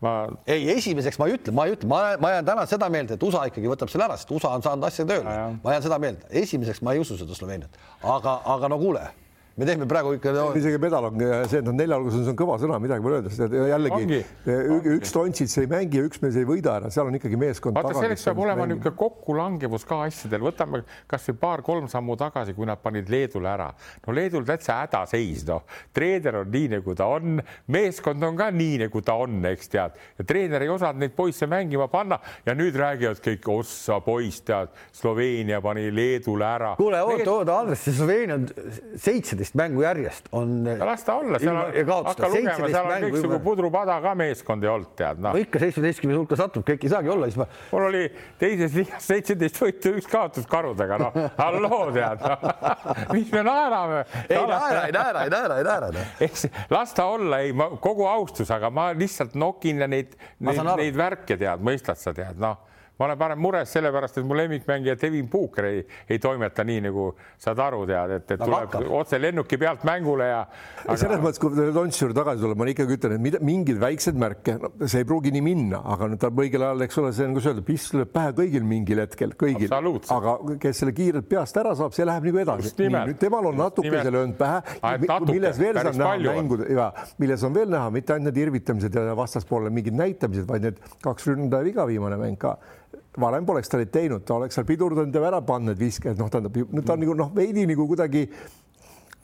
ma. 0.00 0.14
ei, 0.46 0.70
esimeseks 0.76 1.18
ma 1.18 1.26
ei 1.26 1.36
ütle, 1.38 1.54
ma 1.56 1.66
ei 1.66 1.76
ütle, 1.76 1.88
ma, 1.88 2.00
ma 2.20 2.32
jään 2.36 2.48
täna 2.52 2.66
seda 2.68 2.88
meelde, 2.92 3.16
et 3.16 3.22
USA 3.22 3.46
ikkagi 3.48 3.70
võtab 3.70 3.92
selle 3.92 4.08
ära, 4.08 4.16
sest 4.20 4.32
USA 4.36 4.52
on 4.56 4.64
saanud 4.64 4.88
asja 4.88 5.06
tööle, 5.08 5.36
ma 5.62 5.76
jään 5.76 5.86
seda 5.88 6.00
meelde, 6.02 6.28
esimeseks 6.42 6.82
ma 6.84 6.92
ei 6.92 7.00
usu 7.00 7.16
seda 7.16 7.36
Sloveeniat, 7.36 7.78
aga, 8.02 8.40
aga 8.56 8.72
no 8.72 8.80
kuule 8.82 9.06
me 9.56 9.64
teeme 9.64 9.86
praegu 9.88 10.12
ikka 10.16 10.32
no.... 10.36 10.46
isegi 10.58 10.78
medal 10.80 11.08
on 11.08 11.22
see, 11.48 11.60
et 11.62 11.64
nad 11.64 11.78
neljaluguses 11.78 12.28
on 12.28 12.36
kõva 12.36 12.58
sõna, 12.60 12.76
midagi 12.82 13.04
pole 13.04 13.20
öelda, 13.20 13.30
sest 13.32 13.54
jällegi 13.56 13.96
Ongi. 13.96 14.18
üks 14.98 15.14
Dontšits 15.14 15.54
ei 15.62 15.70
mängi 15.70 16.00
ja 16.00 16.04
üks 16.04 16.20
mees 16.20 16.36
ei 16.36 16.44
võida 16.48 16.74
ära, 16.76 16.90
seal 16.92 17.08
on 17.08 17.16
ikkagi 17.16 17.38
meeskond. 17.40 17.76
vaata, 17.78 17.94
selleks 17.96 18.26
peab 18.28 18.42
olema 18.44 18.66
niisugune 18.68 18.92
kokkulangevus 19.00 19.86
ka 19.88 20.02
asjadel, 20.04 20.44
võtame 20.44 20.82
kasvõi 21.08 21.38
paar-kolm 21.40 21.88
sammu 21.88 22.18
tagasi, 22.20 22.52
kui 22.56 22.68
nad 22.68 22.82
panid 22.82 23.08
Leedule 23.12 23.48
ära. 23.48 23.70
no 24.04 24.16
Leedul 24.16 24.44
täitsa 24.48 24.82
hädaseis, 24.82 25.46
noh, 25.48 25.64
treener 25.96 26.42
on 26.42 26.52
nii, 26.52 26.68
nagu 26.76 26.96
ta 26.98 27.08
on, 27.16 27.40
meeskond 27.72 28.28
on 28.28 28.36
ka 28.36 28.50
nii, 28.52 28.76
nagu 28.84 29.04
ta 29.06 29.16
on, 29.24 29.40
eks 29.54 29.72
tead, 29.72 29.96
ja 30.20 30.28
treener 30.28 30.66
ei 30.66 30.72
osanud 30.74 31.00
neid 31.00 31.16
poisse 31.16 31.48
mängima 31.48 31.88
panna 31.92 32.20
ja 32.44 32.52
nüüd 32.58 32.76
räägivad 32.76 33.24
kõik, 33.24 33.48
ossa 33.56 34.02
poiss, 34.04 34.44
tead, 34.44 34.76
Sloveenia 34.92 35.62
pani 35.64 35.88
Leedule 35.88 36.44
ära. 36.44 36.76
kuule, 36.76 37.00
oota, 37.08 37.30
oota, 37.38 37.58
Andres, 37.64 37.86
see 37.88 37.96
Sloveenia 37.96 38.36
on 38.36 38.48
seitseteist 39.00 39.45
seitseteist 39.46 39.54
mängu 39.54 39.82
järjest 39.82 40.28
on. 40.32 40.64
las 40.78 41.04
ta 41.04 41.14
olla, 41.14 41.38
seal 41.38 41.56
on, 41.56 42.06
hakka 42.06 42.28
lugema, 42.28 42.68
seal 42.68 42.90
on 42.90 43.04
kõiksugu 43.06 43.38
pudrupada 43.44 43.98
ka 44.02 44.14
meeskondi 44.18 44.68
olnud, 44.70 44.92
tead 44.98 45.20
noh. 45.22 45.34
no 45.34 45.40
ikka 45.40 45.60
seitsmeteistkümne 45.62 46.16
hulka 46.16 46.38
satub, 46.38 46.64
kõik 46.66 46.84
ei 46.86 46.92
saagi 46.92 47.12
olla, 47.12 47.28
siis 47.30 47.38
ma. 47.40 47.46
mul 47.72 47.86
oli 47.88 48.02
teises 48.40 48.76
liigas 48.76 49.08
seitseteist 49.10 49.60
võitu, 49.62 49.94
üks 50.00 50.10
kaotus 50.10 50.46
karudega, 50.50 50.98
noh, 51.00 51.18
halloo 51.38 51.90
tead 51.94 52.22
no. 52.24 52.36
mis 53.16 53.32
me 53.32 53.42
naerame. 53.46 54.04
ei 54.28 54.40
naera, 54.52 54.86
ei 54.86 54.96
naera, 54.96 55.24
ei 55.24 55.34
naera, 55.34 55.58
ei 55.58 55.68
naera 55.70 55.90
no.. 55.94 56.06
eks 56.26 56.48
las 56.72 56.94
ta 56.96 57.08
olla, 57.16 57.42
ei, 57.44 57.54
ma 57.56 57.70
kogu 57.82 58.08
austus, 58.10 58.50
aga 58.54 58.70
ma 58.70 58.90
lihtsalt 58.96 59.36
nokin 59.38 59.84
ja 59.84 59.90
neid, 59.90 60.16
neid, 60.38 60.64
neid 60.76 60.96
värke 60.98 61.38
tead, 61.38 61.62
mõistad 61.66 62.00
sa 62.00 62.14
tead, 62.16 62.40
noh 62.42 62.64
ma 62.98 63.04
olen 63.04 63.18
parem 63.20 63.40
mures 63.40 63.72
sellepärast, 63.76 64.18
et 64.20 64.24
mu 64.24 64.36
lemmikmängija 64.38 64.96
Devin 65.00 65.28
Booker 65.28 65.68
ei, 65.68 65.82
ei 66.08 66.18
toimeta 66.22 66.64
nii, 66.64 66.80
nagu 66.86 67.10
saad 67.42 67.60
aru, 67.60 67.82
tead, 67.88 68.14
et, 68.16 68.30
et 68.32 68.40
tuleb 68.40 68.62
hakkab. 68.64 68.86
otse 69.00 69.20
lennuki 69.20 69.58
pealt 69.60 69.84
mängule 69.88 70.28
ja 70.30 70.38
aga.... 70.46 70.96
selles 71.02 71.20
mõttes, 71.20 71.40
kui 71.42 71.66
Tontsi 71.76 72.04
juurde 72.04 72.16
tagasi 72.16 72.44
tuleb, 72.44 72.60
ma 72.60 72.68
ikkagi 72.72 72.96
ütlen, 72.96 73.16
et 73.18 73.24
mida, 73.26 73.40
mingeid 73.44 73.80
väikseid 73.82 74.20
märke 74.20 74.56
no,, 74.62 74.72
see 74.84 75.02
ei 75.04 75.08
pruugi 75.08 75.32
nii 75.34 75.44
minna, 75.44 75.82
aga 75.92 76.08
nüüd 76.12 76.22
ta 76.22 76.30
õigel 76.32 76.64
ajal, 76.68 76.86
eks 76.86 77.00
ole, 77.02 77.12
see 77.16 77.28
on, 77.28 77.34
kuidas 77.36 77.50
öelda, 77.52 77.66
piss 77.66 77.92
lööb 77.96 78.14
pähe 78.16 78.32
kõigil 78.40 78.64
mingil 78.70 79.02
hetkel, 79.04 79.36
kõigil, 79.44 79.76
aga 80.16 80.36
kes 80.64 80.82
selle 80.82 80.96
kiirelt 80.96 81.28
peast 81.28 81.60
ära 81.60 81.74
saab, 81.76 81.92
see 81.96 82.08
läheb 82.08 82.30
nagu 82.30 82.42
edasi. 82.46 82.72
nüüd 82.96 83.20
temal 83.20 83.50
on 83.52 83.60
natuke 83.60 83.92
see 83.92 84.14
löönud 84.14 84.40
pähe, 84.40 84.62
milles 85.28 85.60
veel 85.60 85.82
saab 85.82 86.00
näha 86.00 86.36
mängud 86.40 86.64
ja 86.72 86.88
milles 87.20 87.44
on 87.44 87.54
veel 87.56 87.68
näha, 87.76 87.92
mitte 87.92 88.16
ainult 88.16 88.30
need 88.32 88.40
irvitamised 88.46 88.96
ja 88.96 89.12
vastaspoolele 89.18 89.74
mingid 89.74 89.96
näitamised, 89.96 90.48
vaid 90.48 90.64
need 90.64 90.80
kaks 91.04 91.28
ründaja 91.28 91.66
viga 91.66 91.86
viimane 91.88 92.18
mäng 92.20 92.40
ka 92.40 92.56
varem 93.20 93.46
poleks 93.48 93.70
ta 93.72 93.80
neid 93.80 93.90
teinud, 93.94 94.24
ta 94.28 94.36
oleks 94.36 94.58
seal 94.58 94.66
pidurdanud 94.68 95.14
ja 95.14 95.24
ära 95.30 95.40
pannud 95.44 95.72
need 95.72 95.80
viskajad, 95.80 96.20
noh, 96.20 96.30
tähendab 96.32 96.56
nüüd 96.56 96.86
ta 96.86 96.96
on 96.96 97.04
nagu 97.04 97.16
noh, 97.16 97.30
veidi 97.36 97.66
nagu 97.68 97.86
kuidagi 97.88 98.26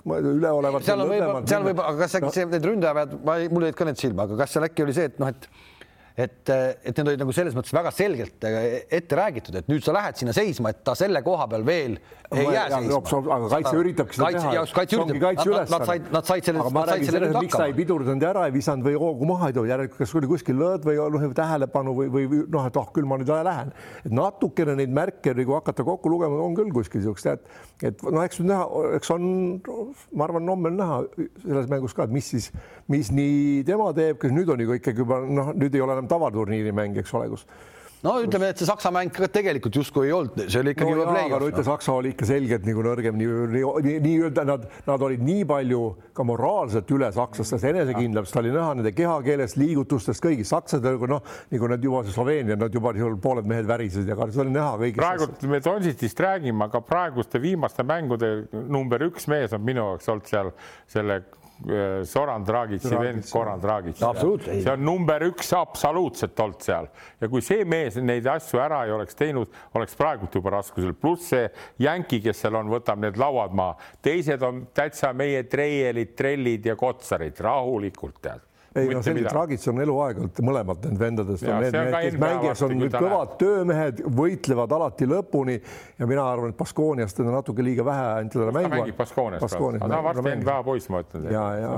üleolevalt. 0.02 0.86
seal 0.86 1.04
on 1.04 1.12
võib-olla, 1.12 1.42
seal 1.48 1.66
võib, 1.66 1.82
aga 1.82 2.00
kas 2.00 2.16
äkki 2.18 2.28
no. 2.28 2.32
see, 2.34 2.46
need 2.50 2.66
ründajad, 2.66 3.12
ma, 3.26 3.36
mul 3.52 3.68
jäid 3.68 3.78
ka 3.78 3.86
need 3.86 4.00
silma, 4.00 4.26
aga 4.26 4.40
kas 4.42 4.56
seal 4.56 4.66
äkki 4.66 4.86
oli 4.86 4.96
see, 4.96 5.10
et 5.12 5.20
noh, 5.22 5.30
et 5.30 5.48
et, 6.16 6.50
et 6.52 6.92
need 6.92 7.08
olid 7.08 7.22
nagu 7.22 7.34
selles 7.34 7.54
mõttes 7.56 7.72
väga 7.74 7.92
selgelt 7.94 8.44
äh, 8.44 8.82
ette 8.98 9.16
räägitud, 9.16 9.56
et 9.56 9.70
nüüd 9.70 9.84
sa 9.84 9.94
lähed 9.96 10.18
sinna 10.20 10.34
seisma, 10.36 10.72
et 10.72 10.82
ta 10.84 10.94
selle 10.98 11.22
koha 11.24 11.46
peal 11.48 11.64
veel 11.66 11.96
ei 12.32 12.46
jää 12.52 12.66
seisma. 12.68 13.20
aga 13.36 13.48
kaitse 13.54 13.74
üritabki 13.80 14.18
seda 14.18 14.28
kaitse, 14.28 14.44
teha. 14.44 14.64
kaitse 14.76 14.98
üritab, 15.00 15.22
nad, 15.48 15.72
nad, 15.72 15.86
said, 15.88 16.10
nad 16.12 16.28
said 16.28 16.48
selle, 16.48 16.64
nad 16.64 16.92
said 16.92 17.06
selle 17.06 17.22
nüüd 17.22 17.28
hakkama. 17.28 17.44
miks 17.46 17.56
ta 17.56 17.68
ei 17.70 17.76
pidurdanud 17.76 18.26
ära, 18.28 18.44
ei 18.48 18.54
visanud 18.56 18.88
või 18.88 18.98
hoogu 19.00 19.28
maha 19.32 19.50
ei 19.50 19.56
too, 19.56 19.64
järelikult 19.68 20.02
kas 20.02 20.14
oli 20.20 20.30
kuskil 20.30 20.60
lõõd 20.60 20.86
või 20.88 20.98
noh, 21.16 21.26
tähelepanu 21.36 21.96
või, 21.96 22.12
või 22.12 22.42
noh, 22.52 22.68
et 22.68 22.80
ah 22.82 22.92
küll 22.92 23.08
ma 23.08 23.18
nüüd 23.20 23.32
lähen. 23.48 23.72
et 24.04 24.12
natukene 24.12 24.76
neid 24.78 24.92
märke 24.92 25.34
nagu 25.36 25.56
hakata 25.58 25.86
kokku 25.86 26.12
lugema, 26.12 26.40
on 26.44 26.56
küll 26.58 26.72
kuskil 26.76 27.00
niisugust, 27.00 27.30
et, 27.32 27.48
et 27.88 28.04
noh, 28.04 28.20
eks 28.24 28.40
nüüd 28.42 28.52
näha, 28.52 28.84
eks 28.98 29.12
on, 29.16 29.26
ma 30.12 30.28
arvan, 30.28 30.52
homme 30.52 30.72
on 30.72 30.80
näha 30.80 31.00
selles 31.40 31.72
mängus 31.72 31.96
ka, 31.96 32.08
et 32.08 32.14
mis 32.14 32.32
siis, 32.34 32.50
mis 32.90 33.12
nii 33.14 33.62
tema 33.68 33.92
teeb, 33.96 34.18
kas 34.22 34.34
nüüd 34.34 34.50
on 34.52 34.64
ju 34.64 34.78
ikkagi 34.78 35.04
juba 35.04 35.20
noh, 35.26 35.52
nüüd 35.54 35.74
ei 35.74 35.84
ole 35.84 35.98
enam 35.98 36.10
tavaturniiri 36.10 36.74
mäng, 36.74 36.98
eks 37.02 37.14
ole, 37.18 37.30
kus 37.32 37.46
no 38.02 38.14
ütleme, 38.22 38.48
et 38.50 38.58
see 38.58 38.66
Saksa 38.66 38.90
mäng 38.94 39.12
ka 39.14 39.28
tegelikult 39.30 39.76
justkui 39.78 40.08
ei 40.08 40.14
olnud, 40.16 40.40
see 40.50 40.60
oli 40.60 40.72
ikkagi 40.74 40.94
no, 40.98 41.04
aga 41.06 41.38
no 41.38 41.48
ütle, 41.50 41.62
Saksa 41.66 41.94
oli 41.94 42.12
ikka 42.12 42.26
selgelt 42.28 42.66
nagu 42.66 42.82
nõrgem, 42.84 43.18
nii-öelda 43.18 43.82
nii, 43.86 43.98
nii, 44.02 44.30
nad, 44.48 44.64
nad 44.88 45.04
olid 45.06 45.22
nii 45.22 45.44
palju 45.48 45.82
ka 46.16 46.26
moraalselt 46.26 46.90
üle 46.96 47.10
sakslastest 47.14 47.68
enesekindlam, 47.70 48.26
sest 48.26 48.40
oli 48.42 48.54
näha 48.54 48.72
nende 48.78 48.94
kehakeelest, 48.96 49.58
liigutustest, 49.60 50.22
kõigist 50.24 50.54
sakslased 50.54 50.88
nagu 50.88 51.10
noh, 51.10 51.22
nagu 51.54 51.70
nad 51.70 51.86
juba 51.86 52.02
Sloveenia, 52.10 52.58
nad 52.58 52.74
juba 52.74 52.94
pooled 53.22 53.46
mehed 53.48 53.70
värisesid 53.70 54.10
ja 54.10 54.18
see 54.24 54.42
oli 54.46 54.56
näha 54.56 54.74
kõigist. 54.80 55.02
praegu 55.02 55.52
me 55.52 55.62
Donsitist 55.62 56.24
räägime, 56.26 56.66
aga 56.66 56.82
praeguste 56.86 57.40
viimaste 57.42 57.86
mängude 57.86 58.32
number 58.50 59.06
üks 59.06 59.30
mees 59.30 59.54
on 59.54 59.62
minu 59.62 59.92
jaoks 59.92 60.10
olnud 60.10 60.26
seal 60.32 60.50
selle 60.90 61.22
Soran 62.08 62.44
Dragic, 62.44 62.84
vend 62.90 63.24
Goran 63.30 63.60
Dragic. 63.60 63.98
see 63.98 64.70
on 64.72 64.84
number 64.84 65.22
üks 65.28 65.52
absoluutselt 65.54 66.40
olnud 66.40 66.64
seal. 66.64 66.88
Ja 67.20 67.28
kui 67.30 67.42
see 67.44 67.64
mees 67.64 67.96
neid 68.02 68.26
asju 68.26 68.60
ära 68.62 68.82
ei 68.86 68.94
oleks 68.94 69.14
teinud, 69.18 69.50
oleks 69.78 69.94
praegult 69.98 70.34
juba 70.34 70.56
raskusel, 70.58 70.94
pluss 70.98 71.30
see 71.30 71.48
jänki, 71.82 72.22
kes 72.24 72.42
seal 72.44 72.58
on, 72.58 72.70
võtab 72.72 73.02
need 73.02 73.20
lauad 73.20 73.54
maha, 73.54 73.76
teised 74.02 74.42
on 74.42 74.66
täitsa 74.74 75.12
meie 75.14 75.44
treielid, 75.46 76.16
trellid 76.18 76.66
ja 76.66 76.78
kotsarid. 76.78 77.38
Rahulikult 77.42 78.18
tead 78.22 78.48
ei 78.74 78.88
no 78.94 79.02
selline 79.04 79.28
traagits 79.28 79.68
on 79.68 79.80
eluaeg 79.84 80.20
olnud 80.22 80.42
mõlemad 80.46 80.86
need 80.86 81.00
vendadest 81.00 82.18
mängijas 82.22 82.62
on 82.64 82.74
nüüd 82.78 82.94
kõvad 82.94 83.36
töömehed, 83.40 84.02
võitlevad 84.16 84.72
alati 84.76 85.08
lõpuni 85.08 85.58
ja 85.98 86.08
mina 86.08 86.24
arvan, 86.28 86.52
et 86.52 86.58
Baskooniast 86.58 87.20
on 87.22 87.30
natuke 87.34 87.64
liiga 87.64 87.84
vähe 87.86 88.06
ainult 88.18 88.36
teda 88.36 88.54
mängu. 88.54 88.70
ta 88.70 88.76
mängib 88.76 88.98
Baskoonias 88.98 89.44
praegu, 89.44 89.70
ta 89.82 89.98
on 89.98 90.06
varsti 90.06 90.34
NBA 90.40 90.56
poiss, 90.66 90.90
ma 90.92 91.02
ütlen. 91.04 91.28
ja, 91.32 91.44
ja 91.60 91.72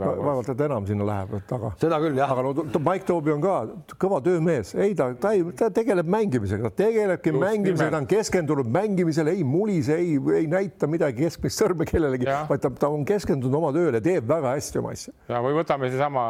vaevalt, 0.00 0.50
et 0.54 0.64
enam 0.66 0.88
sinna 0.88 1.06
läheb, 1.06 1.36
et 1.40 1.54
aga. 1.56 1.72
seda 1.80 2.00
küll 2.02 2.18
jah. 2.20 2.34
aga 2.34 2.46
no 2.46 2.66
Mike 2.90 3.08
Toobi 3.08 3.34
on 3.34 3.44
ka 3.44 3.56
kõva 4.00 4.20
töömees, 4.24 4.74
ei 4.74 4.96
ta, 4.98 5.10
ta 5.20 5.34
ei, 5.36 5.44
ta 5.56 5.70
tegeleb 5.74 6.10
mängimisega, 6.10 6.70
ta 6.70 6.84
tegelebki 6.84 7.34
Just 7.34 7.44
mängimisega, 7.44 7.90
ta 7.94 8.02
on 8.02 8.10
keskendunud 8.10 8.70
mängimisele, 8.74 9.34
ei 9.36 9.46
mulise, 9.46 9.98
ei, 10.00 10.18
ei 10.40 10.50
näita 10.50 10.90
midagi 10.90 11.26
keskmist 11.26 11.62
sõrme 11.62 11.86
kellelegi, 11.88 12.28
vaid 12.50 12.64
ta, 12.64 12.72
ta 12.86 12.90
on 12.90 13.06
keskendunud 13.08 13.60
oma 13.60 13.72
tööle, 13.76 14.02
teeb 14.04 14.28
väga 14.28 14.56
hästi 14.56 14.82
oma 14.82 14.94
asja. 14.96 15.14
ja 15.30 15.42
või 15.44 15.56
võtame 15.60 15.90
seesama 15.92 16.26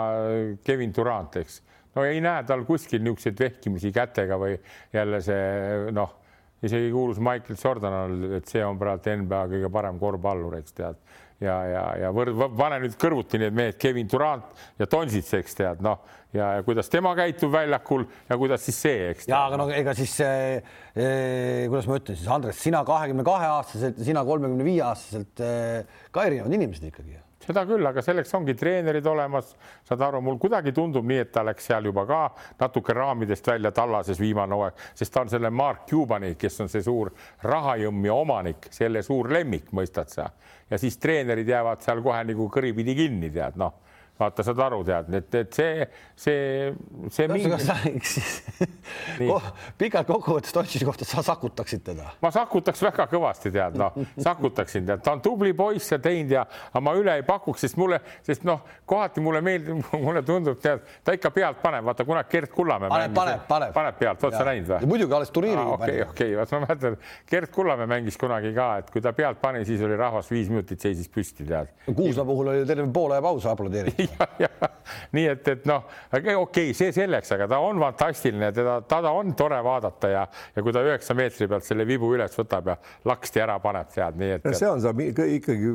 Kevin 0.64 0.94
Durant, 0.96 1.36
eks. 1.40 1.60
no 1.96 2.06
ei 2.06 2.20
näe 2.24 2.44
tal 2.48 2.64
kuskil 2.68 3.02
niisuguseid 3.04 3.40
vehkimisi 3.40 3.92
kätega 3.94 4.38
või 4.40 4.56
jälle 4.94 5.22
see 5.24 5.90
noh, 5.96 6.16
isegi 6.62 6.92
kuulus 6.92 7.18
Michael 7.18 7.56
Jordan, 7.56 8.20
et 8.36 8.48
see 8.50 8.62
on 8.64 8.78
praegu 8.78 9.16
NBA 9.22 9.42
kõige 9.54 9.72
parem 9.72 9.98
korvpallur, 10.00 10.58
eks 10.60 10.76
tead 10.76 11.00
ja, 11.40 11.56
ja, 11.66 11.84
ja 12.04 12.10
võrd-, 12.14 12.36
pane 12.56 12.80
nüüd 12.84 12.96
kõrvuti 13.00 13.40
need 13.40 13.56
mehed, 13.56 13.78
Kevin 13.80 14.08
Durant 14.10 14.64
ja 14.80 14.88
Donsits, 14.90 15.32
eks 15.38 15.56
tead, 15.58 15.80
noh, 15.84 16.02
ja, 16.36 16.52
ja 16.58 16.66
kuidas 16.66 16.90
tema 16.92 17.14
käitub 17.18 17.52
väljakul 17.54 18.04
ja 18.28 18.38
kuidas 18.40 18.64
siis 18.66 18.82
see, 18.84 19.08
eks. 19.14 19.28
ja 19.30 19.42
aga 19.48 19.60
no 19.60 19.70
ega 19.74 19.94
siis 19.98 20.18
eh, 20.26 20.60
eh, 20.94 21.64
kuidas 21.70 21.88
ma 21.90 21.98
ütlen 22.00 22.20
siis, 22.20 22.28
Andres, 22.30 22.60
sina 22.60 22.84
kahekümne 22.86 23.24
kahe 23.26 23.48
aastaselt 23.56 24.00
sina 24.04 24.24
kolmekümne 24.28 24.66
viie 24.66 24.84
aastaselt 24.86 25.44
eh, 25.44 25.98
ka 26.12 26.28
erinevad 26.28 26.60
inimesed 26.60 26.90
ikkagi 26.92 27.18
seda 27.40 27.64
küll, 27.68 27.86
aga 27.86 28.02
selleks 28.04 28.34
ongi 28.36 28.54
treenerid 28.58 29.06
olemas, 29.06 29.54
saad 29.88 30.02
aru, 30.04 30.20
mul 30.24 30.38
kuidagi 30.40 30.74
tundub 30.76 31.06
nii, 31.08 31.22
et 31.24 31.32
ta 31.32 31.44
läks 31.46 31.70
seal 31.70 31.88
juba 31.88 32.04
ka 32.08 32.20
natuke 32.60 32.94
raamidest 32.96 33.46
välja 33.52 33.72
tallases 33.76 34.20
viimane 34.20 34.56
hooaeg, 34.56 34.86
sest 34.94 35.14
ta 35.14 35.24
on 35.24 35.32
selle 35.32 35.50
Mark 35.50 35.86
Cubani, 35.90 36.34
kes 36.38 36.60
on 36.64 36.72
see 36.72 36.84
suur 36.84 37.12
rahajõmm 37.46 38.08
ja 38.10 38.16
omanik, 38.16 38.70
selle 38.74 39.02
suur 39.06 39.30
lemmik, 39.32 39.72
mõistad 39.76 40.12
sa? 40.12 40.30
ja 40.70 40.78
siis 40.78 41.00
treenerid 41.02 41.48
jäävad 41.48 41.80
seal 41.82 42.02
kohe 42.04 42.20
nagu 42.28 42.46
kõripidi 42.52 42.94
kinni, 42.94 43.32
tead 43.34 43.56
noh 43.58 43.80
vaata, 44.20 44.44
saad 44.44 44.60
aru, 44.64 44.80
tead, 44.84 45.08
et, 45.16 45.36
et 45.40 45.56
see, 45.56 45.86
see, 46.18 46.72
see 47.12 47.28
mingi... 47.30 47.48
oh, 49.34 49.46
pikalt 49.80 50.08
kokkuvõttes 50.10 50.54
Tontši 50.54 50.84
kohta 50.84 51.06
sa 51.08 51.24
sakutaksid 51.24 51.84
teda? 51.86 52.10
ma 52.20 52.32
sakutaks 52.34 52.82
väga 52.84 53.06
kõvasti, 53.10 53.52
tead, 53.54 53.78
noh, 53.80 53.96
sakutaksin, 54.20 54.86
tead, 54.88 55.02
ta 55.06 55.14
on 55.16 55.22
tubli 55.24 55.54
poiss 55.56 55.94
ja 55.94 56.00
teinud 56.02 56.34
ja, 56.36 56.44
aga 56.70 56.82
ma 56.84 56.94
üle 56.98 57.16
ei 57.20 57.24
pakuks, 57.26 57.64
sest 57.64 57.78
mulle, 57.80 58.00
sest 58.26 58.44
noh, 58.48 58.62
kohati 58.88 59.24
mulle 59.24 59.42
meeldib, 59.44 59.80
mulle 60.06 60.24
tundub, 60.26 60.60
tead, 60.62 60.84
ta 61.06 61.16
ikka 61.16 61.32
pealt 61.34 61.62
paneb, 61.64 61.86
vaata 61.88 62.06
kunagi 62.08 62.32
Gert 62.34 62.54
Kullamäe 62.54 62.92
paneb, 62.92 63.16
paneb, 63.16 63.46
paneb, 63.48 63.74
paneb 63.76 64.00
pealt, 64.00 64.28
oled 64.28 64.36
sa 64.36 64.46
näinud 64.50 64.70
või? 64.74 64.90
muidugi 64.94 65.16
alles 65.16 65.32
turniiri 65.34 65.66
okei, 65.78 66.04
okei, 66.08 66.36
vaat 66.38 66.54
ma 66.56 66.62
mäletan, 66.66 67.00
Gert 67.30 67.54
Kullamäe 67.54 67.88
mängis 67.90 68.20
kunagi 68.20 68.52
ka, 68.56 68.70
et 68.82 68.92
kui 68.92 69.04
ta 69.04 69.14
pealt 69.16 69.40
pani, 69.40 69.64
siis 69.68 69.80
oli 69.86 69.96
rahvas 69.98 70.28
viis 70.32 70.52
minutit 70.52 70.80
seisis 70.82 71.08
püsti, 71.10 71.48
tead. 71.48 71.72
Kuusla 71.88 72.26
puhul 72.28 72.52
oli 72.52 72.68
terve 72.68 72.86
poole 72.92 73.20
paus 73.24 73.48
aplodeeriti 73.48 74.09
nii 75.16 75.26
et, 75.30 75.48
et 75.52 75.66
noh, 75.68 75.84
okei 76.12 76.36
okay,, 76.38 76.72
see 76.76 76.92
selleks, 76.94 77.32
aga 77.36 77.48
ta 77.50 77.60
on 77.64 77.80
fantastiline, 77.82 78.50
teda, 78.56 78.78
teda 78.88 79.12
on 79.16 79.34
tore 79.38 79.60
vaadata 79.64 80.10
ja, 80.12 80.24
ja 80.56 80.64
kui 80.64 80.74
ta 80.74 80.82
üheksa 80.86 81.16
meetri 81.18 81.48
pealt 81.50 81.66
selle 81.66 81.86
vibu 81.88 82.10
üles 82.16 82.34
võtab 82.38 82.72
ja 82.72 82.76
laksti 83.10 83.44
ära 83.44 83.58
paneb, 83.62 83.90
tead, 83.94 84.18
nii 84.20 84.32
et. 84.38 84.50
see 84.58 84.70
on 84.70 84.82
see 84.84 85.10
ikkagi 85.38 85.74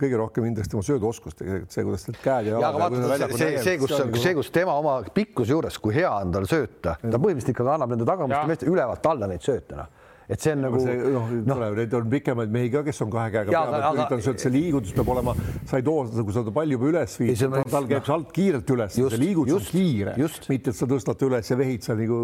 kõige 0.00 0.20
rohkem 0.20 0.48
kindlasti 0.48 0.74
tema 0.74 0.86
sööduoskust, 0.88 1.44
see, 1.44 1.86
kuidas 1.86 2.08
need 2.10 2.20
käed 2.24 2.50
ja 2.52 2.64
jalad. 2.64 2.98
see, 3.34 3.54
see, 3.64 3.78
kus, 3.82 3.94
see, 4.22 4.34
kus 4.38 4.52
tema 4.54 4.76
oma 4.80 4.98
pikkuse 5.14 5.54
juures, 5.54 5.78
kui 5.82 5.96
hea 5.98 6.10
on 6.10 6.34
tal 6.34 6.48
sööta, 6.50 6.98
ta 7.02 7.14
põhimõtteliselt 7.14 7.54
ikkagi 7.54 7.74
annab 7.76 7.94
nende 7.94 8.08
tagamiste 8.08 8.52
meeste 8.52 8.70
ülevalt 8.70 9.10
alla 9.12 9.30
neid 9.30 9.44
sööte, 9.44 9.78
noh 9.78 9.97
et 10.28 10.44
see 10.44 10.52
on 10.52 10.64
nagu 10.66 10.80
noh 10.82 11.30
no., 11.48 11.70
neid 11.78 11.94
on 11.96 12.10
pikemaid 12.12 12.52
mehi 12.52 12.70
ka, 12.72 12.82
kes 12.86 13.00
on 13.04 13.12
kahe 13.12 13.32
käega 13.32 13.54
ja, 13.54 13.62
peal, 13.64 13.78
et 13.78 13.96
üritan 13.96 14.20
öelda, 14.20 14.42
see 14.44 14.52
liigutus 14.52 14.92
peab 14.98 15.12
olema, 15.14 15.34
sa 15.70 15.80
ei 15.80 15.86
too 15.86 16.04
seda, 16.10 16.26
kui 16.28 16.36
sa 16.36 16.44
ta 16.44 16.54
palju 16.58 16.76
juba 16.76 16.92
üles 16.92 17.16
viid, 17.22 17.46
tal 17.72 17.88
käib 17.88 18.06
sealt 18.10 18.34
kiirelt 18.36 18.76
üles, 18.76 18.98
see 18.98 19.22
liigutus 19.24 19.58
on 19.58 19.66
kiire, 19.72 20.16
mitte 20.52 20.74
et 20.74 20.78
sa 20.78 20.90
tõstad 20.90 21.26
üles 21.30 21.52
ja 21.52 21.58
vehid 21.60 21.86
seal 21.86 22.04
nagu 22.04 22.20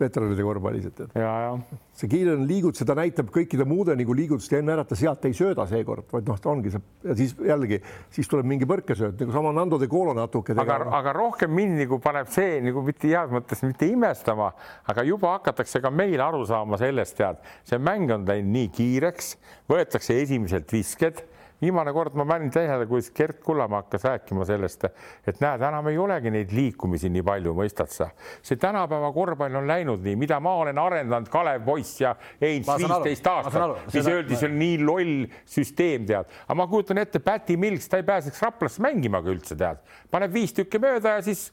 veteranide 0.00 0.44
korvpallis, 0.44 0.88
et, 0.90 1.00
et 1.04 1.16
ja, 1.20 1.30
ja. 1.44 1.80
see 1.96 2.10
kiirene 2.10 2.46
liigutus, 2.48 2.82
seda 2.82 2.96
näitab 2.98 3.30
kõikide 3.34 3.66
muude 3.68 3.96
nagu 3.98 4.16
liigutuste 4.16 4.60
enne 4.60 4.74
ära, 4.74 4.84
et 4.86 4.92
ta 4.92 4.98
sealt 4.98 5.24
ei 5.28 5.36
sööda 5.36 5.66
seekord, 5.70 6.08
vaid 6.12 6.28
noh, 6.30 6.40
ta 6.40 6.52
ongi 6.52 6.72
see 6.74 6.82
ja 7.04 7.16
siis 7.18 7.34
jällegi, 7.46 7.80
siis 8.14 8.30
tuleb 8.30 8.48
mingi 8.50 8.68
põrkesööt 8.68 9.20
nagu 9.20 9.34
sama 9.34 9.52
Nando 9.56 9.78
de 9.80 9.88
Colo 9.90 10.14
natuke. 10.16 10.56
aga, 10.58 10.78
aga 11.00 11.14
rohkem 11.16 11.52
mind 11.54 11.78
nagu 11.84 12.00
paneb 12.02 12.30
see 12.32 12.60
nagu 12.64 12.84
mitte 12.86 13.10
heas 13.10 13.32
mõttes 13.32 13.64
mitte 13.66 13.88
imestama, 13.90 14.52
aga 14.90 15.06
juba 15.06 15.36
hakatakse 15.38 15.82
ka 15.84 15.92
meil 15.94 16.20
aru 16.24 16.44
saama 16.48 16.80
sellest, 16.80 17.16
tead, 17.20 17.40
see 17.68 17.80
mäng 17.80 18.12
on 18.12 18.26
läinud 18.28 18.54
nii 18.56 18.72
kiireks, 18.76 19.34
võetakse 19.70 20.16
esimeselt 20.22 20.72
visked 20.72 21.24
viimane 21.60 21.92
kord 21.92 22.14
ma 22.18 22.26
panin 22.28 22.50
tähele, 22.52 22.86
kuidas 22.88 23.10
Gert 23.16 23.40
Kullamäe 23.44 23.82
hakkas 23.82 24.04
rääkima 24.08 24.44
sellest, 24.48 24.86
et 25.26 25.40
näed, 25.42 25.62
enam 25.68 25.88
ei 25.90 25.98
olegi 26.00 26.32
neid 26.32 26.54
liikumisi 26.56 27.10
nii 27.12 27.24
palju, 27.26 27.54
mõistad 27.56 27.92
sa. 27.92 28.10
see 28.42 28.58
tänapäeva 28.60 29.12
korvpall 29.12 29.60
on 29.60 29.68
läinud 29.68 30.04
nii, 30.04 30.16
mida 30.20 30.40
ma 30.40 30.54
olen 30.62 30.78
arendanud, 30.78 31.28
Kalev 31.32 31.64
Poiss 31.66 32.00
ja 32.00 32.14
Heinz 32.40 32.68
viisteist 32.68 33.26
aastat, 33.26 33.90
mis 33.94 34.06
öeldi, 34.06 34.36
see 34.36 34.48
on 34.50 34.56
nii 34.60 34.78
loll 34.84 35.26
süsteem, 35.48 36.06
tead. 36.08 36.30
aga 36.46 36.58
ma 36.58 36.68
kujutan 36.70 37.02
ette, 37.02 37.22
Päti 37.24 37.56
Milks, 37.60 37.88
ta 37.88 38.00
ei 38.00 38.08
pääseks 38.08 38.42
Raplasse 38.42 38.82
mängima 38.82 39.22
ka 39.22 39.34
üldse, 39.34 39.58
tead. 39.58 39.84
paneb 40.10 40.32
viis 40.34 40.56
tükki 40.56 40.80
mööda 40.82 41.18
ja 41.18 41.26
siis 41.26 41.50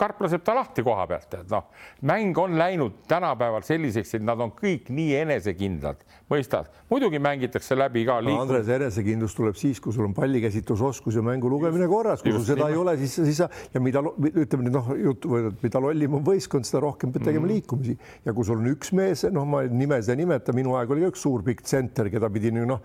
karp 0.00 0.22
laseb 0.24 0.42
ta 0.44 0.54
lahti 0.56 0.82
koha 0.84 1.04
pealt, 1.10 1.34
et 1.36 1.50
noh, 1.52 1.66
mäng 2.08 2.38
on 2.40 2.56
läinud 2.58 3.02
tänapäeval 3.10 3.64
selliseks, 3.66 4.14
et 4.16 4.24
nad 4.24 4.40
on 4.40 4.52
kõik 4.56 4.88
nii 4.94 5.16
enesekindlad, 5.24 6.00
mõistad, 6.32 6.70
muidugi 6.92 7.20
mängitakse 7.22 7.76
läbi 7.76 8.06
ka 8.08 8.20
no,. 8.24 8.32
Enesekindlus 8.80 9.36
tuleb 9.36 9.58
siis, 9.60 9.80
kui 9.82 9.94
sul 9.94 10.08
on 10.08 10.14
pallikäsitlusoskus 10.16 11.18
ja 11.18 11.24
mängu 11.24 11.50
lugemine 11.52 11.86
korras, 11.90 12.24
kui 12.24 12.32
sul 12.34 12.44
seda 12.46 12.66
nii. 12.66 12.74
ei 12.74 12.80
ole, 12.80 12.96
siis, 13.00 13.16
siis 13.20 13.40
sa 13.42 13.48
ja 13.74 13.82
mida 13.84 14.02
ütleme 14.02 14.66
nüüd 14.66 14.74
noh, 14.74 14.90
jutt 14.98 15.26
või 15.28 15.50
mida 15.60 15.82
lollim 15.82 16.16
on 16.18 16.24
võistkond, 16.26 16.66
seda 16.68 16.82
rohkem 16.84 17.12
pead 17.14 17.26
tegema 17.28 17.46
mm. 17.46 17.52
liikumisi 17.54 17.96
ja 18.26 18.34
kui 18.36 18.48
sul 18.48 18.60
on 18.60 18.70
üks 18.72 18.92
mees, 18.96 19.26
noh, 19.32 19.46
ma 19.48 19.62
nimesid 19.68 20.14
ei 20.14 20.22
nimeta, 20.22 20.54
minu 20.56 20.74
aeg 20.78 20.94
oli 20.94 21.04
ka 21.04 21.12
üks 21.12 21.24
suur 21.26 21.44
pikk 21.46 21.64
tsenter, 21.66 22.10
keda 22.12 22.30
pidi 22.32 22.52
noh, 22.56 22.80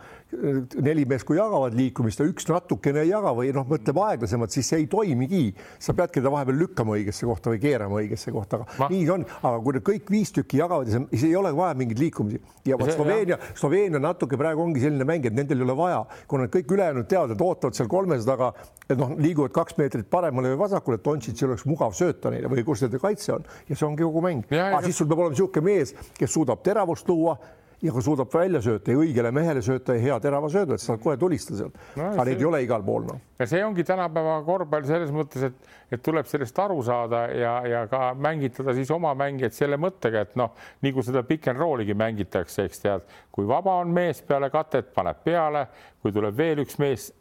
neli 0.86 1.06
meest, 1.10 1.28
kui 1.28 1.40
jagavad 1.40 1.76
liikumist 1.78 2.22
ja 2.22 2.28
üks 2.30 2.50
natukene 2.50 3.06
ei 3.06 3.12
jaga 3.12 3.34
või 3.38 3.54
noh, 3.56 3.68
mõtleb 3.70 4.02
aeglasemalt, 4.06 4.54
siis 4.54 4.70
see 4.72 4.84
ei 4.84 4.90
toimigi. 4.92 5.46
sa 5.80 5.94
peadki 5.94 6.22
ta 6.24 6.32
vahepeal 6.34 6.58
lükkama 6.60 6.96
õigesse 6.98 7.28
kohta 7.28 7.54
või 7.54 7.62
keerama 7.64 8.00
õigesse 8.02 8.34
kohta, 8.34 8.62
aga 8.62 8.80
Ma... 8.80 8.90
nii 8.92 9.10
on, 9.14 9.26
aga 9.42 9.60
kui 9.64 9.78
need 9.78 9.86
kõik 9.88 10.12
viis 10.12 10.34
tükki 10.36 10.60
jagavad, 10.62 10.92
siis 11.12 11.26
ei 11.28 11.36
ole 11.36 11.52
vaja 11.56 11.78
mingeid 11.78 12.02
liikumisi 12.02 12.42
ja 12.66 12.78
vot 12.80 12.92
Sloveenia, 12.92 13.38
Sloveenia 13.56 14.02
natuke 14.02 14.38
praegu 14.40 14.64
ongi 14.66 14.82
selline 14.84 15.08
mäng, 15.08 15.26
et 15.28 15.36
nendel 15.36 15.62
ei 15.62 15.68
ole 15.68 15.76
vaja, 15.78 15.85
kuna 16.28 16.48
kõik 16.52 16.72
ülejäänud 16.76 17.08
teavad, 17.10 17.34
et 17.36 17.42
ootavad 17.42 17.78
seal 17.78 17.90
kolmesaja 17.92 18.32
taga, 18.32 18.52
et 18.90 18.98
noh, 19.00 19.16
liiguvad 19.18 19.54
kaks 19.56 19.78
meetrit 19.80 20.10
paremale 20.10 20.54
või 20.54 20.62
vasakule, 20.66 21.00
et 21.00 21.06
Dontšitšil 21.06 21.52
oleks 21.52 21.66
mugav 21.70 21.96
sööta 21.98 22.32
neile 22.34 22.52
või 22.52 22.66
kus 22.68 22.86
nende 22.86 23.02
kaitse 23.02 23.34
on 23.38 23.46
ja 23.70 23.76
see 23.76 23.88
ongi 23.88 24.04
kogu 24.04 24.24
mäng. 24.26 24.48
aga 24.52 24.82
siis 24.86 24.98
sul 24.98 25.10
peab 25.10 25.24
olema 25.24 25.36
niisugune 25.36 25.66
mees, 25.66 25.96
kes 26.18 26.34
suudab 26.34 26.64
teravust 26.66 27.10
luua 27.10 27.38
ja 27.82 27.94
kui 27.94 28.04
suudab 28.04 28.32
välja 28.34 28.62
sööta 28.64 28.94
ja 28.94 29.00
õigele 29.02 29.32
mehele 29.36 29.62
sööta 29.66 29.96
ja 29.96 30.04
hea 30.04 30.20
terava 30.24 30.50
söödu, 30.52 30.76
et 30.76 30.84
saad 30.84 31.02
kohe 31.04 31.18
tulistada 31.20 31.60
sealt 31.64 31.80
no,. 31.98 32.12
aga 32.12 32.26
neid 32.30 32.44
ei 32.44 32.48
ole 32.50 32.62
igal 32.64 32.86
pool 32.86 33.08
noh. 33.10 33.20
ja 33.40 33.48
see 33.50 33.64
ongi 33.66 33.84
tänapäeva 33.88 34.38
korvpall 34.48 34.88
selles 34.88 35.12
mõttes, 35.16 35.50
et, 35.50 35.74
et 35.98 36.06
tuleb 36.06 36.30
sellest 36.30 36.60
aru 36.66 36.80
saada 36.86 37.26
ja, 37.36 37.56
ja 37.68 37.84
ka 37.92 38.14
mängitada 38.20 38.76
siis 38.78 38.92
oma 38.96 39.14
mängijaid 39.18 39.58
selle 39.58 39.80
mõttega, 39.82 40.26
et 40.28 40.40
noh, 40.40 40.56
nii 40.86 40.96
kui 40.96 41.06
seda 41.06 41.26
pick 41.28 41.52
and 41.52 41.62
roll'igi 41.62 41.98
mängitakse, 41.98 42.70
eks 42.70 42.86
tead, 42.86 43.06
kui 43.36 43.48
vaba 43.50 43.80
on 43.84 43.94
mees 43.96 44.24
peale 44.26 44.50
katet, 44.54 44.94
paneb 44.96 45.22
peale, 45.26 45.68
kui 46.02 46.16
tuleb 46.16 46.38
veel 46.38 46.64
üks 46.64 46.80
mees 46.82 47.12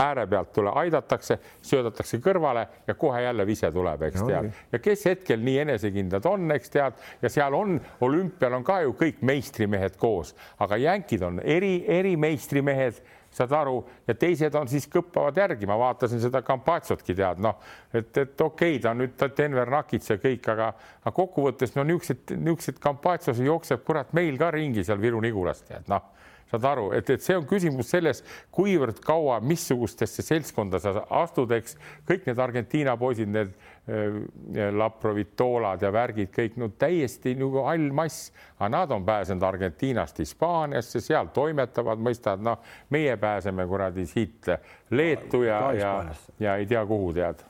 ääre 0.00 0.26
pealt 0.30 0.52
tule, 0.56 0.72
aidatakse, 0.82 1.38
söödatakse 1.62 2.20
kõrvale 2.24 2.66
ja 2.86 2.94
kohe 2.98 3.22
jälle 3.22 3.46
vise 3.46 3.70
tuleb, 3.72 4.02
eks 4.08 4.22
tead. 4.22 4.50
ja 4.72 4.82
kes 4.82 5.04
hetkel 5.10 5.44
nii 5.44 5.58
enesekindlad 5.66 6.26
on, 6.30 6.50
eks 6.56 6.74
tead, 6.76 6.98
ja 7.22 7.30
seal 7.32 7.54
on 7.56 7.78
olümpial 8.00 8.58
on 8.58 8.66
ka 8.66 8.80
ju 8.86 8.96
kõik 8.98 9.22
meistrimehed 9.26 9.96
koos, 10.00 10.34
aga 10.58 10.80
jänkid 10.80 11.24
on 11.26 11.40
eri, 11.44 11.80
erimeistrimehed 11.88 13.02
saad 13.30 13.52
aru, 13.54 13.76
ja 14.08 14.14
teised 14.18 14.54
on 14.58 14.68
siis 14.68 14.88
kõppavad 14.90 15.36
järgi, 15.38 15.66
ma 15.70 15.76
vaatasin 15.78 16.18
seda 16.22 16.42
Kampatsotki 16.42 17.14
tead, 17.14 17.38
noh, 17.42 17.60
et, 17.94 18.10
et 18.10 18.40
okei 18.42 18.74
okay,, 18.74 18.80
ta 18.82 18.94
nüüd 18.96 19.22
Denver 19.38 19.70
Nuggets 19.70 20.10
ja 20.10 20.16
kõik, 20.18 20.48
aga, 20.50 20.72
aga 21.04 21.12
kokkuvõttes 21.14 21.76
no 21.76 21.86
niisugused, 21.86 22.34
niisugused 22.34 22.80
Kampatsos 22.82 23.38
jookseb 23.44 23.84
kurat 23.86 24.10
meil 24.18 24.38
ka 24.40 24.50
ringi 24.56 24.82
seal 24.86 24.98
Viru-Nigulast, 25.02 25.68
tead 25.70 25.86
noh 25.92 26.08
saad 26.50 26.66
aru, 26.66 26.90
et, 26.96 27.10
et 27.14 27.22
see 27.22 27.36
on 27.38 27.46
küsimus 27.48 27.90
selles, 27.92 28.22
kuivõrd 28.54 29.00
kaua, 29.04 29.38
missugustesse 29.44 30.24
seltskonda 30.26 30.80
sa 30.82 30.94
astud, 31.20 31.52
eks 31.54 31.76
kõik 32.08 32.26
need 32.28 32.42
Argentiina 32.42 32.96
poisid, 33.00 33.30
need 33.30 33.52
äh, 33.54 34.70
Laprovitolad 34.74 35.82
ja 35.84 35.92
värgid, 35.94 36.32
kõik 36.34 36.58
no 36.60 36.70
täiesti 36.78 37.36
nagu 37.38 37.64
hall 37.68 37.90
mass, 37.94 38.30
aga 38.58 38.72
nad 38.74 38.96
on 38.96 39.06
pääsenud 39.06 39.46
Argentiinast 39.46 40.18
Hispaaniasse, 40.22 41.02
seal 41.04 41.30
toimetavad, 41.34 42.02
mõistad, 42.02 42.42
noh, 42.44 42.60
meie 42.90 43.16
pääseme 43.20 43.66
kuradi 43.70 44.06
siit 44.10 44.50
Leetu 44.90 45.44
ja, 45.46 45.62
ja, 45.76 45.94
ja 46.42 46.58
ei 46.58 46.68
tea 46.70 46.84
kuhu 46.86 47.14
tead 47.16 47.46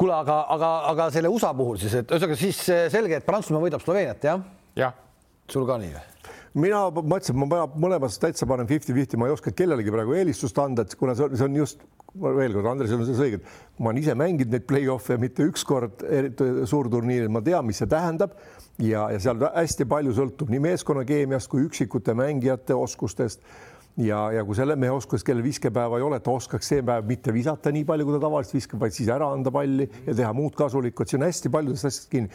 kuule, 0.00 0.14
aga, 0.16 0.38
aga, 0.54 0.68
aga 0.94 1.08
selle 1.12 1.28
USA 1.28 1.52
puhul 1.56 1.76
siis, 1.80 1.98
et 2.00 2.08
ühesõnaga 2.08 2.38
siis 2.40 2.62
selge, 2.92 3.20
et 3.20 3.26
Prantsusmaa 3.26 3.60
võidab 3.66 3.84
Sloveeniat, 3.84 4.24
jah? 4.24 4.46
jah. 4.78 4.96
sul 5.50 5.68
ka 5.68 5.76
nii 5.82 5.92
või? 5.92 6.19
Mina 6.54 6.82
mõtlesin, 6.90 7.36
et 7.36 7.50
ma 7.50 7.64
mõlemas 7.78 8.18
täitsa 8.22 8.48
panen 8.50 8.68
fifty-fifty, 8.70 9.18
ma 9.20 9.28
ei 9.28 9.34
oska 9.36 9.52
kellelegi 9.54 9.92
praegu 9.94 10.16
eelistust 10.18 10.58
anda, 10.58 10.82
et 10.82 10.96
kuna 10.98 11.14
see 11.14 11.28
on, 11.28 11.36
see 11.38 11.46
on 11.46 11.58
just 11.60 11.84
veel 12.10 12.56
kord, 12.56 12.66
Andresel 12.66 12.98
on 12.98 13.06
selles 13.06 13.22
õige, 13.22 13.38
et 13.38 13.78
ma 13.78 13.92
olen 13.92 14.00
ise 14.02 14.16
mänginud 14.18 14.50
neid 14.56 14.66
play-off'e 14.66 15.18
mitte 15.22 15.46
ükskord 15.46 16.02
suurturniiril, 16.66 17.30
ma 17.30 17.42
tean, 17.46 17.68
mis 17.68 17.78
see 17.78 17.90
tähendab. 17.90 18.34
Ja, 18.80 19.10
ja 19.12 19.18
seal 19.20 19.42
hästi 19.44 19.84
palju 19.84 20.14
sõltub 20.16 20.48
nii 20.50 20.62
meeskonnakeemiast 20.64 21.50
kui 21.52 21.66
üksikute 21.66 22.14
mängijate 22.16 22.72
oskustest 22.72 23.44
ja, 24.04 24.20
ja 24.34 24.44
kui 24.46 24.56
selle 24.58 24.76
mehe 24.80 24.92
oskus, 24.94 25.24
kellel 25.26 25.44
viskepäeva 25.44 25.98
ei 26.00 26.04
ole, 26.06 26.20
ta 26.24 26.32
oskaks 26.32 26.70
see 26.72 26.84
päev 26.86 27.08
mitte 27.08 27.34
visata 27.34 27.72
nii 27.74 27.84
palju, 27.88 28.06
kui 28.06 28.16
ta 28.16 28.22
tavaliselt 28.24 28.56
viskab, 28.58 28.80
vaid 28.84 28.96
siis 28.96 29.10
ära 29.12 29.28
anda 29.34 29.52
palli 29.54 29.86
ja 30.06 30.14
teha 30.22 30.30
muud 30.36 30.56
kasulikku, 30.58 31.04
et 31.04 31.12
siin 31.12 31.22
on 31.22 31.28
hästi 31.28 31.52
paljudest 31.52 31.90
asjadest 31.90 32.10
kinni. 32.12 32.30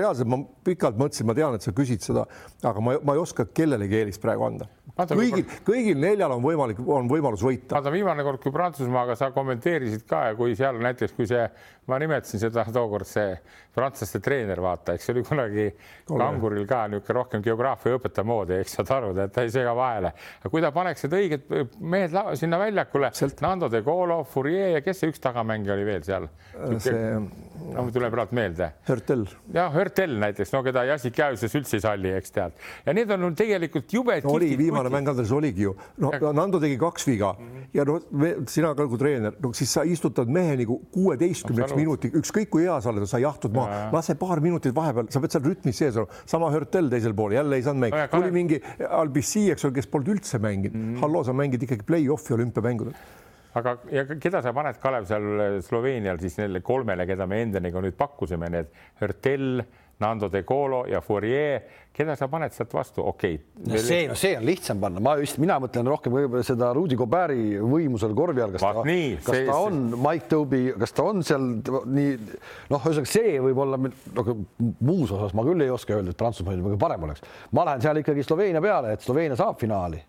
reaalselt 0.00 0.30
ma 0.30 0.40
pikalt 0.66 1.00
mõtlesin, 1.00 1.28
ma 1.28 1.36
tean, 1.38 1.56
et 1.56 1.66
sa 1.66 1.74
küsid 1.76 2.04
seda, 2.04 2.26
aga 2.62 2.84
ma, 2.84 2.96
ma 3.04 3.16
ei 3.16 3.22
oska 3.22 3.48
kellelegi 3.54 4.00
eelist 4.00 4.22
praegu 4.22 4.46
anda. 4.48 4.68
kõigil, 5.00 5.44
kõigil 5.66 6.00
neljal 6.02 6.36
on 6.36 6.44
võimalik, 6.44 6.80
on 6.86 7.08
võimalus 7.10 7.44
võita. 7.46 7.74
vaata 7.76 7.92
viimane 7.94 8.26
kord, 8.26 8.42
kui 8.42 8.52
Prantsusmaaga 8.54 9.16
sa 9.16 9.30
kommenteerisid 9.34 10.06
ka 10.08 10.28
kui 10.38 10.56
seal 10.58 10.80
näiteks, 10.82 11.16
kui 11.16 11.28
see, 11.30 11.46
ma 11.90 11.98
nimetasin 11.98 12.42
seda 12.42 12.64
tookord 12.72 13.08
see 13.08 13.34
prantslaste 13.74 14.20
treener, 14.22 14.60
vaata, 14.62 14.94
eks 14.96 15.06
see 15.06 15.14
oli 15.14 15.24
kunagi 15.26 15.66
kanguril 16.08 16.66
ka 16.70 16.84
niisugune 16.90 17.16
rohkem 17.20 17.44
geograafia 17.44 17.98
õpetaja 17.98 18.26
moodi, 18.26 18.56
eks 18.62 18.78
saad 18.78 18.90
aru, 18.96 19.12
et 19.24 19.34
ta 19.34 19.44
ei 19.46 19.52
sega 19.54 19.74
vahele. 19.76 20.12
aga 20.40 20.52
kui 20.52 20.64
ta 20.64 20.72
paneks 20.74 21.06
need 21.06 21.16
õiged 21.20 21.76
mehed 21.94 22.18
sinna 22.40 22.58
väljakule, 22.60 23.12
Nando 23.40 23.70
de 23.72 23.82
Colo, 23.86 24.22
Fourier 24.24 24.76
ja 24.76 24.82
kes 24.84 25.02
see 25.02 25.12
üks 25.12 25.22
tagamängija 25.22 25.76
oli 25.76 25.86
veel 25.86 26.06
seal? 26.06 26.28
see 26.82 26.98
no 27.70 27.86
tuleb 27.92 28.12
praegu 28.14 28.36
meelde. 28.36 28.70
Hörtel. 28.88 29.24
jah, 29.54 29.70
Hörtel 29.74 30.16
näiteks, 30.20 30.52
no 30.54 30.62
keda 30.66 30.84
Jassik 30.88 31.18
Jääuses 31.18 31.54
üldse 31.58 31.78
ei 31.78 31.84
salli, 31.84 32.12
eks 32.16 32.34
tead. 32.34 32.56
ja 32.86 32.94
need 32.96 33.10
on 33.14 33.36
tegelikult 33.38 33.92
jube 33.94 34.18
no,. 34.24 34.34
oligi 34.34 34.58
viimane 34.58 34.92
mäng, 34.92 35.08
Andres, 35.10 35.32
oligi 35.34 35.68
ju. 35.68 35.76
no 36.02 36.12
ja... 36.14 36.32
Nando 36.36 36.60
tegi 36.62 36.78
kaks 36.80 37.06
viga 37.06 37.32
mm 37.38 37.46
-hmm. 37.46 37.68
ja 37.74 37.84
no 37.84 37.98
sina 38.48 38.74
ka 38.74 38.86
kui 38.88 38.98
treener, 38.98 39.36
no 39.42 39.52
siis 39.52 39.72
sa 39.72 39.84
istutad 39.84 40.28
mehe 40.28 40.56
nagu 40.62 40.80
kuueteistkümneks 40.92 41.76
minutiks, 41.80 42.18
ükskõik 42.22 42.52
kui 42.54 42.66
hea 42.66 42.76
sa 42.80 42.92
oled, 42.92 43.06
sa 43.10 43.20
jahtud 43.22 43.54
maha, 43.56 43.86
lase 43.94 44.16
paar 44.20 44.42
minutit 44.44 44.74
vahepeal, 44.76 45.10
sa 45.12 45.22
pead 45.22 45.36
seal 45.36 45.46
rütmis 45.46 45.80
sees 45.82 45.98
olema. 46.00 46.20
sama 46.30 46.50
Hörtel 46.54 46.90
teisel 46.92 47.16
pool, 47.16 47.36
jälle 47.36 47.58
ei 47.58 47.64
saanud 47.66 47.86
mängida 47.86 48.08
tuli 48.12 48.34
mingi 48.34 48.60
Albissi, 48.88 49.48
eks 49.54 49.68
ole, 49.68 49.78
kes 49.78 49.90
polnud 49.90 50.14
üldse 50.16 50.42
mänginud 50.42 50.76
mm. 50.76 50.92
-hmm. 50.92 51.00
halloo, 51.04 51.24
sa 51.24 51.36
mängid 51.36 51.66
ikkagi 51.66 51.86
play-off'i 51.88 52.36
olümpiamängudel 52.36 52.94
aga, 53.58 53.76
ja 53.90 54.04
keda 54.06 54.42
sa 54.44 54.52
paned, 54.56 54.78
Kalev, 54.82 55.06
seal 55.10 55.60
Sloveenial 55.66 56.20
siis 56.22 56.38
neile 56.38 56.62
kolmele, 56.64 57.06
keda 57.08 57.26
me 57.30 57.42
endaniga 57.44 57.82
nüüd 57.82 57.96
pakkusime, 57.98 58.50
need 58.52 58.70
Hörtel, 59.00 59.64
Nando 60.00 60.28
de 60.32 60.42
Colo 60.48 60.84
ja 60.88 61.00
Fourier, 61.04 61.62
keda 61.94 62.14
sa 62.16 62.28
paned 62.30 62.54
sealt 62.54 62.72
vastu, 62.74 63.02
okei 63.04 63.34
okay.. 63.36 63.72
no 63.72 63.80
see, 63.82 64.06
no 64.08 64.16
see 64.18 64.36
on 64.38 64.44
lihtsam 64.46 64.80
panna, 64.82 65.02
ma 65.04 65.16
just, 65.20 65.40
mina 65.42 65.58
mõtlen 65.62 65.88
rohkem 65.90 66.14
võib-olla 66.14 66.46
seda 66.46 66.70
Rudi 66.76 66.98
Gobert'i 66.98 67.58
võimu 67.60 68.00
seal 68.00 68.14
korvi 68.16 68.44
all, 68.44 68.54
kas 68.54 68.64
Vaat 68.64 68.80
ta, 68.80 68.84
kas 69.26 69.36
see, 69.36 69.48
ta 69.48 69.58
on 69.66 69.80
see... 69.82 70.02
Mike 70.06 70.30
Toby, 70.30 70.62
kas 70.80 70.96
ta 70.96 71.06
on 71.10 71.24
seal 71.26 71.48
nii 71.60 72.12
noh, 72.70 72.78
ühesõnaga 72.78 73.10
see 73.10 73.34
võib 73.44 73.64
olla, 73.66 73.80
aga 74.24 74.36
muus 74.78 75.12
osas 75.16 75.34
ma 75.36 75.46
küll 75.48 75.66
ei 75.66 75.74
oska 75.74 75.98
öelda, 75.98 76.14
et 76.14 76.20
Prantsusmaa 76.20 76.56
kõige 76.60 76.80
parem 76.80 77.08
oleks. 77.08 77.26
ma 77.56 77.66
lähen 77.68 77.84
seal 77.84 78.00
ikkagi 78.02 78.24
Sloveenia 78.26 78.62
peale, 78.64 78.94
et 78.94 79.04
Sloveenia 79.04 79.38
saab 79.40 79.60
finaali, 79.60 80.00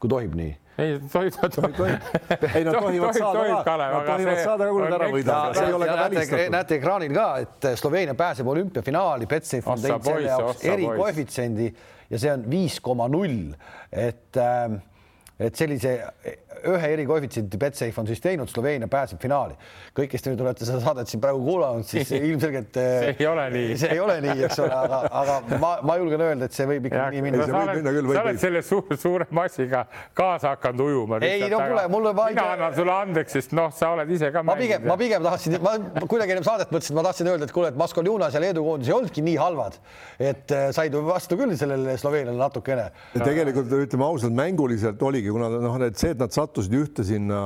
kui 0.00 0.12
tohib 0.12 0.36
nii. 0.38 0.54
Ei 0.76 0.98
tohib, 1.12 1.36
tohib, 1.40 1.76
tohib. 1.76 2.42
ei 2.54 2.64
nad 2.66 2.76
tohivad 2.76 3.16
saada 3.16 3.44
ka, 3.64 3.76
nad 3.80 4.08
tohivad 4.10 4.40
saada 4.42 4.66
ka, 4.66 4.72
kui 4.74 4.82
nad 4.84 4.96
ära 4.98 5.06
võidavad, 5.14 5.56
see 5.56 5.70
ei 5.70 5.76
ole 5.78 5.88
ka 5.88 5.94
välistatud. 6.02 6.50
näete 6.52 6.76
ekraanil 6.76 7.14
ka, 7.16 7.28
et 7.44 7.68
Sloveenia 7.80 8.16
pääseb 8.18 8.50
olümpiafinaali, 8.52 9.28
Betsafe 9.30 9.72
on 9.72 9.80
teinud 9.80 10.10
selle 10.10 10.26
jaoks 10.28 10.66
erikoefitsiendi 10.74 11.70
ja 12.10 12.20
see 12.20 12.34
on 12.34 12.44
viis 12.50 12.76
koma 12.84 13.08
null, 13.08 13.54
et 13.88 14.36
äh, 14.42 14.76
et 15.38 15.56
sellise 15.58 15.98
ühe 16.66 16.88
erikoefitsiendi 16.94 17.58
Betsafe 17.60 18.00
on 18.00 18.08
siis 18.08 18.20
teinud, 18.24 18.48
Sloveenia 18.50 18.88
pääseb 18.90 19.20
finaali. 19.22 19.56
kõik, 19.96 20.10
kes 20.12 20.24
te 20.24 20.32
nüüd 20.32 20.42
olete 20.44 20.66
seda 20.68 20.80
saadet 20.82 21.10
siin 21.10 21.20
praegu 21.22 21.42
kuulanud, 21.44 21.84
siis 21.88 22.10
ilmselgelt 22.30 22.76
see 22.76 23.12
ei 23.18 23.28
ole 23.28 23.46
nii, 23.52 23.76
see 23.80 23.92
ei 23.94 24.00
ole 24.02 24.16
nii, 24.24 24.44
eks 24.48 24.60
ole, 24.64 24.72
aga, 24.76 25.00
aga 25.20 25.58
ma, 25.62 25.70
ma 25.86 25.96
julgen 26.00 26.24
öelda, 26.26 26.48
et 26.48 26.56
see 26.56 26.66
võib 26.68 26.88
ikkagi 26.90 27.16
nii 27.16 27.24
minna. 27.26 27.46
sa 27.48 27.62
oled, 27.62 27.90
sa 28.16 28.24
oled 28.24 28.40
selle 28.42 28.62
suure, 28.66 28.98
suure 29.00 29.28
massiga 29.36 29.84
kaasa 30.16 30.54
hakanud 30.54 30.84
ujuma. 30.86 31.20
ei 31.26 31.44
no 31.52 31.60
kuule, 31.62 31.86
mulle 31.92 32.14
ma 32.16 32.28
mina 32.32 32.46
annan 32.56 32.76
sulle 32.76 32.96
andeks, 32.96 33.36
sest 33.38 33.56
noh, 33.56 33.70
sa 33.76 33.92
oled 33.96 34.12
ise 34.16 34.32
ka 34.34 34.44
ma 34.46 34.56
pigem, 34.58 34.84
ma 34.88 34.98
pigem 35.00 35.24
tahtsin, 35.26 35.58
ma 35.64 35.76
kuidagi 36.04 36.36
enne 36.36 36.44
saadet 36.46 36.72
mõtlesin, 36.74 36.98
ma 36.98 37.06
tahtsin 37.06 37.32
öelda, 37.32 37.48
et 37.48 37.54
kuule, 37.56 37.72
et 37.72 37.80
Maskoljunas 37.80 38.36
ja 38.36 38.42
Leedu 38.42 38.64
koondis 38.66 38.90
ei 38.90 38.96
olnudki 38.96 39.24
nii 39.26 39.36
halvad, 39.40 39.78
et 40.18 40.56
äh, 40.56 40.68
said 40.76 40.96
vastu 41.06 41.38
küll 41.40 41.56
sellele 41.58 41.96
Sloveeniale 42.00 42.38
natukene. 42.40 42.90
tegelikult 43.16 43.72
ütleme 43.76 44.06
ausalt, 44.08 44.36
mänguliselt 44.36 45.02
oligi, 45.02 45.25
kuna 45.32 45.48
noh, 45.50 45.76
et 45.86 45.98
see, 45.98 46.12
et 46.14 46.20
nad 46.20 46.32
sattusid 46.34 46.74
ühte 46.76 47.04
sinna 47.06 47.38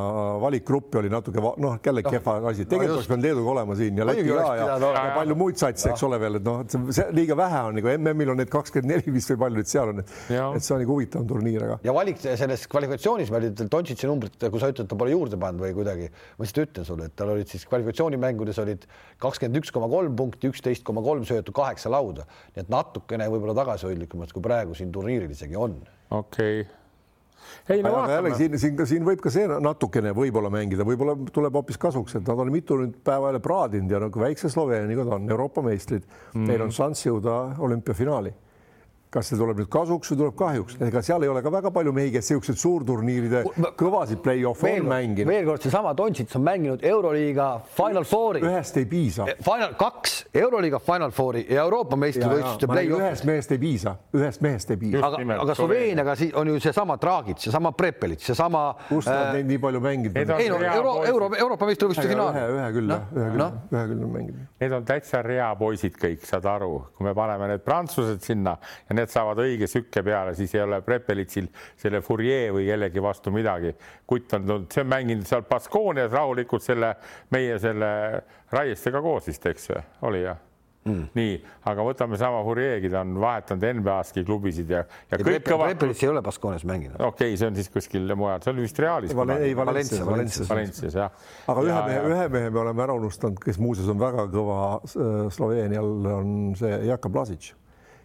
valikgruppi 0.43 1.01
oli 1.01 1.11
natuke 1.13 1.43
noh, 1.43 1.77
jälle 1.85 2.03
no, 2.05 2.13
kehva 2.13 2.37
asi, 2.51 2.67
tegelikult 2.69 2.99
oleks 2.99 3.11
pidanud 3.11 3.27
Leeduga 3.27 3.53
olema 3.55 3.77
siin 3.79 4.01
ja 4.01 4.07
Läti 4.09 4.25
ka 4.27 4.41
ja, 4.59 4.67
ja, 4.73 4.77
ja 4.81 5.05
palju 5.17 5.37
muid 5.39 5.61
satse, 5.61 5.91
eks 5.93 6.05
ole 6.07 6.21
veel, 6.23 6.39
et 6.41 6.47
noh, 6.47 6.63
et 6.65 6.77
see 6.97 7.07
liiga 7.17 7.37
vähe 7.39 7.63
on 7.69 7.79
nagu 7.79 7.93
MM-il 7.95 8.33
on 8.35 8.41
neid 8.41 8.53
kakskümmend 8.53 8.95
neli 8.95 9.15
vist 9.15 9.33
või 9.35 9.43
palju 9.45 9.61
neid 9.61 9.71
seal 9.71 9.93
on, 9.93 10.03
et, 10.03 10.15
et 10.31 10.67
see 10.67 10.75
on 10.77 10.83
nagu 10.85 10.97
huvitav 10.97 11.27
turniir, 11.31 11.67
aga. 11.67 11.79
ja 11.87 11.95
valik 11.97 12.23
selles 12.25 12.67
kvalifikatsioonis 12.71 13.33
meil 13.35 13.47
olid 13.49 13.63
Dontšitši 13.71 14.11
numbrid, 14.11 14.39
kui 14.41 14.63
sa 14.63 14.73
ütled, 14.73 14.89
ta 14.91 14.99
pole 14.99 15.15
juurde 15.15 15.39
pannud 15.41 15.65
või 15.65 15.77
kuidagi, 15.77 16.11
ma 16.39 16.47
lihtsalt 16.47 16.65
ütlen 16.67 16.89
sulle, 16.89 17.11
et 17.11 17.17
tal 17.19 17.35
olid 17.35 17.51
siis 17.51 17.67
kvalifikatsioonimängudes 17.71 18.61
olid 18.65 18.89
kakskümmend 19.23 19.63
üks 19.63 19.73
koma 19.75 19.91
kolm 19.93 20.19
punkti, 20.19 20.51
üksteist 20.51 20.87
koma 20.87 21.05
kolm 21.07 21.27
söötu, 21.29 21.55
kaheksa 21.57 21.93
lauda, 21.93 22.27
nii 22.57 22.65
et 22.65 22.73
natukene 22.73 23.31
võib-olla 23.31 23.57
tagasihoidlikumad, 23.63 24.35
kui 24.35 24.45
praegu 24.45 24.77
siin 24.79 24.93
turniiril 24.95 25.33
isegi 25.37 25.59
on. 25.61 25.81
okei. 26.11 26.63
okay 26.65 26.80
ei 27.69 27.83
no 27.83 27.93
vaatame. 27.95 28.35
siin, 28.39 28.59
siin, 28.59 28.83
siin 28.87 29.07
võib 29.07 29.23
ka 29.25 29.33
see 29.33 29.47
natukene 29.49 30.13
võib-olla 30.17 30.51
mängida, 30.53 30.87
võib-olla 30.87 31.17
tuleb 31.33 31.59
hoopis 31.61 31.79
kasuks, 31.81 32.19
et 32.19 32.29
nad 32.29 32.45
on 32.45 32.53
mitu 32.53 32.79
nüüd 32.81 32.99
päeva 33.07 33.31
jälle 33.31 33.43
praadinud 33.45 33.91
ja 33.95 34.03
nagu 34.03 34.23
väikse 34.23 34.51
Sloveeniaga 34.53 35.07
ta 35.09 35.19
on 35.19 35.31
Euroopa 35.31 35.65
meistrid 35.67 36.07
mm., 36.07 36.47
neil 36.51 36.67
on 36.67 36.75
šanss 36.75 37.07
jõuda 37.07 37.41
olümpiafinaali. 37.59 38.35
Kas 39.11 39.27
see 39.27 39.39
tuleb 39.39 39.59
nüüd 39.59 39.71
kasuks 39.73 40.13
või 40.13 40.19
tuleb 40.21 40.35
kahjuks, 40.39 40.77
ega 40.87 41.01
seal 41.03 41.25
ei 41.27 41.31
ole 41.33 41.43
ka 41.43 41.51
väga 41.51 41.73
palju 41.75 41.93
mehi, 41.95 42.13
kes 42.15 42.29
niisugused 42.31 42.61
suurturniiride 42.61 43.43
kõvasid 43.79 44.21
play-off'e 44.23 44.77
on 44.79 44.91
mänginud. 44.93 45.31
veel 45.33 45.49
kord 45.49 45.65
seesama 45.67 45.95
Dontšits 45.99 46.39
on 46.39 46.45
mänginud 46.47 46.85
Euroliiga 46.87 47.49
Final 47.75 48.07
Fouri. 48.07 48.43
ühest 48.47 48.79
ei 48.79 48.87
piisa. 48.87 49.27
Eh, 49.27 49.41
Final 49.43 49.75
kaks 49.79 50.15
Euroliiga 50.35 50.79
Final 50.79 51.11
Fouri 51.11 51.43
ja 51.49 51.65
Euroopa 51.65 51.99
meistrivõistluste 51.99 52.69
play-off. 52.71 53.03
ühest 53.03 53.27
mehest 53.27 53.53
ei 53.53 53.59
piisa, 53.59 53.97
ühest 54.15 54.45
mehest 54.47 54.71
ei 54.71 54.77
piisa. 54.77 55.03
aga, 55.07 55.41
aga 55.43 55.59
Sloveeniaga 55.59 56.15
on 56.35 56.55
ju 56.55 56.61
seesama 56.61 56.97
Dragic, 57.03 57.43
seesama 57.43 57.73
Prepelic, 57.73 58.23
seesama. 58.23 58.63
kus 58.89 59.11
nad 59.11 59.27
äh, 59.27 59.33
neid 59.41 59.51
nii 59.51 59.59
palju 59.59 59.81
mänginud 59.81 60.23
on? 60.23 60.41
ei 60.41 60.49
no 60.49 60.63
euro, 60.63 60.95
euro, 61.05 61.31
Euroopa 61.35 61.67
meistrivõistluste 61.67 62.07
finaal. 62.15 62.31
ühe, 62.35 62.47
ühe 62.61 62.71
küll 62.79 62.95
no?, 62.95 63.01
ühe 63.17 63.27
küll 63.35 63.43
no?, 63.43 63.51
ühe 63.75 63.85
küll 63.91 64.07
on 64.07 64.15
mänginud. 64.15 64.47
Need 64.61 64.79
on 64.79 64.87
täitsa 64.87 65.23
rea 65.27 65.51
poisid 65.59 65.99
kõik, 65.99 66.23
saad 66.31 66.47
aru, 66.47 66.73
kui 66.95 67.11
me 67.11 67.15
paneme 67.17 67.51
need 67.51 67.67
prantslased 67.67 68.23
sinna 68.23 68.57
ja 68.89 69.00
need 69.00 69.00
saavad 69.09 69.41
õige 69.41 69.67
sükke 69.71 70.03
peale, 70.05 70.35
siis 70.35 70.55
ei 70.55 70.61
ole 70.61 70.83
Prepelitsil 70.85 71.49
selle 71.81 72.03
Fourier 72.05 72.53
või 72.53 72.67
kellegi 72.69 73.03
vastu 73.03 73.33
midagi. 73.33 73.73
kutt 74.07 74.35
on 74.35 74.47
tulnud, 74.47 74.69
see 74.73 74.85
on 74.85 74.93
mänginud 74.93 75.27
seal 75.27 75.43
Baskoonias 75.49 76.13
rahulikult 76.13 76.63
selle 76.63 76.95
meie 77.31 77.59
selle 77.59 78.23
Raiestega 78.53 79.01
koos 79.01 79.27
vist, 79.27 79.47
eks 79.47 79.71
oli 80.03 80.23
jah 80.27 80.37
Mm. 80.81 81.11
nii, 81.13 81.33
aga 81.69 81.85
võtame 81.85 82.17
sama 82.17 82.39
Fourier'gi, 82.41 82.89
ta 82.89 83.03
on 83.05 83.19
vahetanud 83.21 83.67
NBA-ski 83.77 84.23
klubisid 84.25 84.71
ja, 84.73 84.79
ja, 85.11 85.19
ja 85.19 85.27
kõik 85.27 85.43
kõvad. 85.45 85.75
Prepelis 85.75 86.01
ei 86.01 86.09
ole 86.09 86.23
Baskoonias 86.25 86.65
mänginud. 86.65 86.97
okei 86.97 87.35
okay,, 87.35 87.37
see 87.37 87.51
on 87.51 87.59
siis 87.59 87.69
kuskil 87.69 88.15
mujal, 88.17 88.41
see 88.41 88.55
oli 88.55 88.65
vist 88.65 88.81
Realis. 88.81 89.13
ei, 89.13 89.53
Valencias, 89.59 90.01
Valencias, 90.09 90.49
Valencias 90.49 90.97
jah. 90.97 91.13
aga 91.53 91.67
ühe 91.69 91.83
mehe, 91.91 92.01
ühe 92.15 92.29
mehe 92.33 92.55
me 92.57 92.63
oleme 92.65 92.87
ära 92.87 92.97
unustanud, 92.97 93.37
kes 93.45 93.61
muuseas 93.61 93.93
on 93.93 94.01
väga 94.01 94.25
kõva 94.33 94.61
äh, 94.81 95.29
Sloveenial, 95.37 95.93
on 96.17 96.33
see 96.57 96.81
Jaka 96.89 97.13
Blasic 97.13 97.53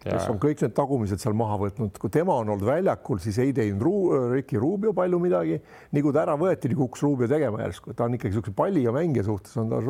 kes 0.06 0.28
on 0.32 0.38
kõik 0.42 0.62
need 0.64 0.74
tagumised 0.76 1.22
seal 1.22 1.36
maha 1.38 1.58
võtnud, 1.66 1.98
kui 2.00 2.12
tema 2.12 2.36
on 2.40 2.54
olnud 2.54 2.66
väljakul, 2.66 3.20
siis 3.22 3.38
ei 3.42 3.52
teinud 3.56 3.82
Ru 3.82 3.94
Ricky 4.32 4.60
Rubio 4.60 4.92
palju 4.96 5.20
midagi. 5.22 5.58
nii 5.92 6.02
kui 6.04 6.14
ta 6.14 6.22
ära 6.24 6.36
võeti, 6.40 6.70
nii 6.70 6.78
kukkus 6.78 7.04
Rubio 7.06 7.28
tegema 7.30 7.62
järsku, 7.64 7.94
ta 7.96 8.06
on 8.06 8.16
ikkagi 8.16 8.32
niisuguse 8.34 8.54
palliga 8.56 8.92
mängija 8.94 9.24
suhtes 9.26 9.56
on 9.60 9.70
ta 9.72 9.80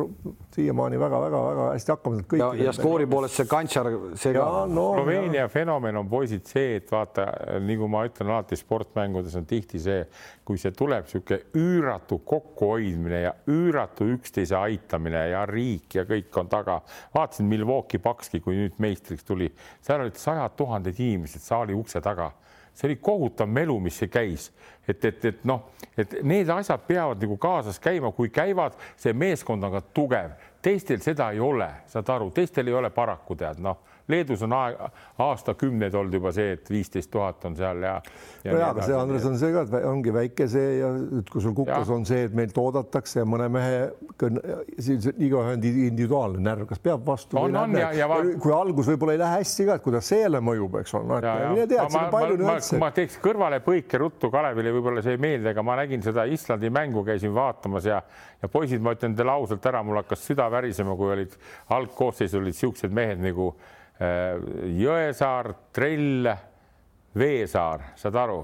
siiamaani 0.55 0.99
väga-väga-väga 1.01 1.67
hästi 1.73 1.93
hakkama 1.93 2.21
saanud. 2.21 2.37
ja, 2.39 2.49
ja 2.67 2.73
skoori 2.75 3.07
poolest 3.09 3.39
see 3.39 3.49
Kantšar, 3.51 3.91
see 4.15 4.33
ka. 4.35 4.47
No, 4.71 4.87
Sloveenia 4.97 5.45
ja. 5.45 5.51
fenomen 5.51 5.99
on 6.01 6.09
poisid 6.09 6.47
see, 6.49 6.77
et 6.81 6.91
vaata, 6.91 7.27
nagu 7.63 7.89
ma 7.91 8.05
ütlen 8.07 8.31
alati 8.31 8.57
sportmängudes 8.59 9.35
on 9.39 9.47
tihti 9.49 9.81
see, 9.81 10.05
kui 10.47 10.59
see 10.61 10.73
tuleb 10.75 11.07
niisugune 11.07 11.41
üüratu 11.59 12.19
kokkuhoidmine 12.27 13.21
ja 13.25 13.33
üüratu 13.51 14.07
üksteise 14.15 14.57
aitamine 14.59 15.27
ja 15.31 15.43
riik 15.49 15.99
ja 15.99 16.05
kõik 16.07 16.39
on 16.39 16.49
taga. 16.51 16.79
vaatasin 17.15 17.47
Milwaukee 17.49 17.99
Pakski, 17.99 18.41
kui 18.43 18.55
nüüd 18.57 18.77
meistriks 18.83 19.25
tuli, 19.27 19.49
seal 19.85 20.06
olid 20.07 20.19
sajad 20.19 20.55
tuhanded 20.57 20.99
inimesed 20.99 21.43
saali 21.43 21.75
ukse 21.77 22.01
taga. 22.01 22.31
See 22.77 22.87
oli 22.87 22.99
kohutav 23.01 23.49
melu, 23.49 23.79
mis 23.81 23.95
see 23.97 24.09
käis, 24.13 24.51
et, 24.87 25.03
et, 25.05 25.23
et 25.25 25.45
noh, 25.49 25.71
et 25.97 26.19
need 26.21 26.49
asjad 26.53 26.83
peavad 26.85 27.21
nagu 27.23 27.37
kaasas 27.41 27.79
käima, 27.81 28.11
kui 28.13 28.29
käivad, 28.29 28.77
see 28.97 29.15
meeskond 29.17 29.65
on 29.65 29.73
ka 29.73 29.81
tugev, 29.97 30.35
teistel 30.61 31.01
seda 31.01 31.31
ei 31.33 31.41
ole, 31.41 31.71
saad 31.89 32.09
aru, 32.13 32.29
teistel 32.35 32.69
ei 32.69 32.77
ole 32.77 32.91
paraku 32.93 33.35
tead 33.35 33.63
noh 33.65 33.81
Leedus 34.07 34.43
on 34.45 34.53
aeg, 34.55 34.77
aastakümneid 35.19 35.95
olnud 35.97 36.13
juba 36.15 36.31
see, 36.35 36.53
et 36.55 36.69
viisteist 36.71 37.09
tuhat 37.11 37.43
on 37.49 37.57
seal 37.57 37.81
ja, 37.83 37.95
ja. 38.45 38.53
no 38.53 38.59
jaa, 38.61 38.69
aga 38.71 38.85
see 38.87 38.95
Andres 38.95 39.25
on 39.27 39.35
see 39.39 39.51
ka, 39.51 39.63
et 39.67 39.87
ongi 39.89 40.13
väike 40.15 40.47
see 40.51 40.77
ja 40.77 40.91
et 41.19 41.31
kui 41.31 41.43
sul 41.43 41.55
kuklas 41.57 41.91
on 41.91 42.05
see, 42.07 42.23
et 42.29 42.37
meilt 42.37 42.57
oodatakse 42.61 43.19
ja 43.19 43.27
mõne 43.27 43.49
mehe, 43.51 43.81
igaühe 44.23 45.57
on 45.57 45.67
individuaalne 45.67 46.43
närv, 46.45 46.69
kas 46.69 46.81
peab 46.83 47.03
vastu 47.07 47.39
on, 47.41 47.59
või 47.75 47.83
ja 47.97 48.07
va... 48.07 48.21
kui 48.39 48.55
algus 48.55 48.91
võib-olla 48.93 49.17
ei 49.17 49.21
lähe 49.23 49.41
hästi 49.41 49.67
ka, 49.67 49.77
et 49.79 49.87
kuidas 49.89 50.11
see 50.13 50.21
jälle 50.23 50.41
mõjub, 50.43 50.79
eks 50.81 50.95
ole 50.99 51.11
no,. 51.11 51.37
mine 51.51 51.67
tea, 51.67 51.87
siin 51.91 52.03
on 52.05 52.11
palju 52.15 52.39
nüansse. 52.39 52.79
ma 52.79 52.93
teeks 52.95 53.19
kõrvalepõike 53.23 53.99
ruttu 53.99 54.31
Kalevile, 54.31 54.71
võib-olla 54.77 55.03
see 55.03 55.17
ei 55.17 55.23
meeldi, 55.27 55.51
aga 55.51 55.65
ma 55.67 55.75
nägin 55.81 56.05
seda 56.05 56.23
Islandi 56.31 56.71
mängu, 56.71 57.03
käisin 57.07 57.35
vaatamas 57.35 57.91
ja 57.91 57.99
ja 58.37 58.47
poisid, 58.53 58.83
ma 58.85 58.93
ütlen 58.93 59.15
teile 59.17 59.33
ausalt 59.33 59.65
ära, 59.65 59.81
mul 59.83 59.97
hakkas 59.97 60.21
süda 60.29 60.45
värisema, 60.53 60.93
kui 60.95 61.09
olid 61.09 61.33
algkoosseisus 61.73 62.37
olid 62.37 62.55
siuksed 62.55 62.93
mehed 62.93 63.23
nagu 63.23 63.49
Äh, 63.57 63.76
Jõesaar, 64.77 65.53
Trell, 65.73 66.29
Veesaar, 67.17 67.93
saad 67.97 68.19
aru? 68.21 68.43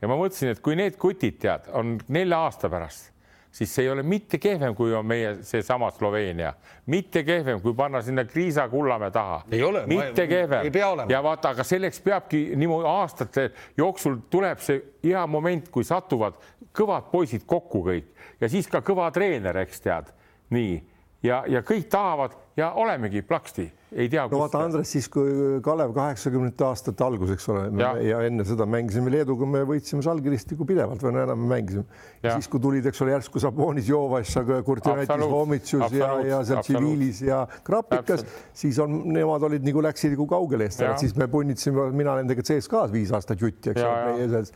ja 0.00 0.08
ma 0.08 0.16
mõtlesin, 0.20 0.52
et 0.52 0.62
kui 0.64 0.76
need 0.76 0.96
kutid 1.00 1.38
tead, 1.40 1.68
on 1.76 1.96
nelja 2.12 2.38
aasta 2.44 2.68
pärast, 2.72 3.10
siis 3.54 3.70
see 3.72 3.86
ei 3.86 3.90
ole 3.92 4.02
mitte 4.04 4.40
kehvem, 4.42 4.74
kui 4.76 4.92
on 4.94 5.06
meie 5.06 5.30
seesama 5.46 5.88
Sloveenia, 5.94 6.52
mitte 6.90 7.22
kehvem, 7.24 7.60
kui 7.62 7.74
panna 7.78 8.02
sinna 8.02 8.24
Kriisa 8.28 8.66
Kullamäe 8.68 9.10
taha. 9.14 9.42
mitte 9.86 10.26
kehvem. 10.26 10.70
ja 11.08 11.22
vaata, 11.22 11.54
aga 11.54 11.64
selleks 11.64 12.00
peabki 12.00 12.42
niimoodi 12.56 12.88
aastate 12.88 13.50
jooksul 13.76 14.18
tuleb 14.30 14.58
see 14.58 14.82
hea 15.04 15.26
moment, 15.26 15.68
kui 15.68 15.84
satuvad 15.84 16.40
kõvad 16.74 17.08
poisid 17.12 17.46
kokku 17.46 17.84
kõik 17.86 18.10
ja 18.40 18.48
siis 18.48 18.68
ka 18.68 18.82
kõva 18.84 19.10
treener, 19.14 19.56
eks 19.62 19.80
tead, 19.80 20.10
nii 20.50 20.82
ja, 21.24 21.44
ja 21.50 21.62
kõik 21.66 21.88
tahavad 21.90 22.36
ja 22.56 22.70
olemegi 22.78 23.22
plaksti. 23.26 23.64
Ei 23.94 24.08
tea. 24.10 24.24
no 24.26 24.40
vaata, 24.40 24.58
Andres, 24.66 24.90
siis 24.90 25.06
kui 25.10 25.60
Kalev 25.62 25.92
kaheksakümnendate 25.94 26.64
aastate 26.66 27.04
algus, 27.06 27.30
eks 27.34 27.44
ole, 27.52 27.62
ja. 27.78 28.18
enne 28.26 28.42
seda 28.46 28.66
mängisime 28.66 29.12
Leeduga, 29.14 29.46
me 29.46 29.60
võitsime 29.68 30.02
Žalgiristikku 30.02 30.66
pidevalt 30.66 31.02
või 31.04 31.14
no 31.14 31.22
enam 31.22 31.38
me 31.38 31.50
mängisime. 31.52 31.84
siis, 32.24 32.48
kui 32.50 32.62
tulid, 32.62 32.88
eks 32.90 33.04
ole, 33.04 33.14
järsku 33.14 33.42
Sabonis, 33.42 33.86
Jovaš, 33.90 34.34
Kurtinatis, 34.66 35.26
Homitsus 35.30 35.94
ja, 35.94 36.10
ja 36.26 36.40
seal 36.46 36.64
Tsiviilis 36.66 37.22
ja 37.22 37.44
Krapikas, 37.66 38.26
siis 38.54 38.82
on, 38.82 39.04
nemad 39.14 39.46
olid 39.46 39.66
nagu 39.66 39.84
läksid 39.86 40.16
nagu 40.16 40.26
kaugele 40.30 40.66
eest 40.66 40.82
ära, 40.82 40.98
siis 40.98 41.14
me 41.18 41.30
punnitsime, 41.30 41.92
mina 41.94 42.18
nendega 42.18 42.42
CSKA-s 42.42 42.94
viis 42.94 43.14
aastat 43.14 43.46
jutti, 43.46 43.70
eks 43.74 43.86
ole 43.86 43.94
Äh, 44.14 44.52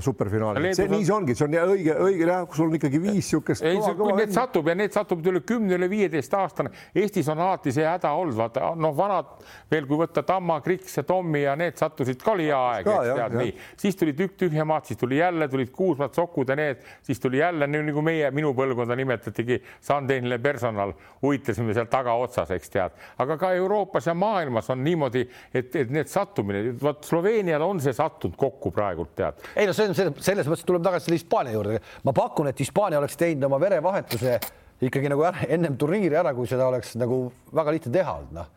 superfinaali. 0.00 0.74
see 0.74 0.88
nii 0.88 1.04
see 1.04 1.12
ongi, 1.12 1.34
see 1.36 1.44
on 1.44 1.54
õige, 1.74 1.94
õige 2.00 2.36
sul 2.56 2.70
on 2.70 2.76
ikkagi 2.78 3.00
viis 3.02 3.16
niisugust. 3.18 3.64
ei, 3.68 3.76
kui 3.98 4.14
need 4.16 4.32
satub 4.32 4.68
ja 4.70 4.74
need 4.78 4.94
satuvad 4.94 5.26
üle 5.28 5.42
kümne, 5.44 5.74
üle 5.76 5.90
viieteist 5.92 6.32
aastane. 6.38 6.70
Eestis 6.96 7.28
on 7.28 7.42
alati 7.44 7.74
see 7.76 7.84
häda 7.84 8.14
olnud, 8.16 8.36
vaata 8.38 8.70
noh, 8.80 8.94
vanad 8.96 9.34
veel, 9.68 9.84
kui 9.90 10.00
võtta 10.00 10.22
Tamma, 10.24 10.62
Kriks 10.64 10.96
ja 10.96 11.04
Tommi 11.04 11.42
ja 11.42 11.56
need 11.60 11.76
sattusid 11.76 12.24
ka 12.24 12.32
oli 12.32 12.46
hea 12.48 12.60
aeg, 12.70 12.88
eks 12.88 13.10
tead 13.18 13.36
nii, 13.36 13.52
siis 13.84 14.00
tuli 14.00 14.14
tükk 14.16 14.38
tühjemaad, 14.44 14.88
siis 14.88 15.00
tuli 15.02 15.20
jälle 15.20 15.50
tulid 15.52 15.74
Kuusmad, 15.76 16.16
Sokud 16.16 16.48
ja 16.48 16.56
need, 16.56 16.80
siis 17.04 17.20
tuli 17.20 17.42
jälle 17.42 17.68
nagu 17.68 18.04
meie, 18.04 18.32
minu 18.32 18.54
põlvkonda 18.56 18.96
nimetatigi 18.96 19.60
sandtehniline 19.84 20.40
personal, 20.40 20.94
uitasime 21.28 21.76
seal 21.76 21.90
tagaotsas, 21.92 22.54
eks 22.56 22.72
tead, 22.72 22.96
aga 23.20 23.36
ka 23.36 23.52
Euroopas 23.60 24.08
ja 24.08 24.16
maailmas 24.16 24.72
on 24.72 24.80
niimoodi, 24.86 25.26
et, 25.52 25.76
et 25.76 25.92
need 25.92 26.08
sattumine, 26.08 26.72
vot 26.80 27.04
Sloveenial 27.04 27.68
on 27.68 27.84
see 27.84 27.92
sattunud 27.92 28.40
kokku 28.40 28.72
praegult 28.72 29.12
tead 29.18 29.44
ei 29.58 29.66
no 29.66 29.74
see 29.74 29.88
on 29.90 29.96
selles, 29.98 30.22
selles 30.24 30.48
mõttes 30.50 30.66
tuleme 30.66 30.86
tagasi 30.86 31.08
selle 31.08 31.18
Hispaania 31.18 31.56
juurde. 31.56 31.80
ma 32.06 32.14
pakun, 32.14 32.48
et 32.50 32.60
Hispaania 32.62 33.00
oleks 33.00 33.18
teinud 33.18 33.48
oma 33.48 33.58
verevahetuse 33.60 34.38
ikkagi 34.86 35.10
nagu 35.10 35.24
ära, 35.26 35.48
ennem 35.50 35.76
turniiri 35.78 36.14
ära, 36.20 36.32
kui 36.36 36.46
seda 36.46 36.68
oleks 36.70 36.94
nagu 37.00 37.24
väga 37.54 37.74
lihtne 37.74 37.92
teha 37.98 38.14
olnud, 38.20 38.36
noh. 38.38 38.48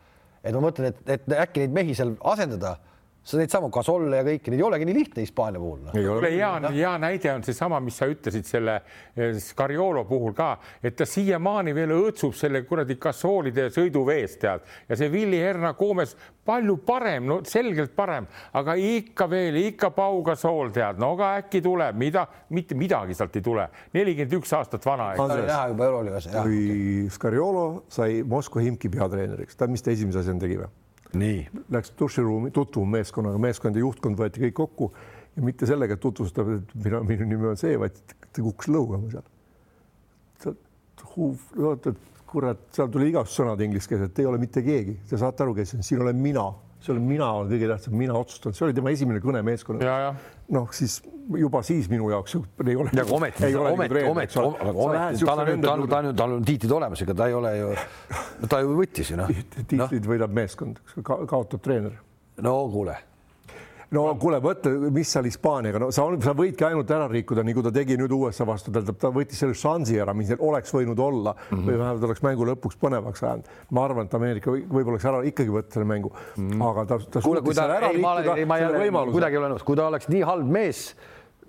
et 0.42 0.54
ma 0.54 0.62
mõtlen, 0.62 0.92
et, 0.92 1.02
et 1.16 1.38
äkki 1.42 1.64
neid 1.64 1.74
mehi 1.80 1.96
seal 1.98 2.14
asendada 2.32 2.76
sa 3.22 3.38
neid 3.38 3.52
samu 3.52 3.70
Gasolle 3.72 4.18
ja 4.18 4.26
kõiki, 4.26 4.50
neid 4.50 4.60
ei 4.60 4.66
olegi 4.66 4.86
nii 4.88 4.96
lihtne 4.96 5.22
Hispaania 5.22 5.62
puhul 5.62 5.84
no.. 5.86 5.92
hea, 6.24 6.50
hea 6.74 6.92
näide 7.02 7.30
on 7.32 7.44
seesama, 7.46 7.78
mis 7.84 8.00
sa 8.00 8.08
ütlesid 8.10 8.48
selle 8.48 8.74
eh, 9.14 9.36
Scariolo 9.38 10.02
puhul 10.08 10.34
ka, 10.36 10.56
et 10.82 10.96
ta 10.98 11.06
siiamaani 11.06 11.74
veel 11.76 11.94
õõtsub 11.94 12.34
selle 12.38 12.64
kuradi 12.66 12.98
Gasolide 13.02 13.68
sõiduveest 13.74 14.40
tead 14.42 14.66
ja 14.88 14.98
see 14.98 15.10
Willie 15.12 15.42
Herna 15.44 15.74
Gomes 15.78 16.16
palju 16.44 16.76
parem, 16.82 17.26
no 17.30 17.38
selgelt 17.46 17.94
parem, 17.94 18.26
aga 18.58 18.74
ikka 18.74 19.28
veel 19.30 19.60
ikka 19.62 19.92
Pau 19.94 20.22
Gasol 20.26 20.72
tead, 20.74 20.98
no 20.98 21.12
aga 21.14 21.36
äkki 21.44 21.62
tuleb, 21.62 21.98
mida, 22.02 22.26
mitte 22.50 22.74
midagi 22.78 23.14
sealt 23.14 23.38
ei 23.38 23.46
tule, 23.46 23.68
nelikümmend 23.94 24.38
üks 24.40 24.54
aastat 24.58 24.86
vana. 24.86 25.12
näha 25.14 25.64
juba 25.70 25.90
Euroliigas. 25.90 26.30
kui 26.34 27.08
Scariolo 27.14 27.66
sai 27.92 28.24
Moskva 28.26 28.66
Himki 28.66 28.90
peatreeneriks, 28.90 29.58
tead, 29.58 29.70
mis 29.70 29.86
ta 29.86 29.94
esimese 29.94 30.24
asjana 30.24 30.42
tegi 30.42 30.58
või? 30.64 30.72
Läks 31.72 31.92
duširuumi, 31.98 32.50
tutvuma 32.54 32.98
meeskonnaga, 32.98 33.40
meeskond 33.42 33.76
ja 33.76 33.84
juhtkond 33.84 34.18
võeti 34.18 34.46
kõik 34.46 34.56
kokku. 34.60 34.92
Ja 35.36 35.44
mitte 35.44 35.66
sellega, 35.68 35.96
et 35.96 36.02
tutvustab, 36.02 36.48
et 36.58 36.74
mina, 36.84 37.00
minu 37.08 37.26
nimi 37.28 37.46
on 37.52 37.60
see, 37.60 37.76
vaid 37.80 37.96
ta 38.04 38.42
kukkus 38.42 38.68
lõugama 38.72 39.12
seal. 39.12 39.28
kurat, 42.32 42.60
seal 42.72 42.88
tuli 42.92 43.10
igasugused 43.10 43.42
sõnad 43.42 43.60
inglise 43.64 43.88
keeles, 43.88 44.08
et 44.08 44.20
ei 44.22 44.28
ole 44.28 44.38
mitte 44.40 44.62
keegi, 44.64 44.98
te 45.08 45.18
saate 45.20 45.44
aru, 45.44 45.54
kes 45.56 45.74
on, 45.76 45.82
siin 45.84 46.04
olen 46.04 46.16
mina 46.16 46.46
see 46.82 46.92
olen 46.94 47.04
mina, 47.06 47.28
olen 47.38 47.50
kõige 47.52 47.68
tähtsam, 47.70 47.94
mina 47.98 48.16
otsustan, 48.18 48.54
see 48.56 48.66
oli 48.66 48.76
tema 48.76 48.92
esimene 48.94 49.22
kõne 49.22 49.42
meeskonnas. 49.46 50.24
noh, 50.52 50.72
siis 50.74 50.98
juba 51.38 51.62
siis 51.66 51.88
minu 51.92 52.10
jaoks 52.10 52.34
ei 52.36 52.76
ole. 52.76 52.90
aga 52.90 53.06
ometi, 53.14 53.52
ometi, 53.54 54.02
ometi, 54.02 54.02
ometi, 54.10 54.34
tal 54.34 55.44
on, 55.44 55.62
tal 55.62 55.84
on, 55.84 55.88
tal 55.88 56.10
on, 56.10 56.16
tal 56.16 56.36
on 56.38 56.44
tiitlid 56.48 56.74
olemas, 56.80 57.04
ega 57.06 57.16
ta 57.18 57.30
ei 57.30 57.38
ole 57.38 57.54
ju, 57.58 57.70
ta 58.48 58.60
ju 58.64 58.74
võttis 58.80 59.14
ju 59.14 59.22
noh. 59.22 59.32
tiitlid 59.62 60.10
võidab 60.10 60.34
meeskond, 60.34 60.82
kaotab 61.06 61.62
treener. 61.62 61.96
no 62.42 62.58
kuule 62.72 62.98
no 63.96 64.04
kuule, 64.20 64.40
mõtle, 64.44 64.72
mis 64.94 65.10
seal 65.12 65.26
Hispaaniaga, 65.28 65.80
no 65.82 65.90
sa, 65.94 66.06
sa 66.24 66.34
võidki 66.36 66.66
ainult 66.66 66.90
ära 66.94 67.08
rikkuda, 67.10 67.44
kui 67.52 67.66
ta 67.66 67.72
tegi 67.74 67.98
nüüd 68.00 68.14
USA 68.16 68.46
vastu, 68.48 68.72
tähendab, 68.74 68.98
ta 69.00 69.12
võttis 69.14 69.42
selle 69.42 69.56
šansi 69.58 69.98
ära, 70.02 70.14
mis 70.16 70.32
neil 70.32 70.42
oleks 70.44 70.72
võinud 70.74 71.00
olla 71.02 71.34
mm 71.36 71.56
-hmm. 71.56 71.68
või 71.68 71.78
vähemalt 71.78 72.08
oleks 72.10 72.24
mängu 72.26 72.48
lõpuks 72.48 72.78
põnevaks 72.80 73.24
ajanud. 73.24 73.50
ma 73.70 73.84
arvan, 73.84 74.06
et 74.06 74.14
Ameerika 74.14 74.50
võib-olla 74.50 74.96
oleks 74.96 75.08
ära 75.12 75.22
ikkagi 75.28 75.56
võtta 75.56 75.78
selle 75.78 75.88
mängu 75.88 76.12
mm, 76.12 76.50
-hmm. 76.50 76.68
aga 76.70 76.84
ta, 76.84 76.98
ta 76.98 77.20
suutis 77.20 77.56
selle 77.56 77.76
ära 77.76 77.92
rikkuda. 77.92 79.12
kuidagi 79.12 79.36
ei 79.36 79.42
ole 79.42 79.52
nõus, 79.54 79.64
kui 79.64 79.76
ta 79.76 79.86
oleks 79.86 80.08
nii 80.08 80.22
halb 80.22 80.46
mees 80.46 80.94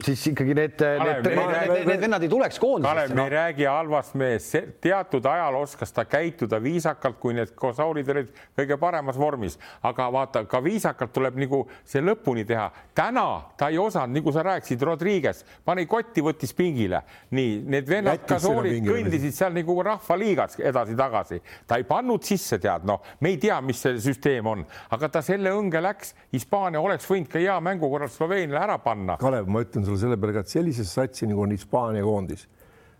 siis 0.01 0.23
ikkagi 0.27 0.55
need, 0.57 0.81
need, 0.81 1.27
need, 1.27 1.85
need 1.87 2.01
vennad 2.01 2.23
ei 2.25 2.29
tuleks 2.29 2.57
koondisesse. 2.61 2.95
Kalev, 2.95 3.15
me 3.17 3.23
ei 3.23 3.33
räägi 3.33 3.67
halvast 3.69 4.15
mehest, 4.17 4.55
teatud 4.81 5.25
ajal 5.29 5.57
oskas 5.59 5.93
ta 5.93 6.05
käituda 6.09 6.59
viisakalt, 6.63 7.19
kui 7.21 7.35
need 7.37 7.53
kosaurid 7.59 8.09
olid 8.09 8.31
kõige 8.57 8.77
paremas 8.81 9.19
vormis, 9.19 9.59
aga 9.85 10.07
vaata, 10.13 10.43
ka 10.49 10.63
viisakalt 10.65 11.13
tuleb 11.13 11.37
nagu 11.43 11.63
see 11.85 12.01
lõpuni 12.01 12.45
teha. 12.49 12.69
täna 12.95 13.25
ta 13.57 13.69
ei 13.69 13.77
osanud, 13.77 14.15
nagu 14.17 14.33
sa 14.33 14.43
rääkisid, 14.43 14.81
Rodriguez 14.81 15.43
pani 15.65 15.85
kotti, 15.85 16.21
võttis 16.25 16.53
pingile, 16.57 17.03
nii 17.31 17.61
need 17.75 17.89
vennad 17.89 18.25
kasoorid 18.27 18.83
kõndisid 18.87 19.35
seal 19.35 19.53
nagu 19.53 19.77
rahvaliigas 19.83 20.59
edasi-tagasi, 20.59 21.41
ta 21.67 21.77
ei 21.77 21.87
pannud 21.87 22.23
sisse, 22.25 22.59
tead, 22.59 22.87
noh, 22.89 23.01
me 23.21 23.33
ei 23.33 23.37
tea, 23.41 23.61
mis 23.61 23.81
see 23.83 23.99
süsteem 24.01 24.47
on, 24.49 24.65
aga 24.93 25.09
ta 25.09 25.21
selle 25.25 25.53
õnge 25.53 25.81
läks. 25.83 26.13
Hispaania 26.33 26.81
oleks 26.81 27.05
võinud 27.09 27.29
ka 27.29 27.39
hea 27.41 27.55
mängu 27.61 27.89
korral 27.91 28.09
Sloveeniale 28.09 28.59
ära 28.63 28.77
panna. 28.81 29.17
Kalev, 29.21 29.47
ma 29.51 29.61
ütlen 29.63 29.82
sulle 29.85 29.99
selle 30.01 30.17
peale 30.17 30.39
et 30.39 30.49
sellises 30.49 30.89
satsi 30.93 31.27
nagu 31.29 31.45
on 31.45 31.53
Hispaania 31.55 32.03
koondis, 32.03 32.47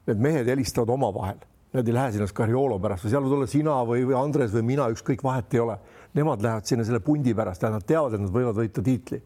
need 0.08 0.22
mehed 0.24 0.50
helistavad 0.52 0.92
omavahel, 0.94 1.42
nad 1.74 1.88
ei 1.88 1.96
lähe 1.96 2.14
sinna 2.14 2.28
Scariolo 2.30 2.78
pärast 2.82 3.06
või 3.06 3.14
seal 3.14 3.26
võib 3.26 3.36
olla 3.40 3.50
sina 3.50 3.76
või, 3.88 4.04
või 4.06 4.18
Andres 4.20 4.54
või 4.54 4.66
mina, 4.74 4.88
ükskõik 4.94 5.24
vahet 5.26 5.54
ei 5.56 5.62
ole. 5.64 5.78
Nemad 6.14 6.44
lähevad 6.46 6.68
sinna 6.70 6.86
selle 6.86 7.00
pundi 7.02 7.34
pärast 7.34 7.64
ja 7.66 7.72
nad 7.74 7.86
teavad, 7.90 8.14
et 8.14 8.22
nad 8.22 8.34
võivad 8.34 8.60
võita 8.60 8.84
tiitli. 8.86 9.22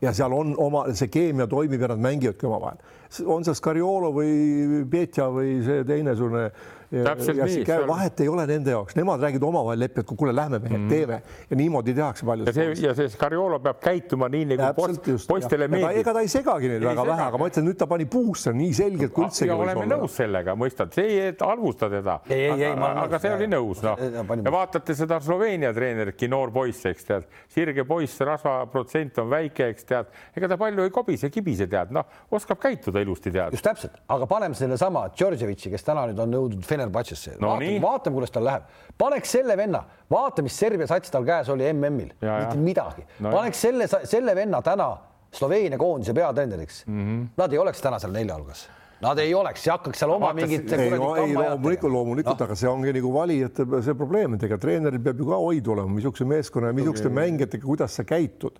ja 0.00 0.12
seal 0.14 0.32
on 0.36 0.52
oma, 0.60 0.84
see 0.94 1.08
keemia 1.10 1.48
toimib 1.50 1.80
ja 1.80 1.88
nad 1.94 2.02
mängivadki 2.04 2.46
omavahel. 2.46 2.78
on 3.24 3.44
see 3.44 3.54
Scariolo 3.54 4.12
või 4.12 4.84
Petja 4.90 5.30
või 5.32 5.62
see 5.64 5.84
teine 5.88 6.12
niisugune 6.12 6.50
täpselt 6.90 7.42
nii. 7.44 7.64
vahet 7.88 8.20
ei 8.20 8.28
ole 8.28 8.46
nende 8.48 8.72
jaoks, 8.72 8.96
nemad 8.96 9.20
räägivad 9.20 9.48
omavahel, 9.48 9.80
lepivad, 9.84 10.08
kuule, 10.16 10.32
lähme 10.36 10.58
mehed 10.62 10.78
mm., 10.78 10.88
teeme 10.88 11.20
ja 11.50 11.56
niimoodi 11.56 11.94
tehakse 11.94 12.26
palju. 12.26 12.46
ja 12.48 12.52
see, 12.56 12.74
ja 12.86 12.94
see 12.96 13.08
Scariolo 13.12 13.58
peab 13.64 13.80
käituma 13.82 14.28
nii 14.32 14.46
nagu 14.54 14.70
post, 14.76 15.10
poistele 15.28 15.68
meeldib. 15.68 16.00
ega 16.00 16.14
ta 16.16 16.22
ei 16.24 16.32
segagi 16.32 16.70
neid 16.72 16.86
väga 16.88 17.04
vähe, 17.10 17.26
aga 17.28 17.40
ma 17.40 17.48
ütlen, 17.50 17.68
nüüd 17.68 17.80
ta 17.80 17.88
pani 17.90 18.08
puusse 18.08 18.54
nii 18.56 18.72
selgelt 18.80 19.12
kui 19.16 19.26
üldsegi. 19.26 19.52
oleme 19.52 19.84
olla. 19.84 19.98
nõus 19.98 20.16
sellega, 20.16 20.54
mõistad, 20.58 20.94
see 20.96 21.18
ei 21.18 21.34
halvusta 21.40 21.90
teda. 21.92 22.18
aga, 22.24 22.92
aga 23.04 23.20
see 23.24 23.34
oli 23.36 23.50
nõus, 23.52 23.84
noh. 23.84 24.00
ja 24.44 24.54
vaatate 24.54 24.96
seda 24.96 25.20
Sloveenia 25.24 25.74
treeneritki, 25.76 26.30
noor 26.32 26.52
poiss, 26.54 26.88
eks 26.88 27.08
tead, 27.08 27.28
sirge 27.52 27.84
poiss, 27.88 28.20
rasvaprotsent 28.24 29.20
on 29.20 29.28
väike, 29.32 29.68
eks 29.74 29.88
tead, 29.88 30.12
ega 30.38 30.52
ta 30.54 30.60
palju 30.60 30.88
ei 30.88 30.94
kobise, 30.94 31.28
kibise, 31.34 31.68
tead, 31.68 31.92
noh, 31.94 32.08
oskab 32.32 32.60
käituda 32.62 33.04
ilusti, 33.04 33.32
tead. 33.34 33.52
just 33.56 33.66
täpselt, 33.66 34.00
aga 34.08 34.28
paneme 34.30 34.56
sellesama 34.56 35.08
Djordjevitši, 35.12 35.74
kes 35.76 35.84
täna 35.84 36.08
nüüd 36.08 36.24
on 36.24 36.32
nõudnud 36.32 36.66
Fenerbahce'sse 36.78 37.36
no,. 37.38 37.52
vaatame, 37.54 37.82
vaatame, 37.82 38.18
kuidas 38.18 38.34
tal 38.34 38.46
läheb. 38.46 38.72
paneks 38.98 39.36
selle 39.38 39.56
venna, 39.58 39.82
vaata, 40.10 40.44
mis 40.46 40.56
Serbia 40.58 40.88
sats 40.90 41.12
tal 41.14 41.26
käes 41.28 41.50
oli 41.52 41.68
MM-il, 41.72 42.14
mitte 42.22 42.58
midagi 42.62 43.06
no,. 43.18 43.30
paneks 43.34 43.68
selle, 43.68 43.88
selle 43.88 44.34
venna 44.38 44.62
täna 44.62 44.90
Sloveenia 45.34 45.76
koondise 45.76 46.14
peatreeneriks 46.16 46.84
mm. 46.86 47.00
-hmm. 47.04 47.24
Nad 47.36 47.52
ei 47.52 47.58
oleks 47.58 47.82
täna 47.84 47.98
seal 48.00 48.12
nelja 48.12 48.38
hulgas 48.38 48.68
Nad 49.00 49.18
ei 49.22 49.34
oleks 49.34 49.66
ja 49.66 49.76
hakkaks 49.76 50.00
seal 50.02 50.10
oma 50.10 50.32
mingit. 50.34 50.72
ei, 50.72 50.88
ei 50.88 50.98
loomulikult, 50.98 51.92
loomulikult 51.92 52.40
no., 52.40 52.46
aga 52.48 52.54
see 52.58 52.70
ongi 52.70 52.92
nagu 52.96 53.12
valijate 53.14 53.66
see 53.86 53.94
probleem, 53.94 54.34
et 54.34 54.46
ega 54.48 54.58
treeneril 54.58 55.02
peab 55.04 55.20
ju 55.22 55.28
ka 55.28 55.38
hoid 55.38 55.70
olema, 55.70 55.92
missuguse 55.94 56.26
meeskonna 56.26 56.72
ja 56.72 56.74
missuguste 56.74 57.12
mängijatega, 57.14 57.62
kuidas 57.62 57.94
sa 57.94 58.04
käitud 58.08 58.58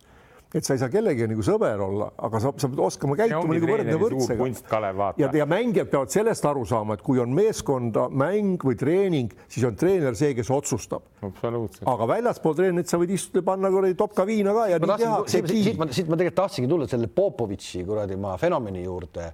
et 0.55 0.65
sa 0.65 0.73
ei 0.73 0.81
saa 0.81 0.89
kellegi 0.89 1.27
nagu 1.29 1.43
sõber 1.45 1.81
olla, 1.85 2.09
aga 2.25 2.41
sa, 2.41 2.53
sa 2.57 2.71
pead 2.73 2.81
oskama 2.81 3.17
käituma 3.19 3.53
nagu 3.53 3.69
võrdne 3.69 3.97
võrdsega. 4.01 5.09
ja, 5.21 5.29
ja 5.43 5.47
mängijad 5.49 5.91
peavad 5.93 6.13
sellest 6.13 6.47
aru 6.49 6.63
saama, 6.69 6.97
et 6.97 7.05
kui 7.05 7.21
on 7.21 7.35
meeskonda 7.37 8.07
mäng 8.09 8.65
või 8.65 8.79
treening, 8.81 9.35
siis 9.51 9.67
on 9.69 9.77
treener 9.77 10.17
see, 10.17 10.33
kes 10.39 10.49
otsustab. 10.55 11.05
aga 11.21 12.09
väljaspool 12.15 12.57
treenerit 12.57 12.89
sa 12.89 13.01
võid 13.01 13.13
istuda, 13.19 13.45
panna 13.51 13.73
kuradi 13.75 13.99
topka 13.99 14.25
viina 14.29 14.57
ka 14.57 14.65
ja 14.73 14.81
ma 14.81 14.95
nii 14.95 15.05
tehaksegi. 15.05 15.61
siit 15.69 15.83
ma, 15.83 15.91
siit 15.93 16.09
ma 16.09 16.17
tegelikult 16.17 16.41
tahtsingi 16.41 16.73
tulla 16.73 16.89
selle 16.89 17.13
Popovitši 17.13 17.85
kuradi 17.85 18.17
ma 18.17 18.37
fenomeni 18.41 18.87
juurde. 18.87 19.29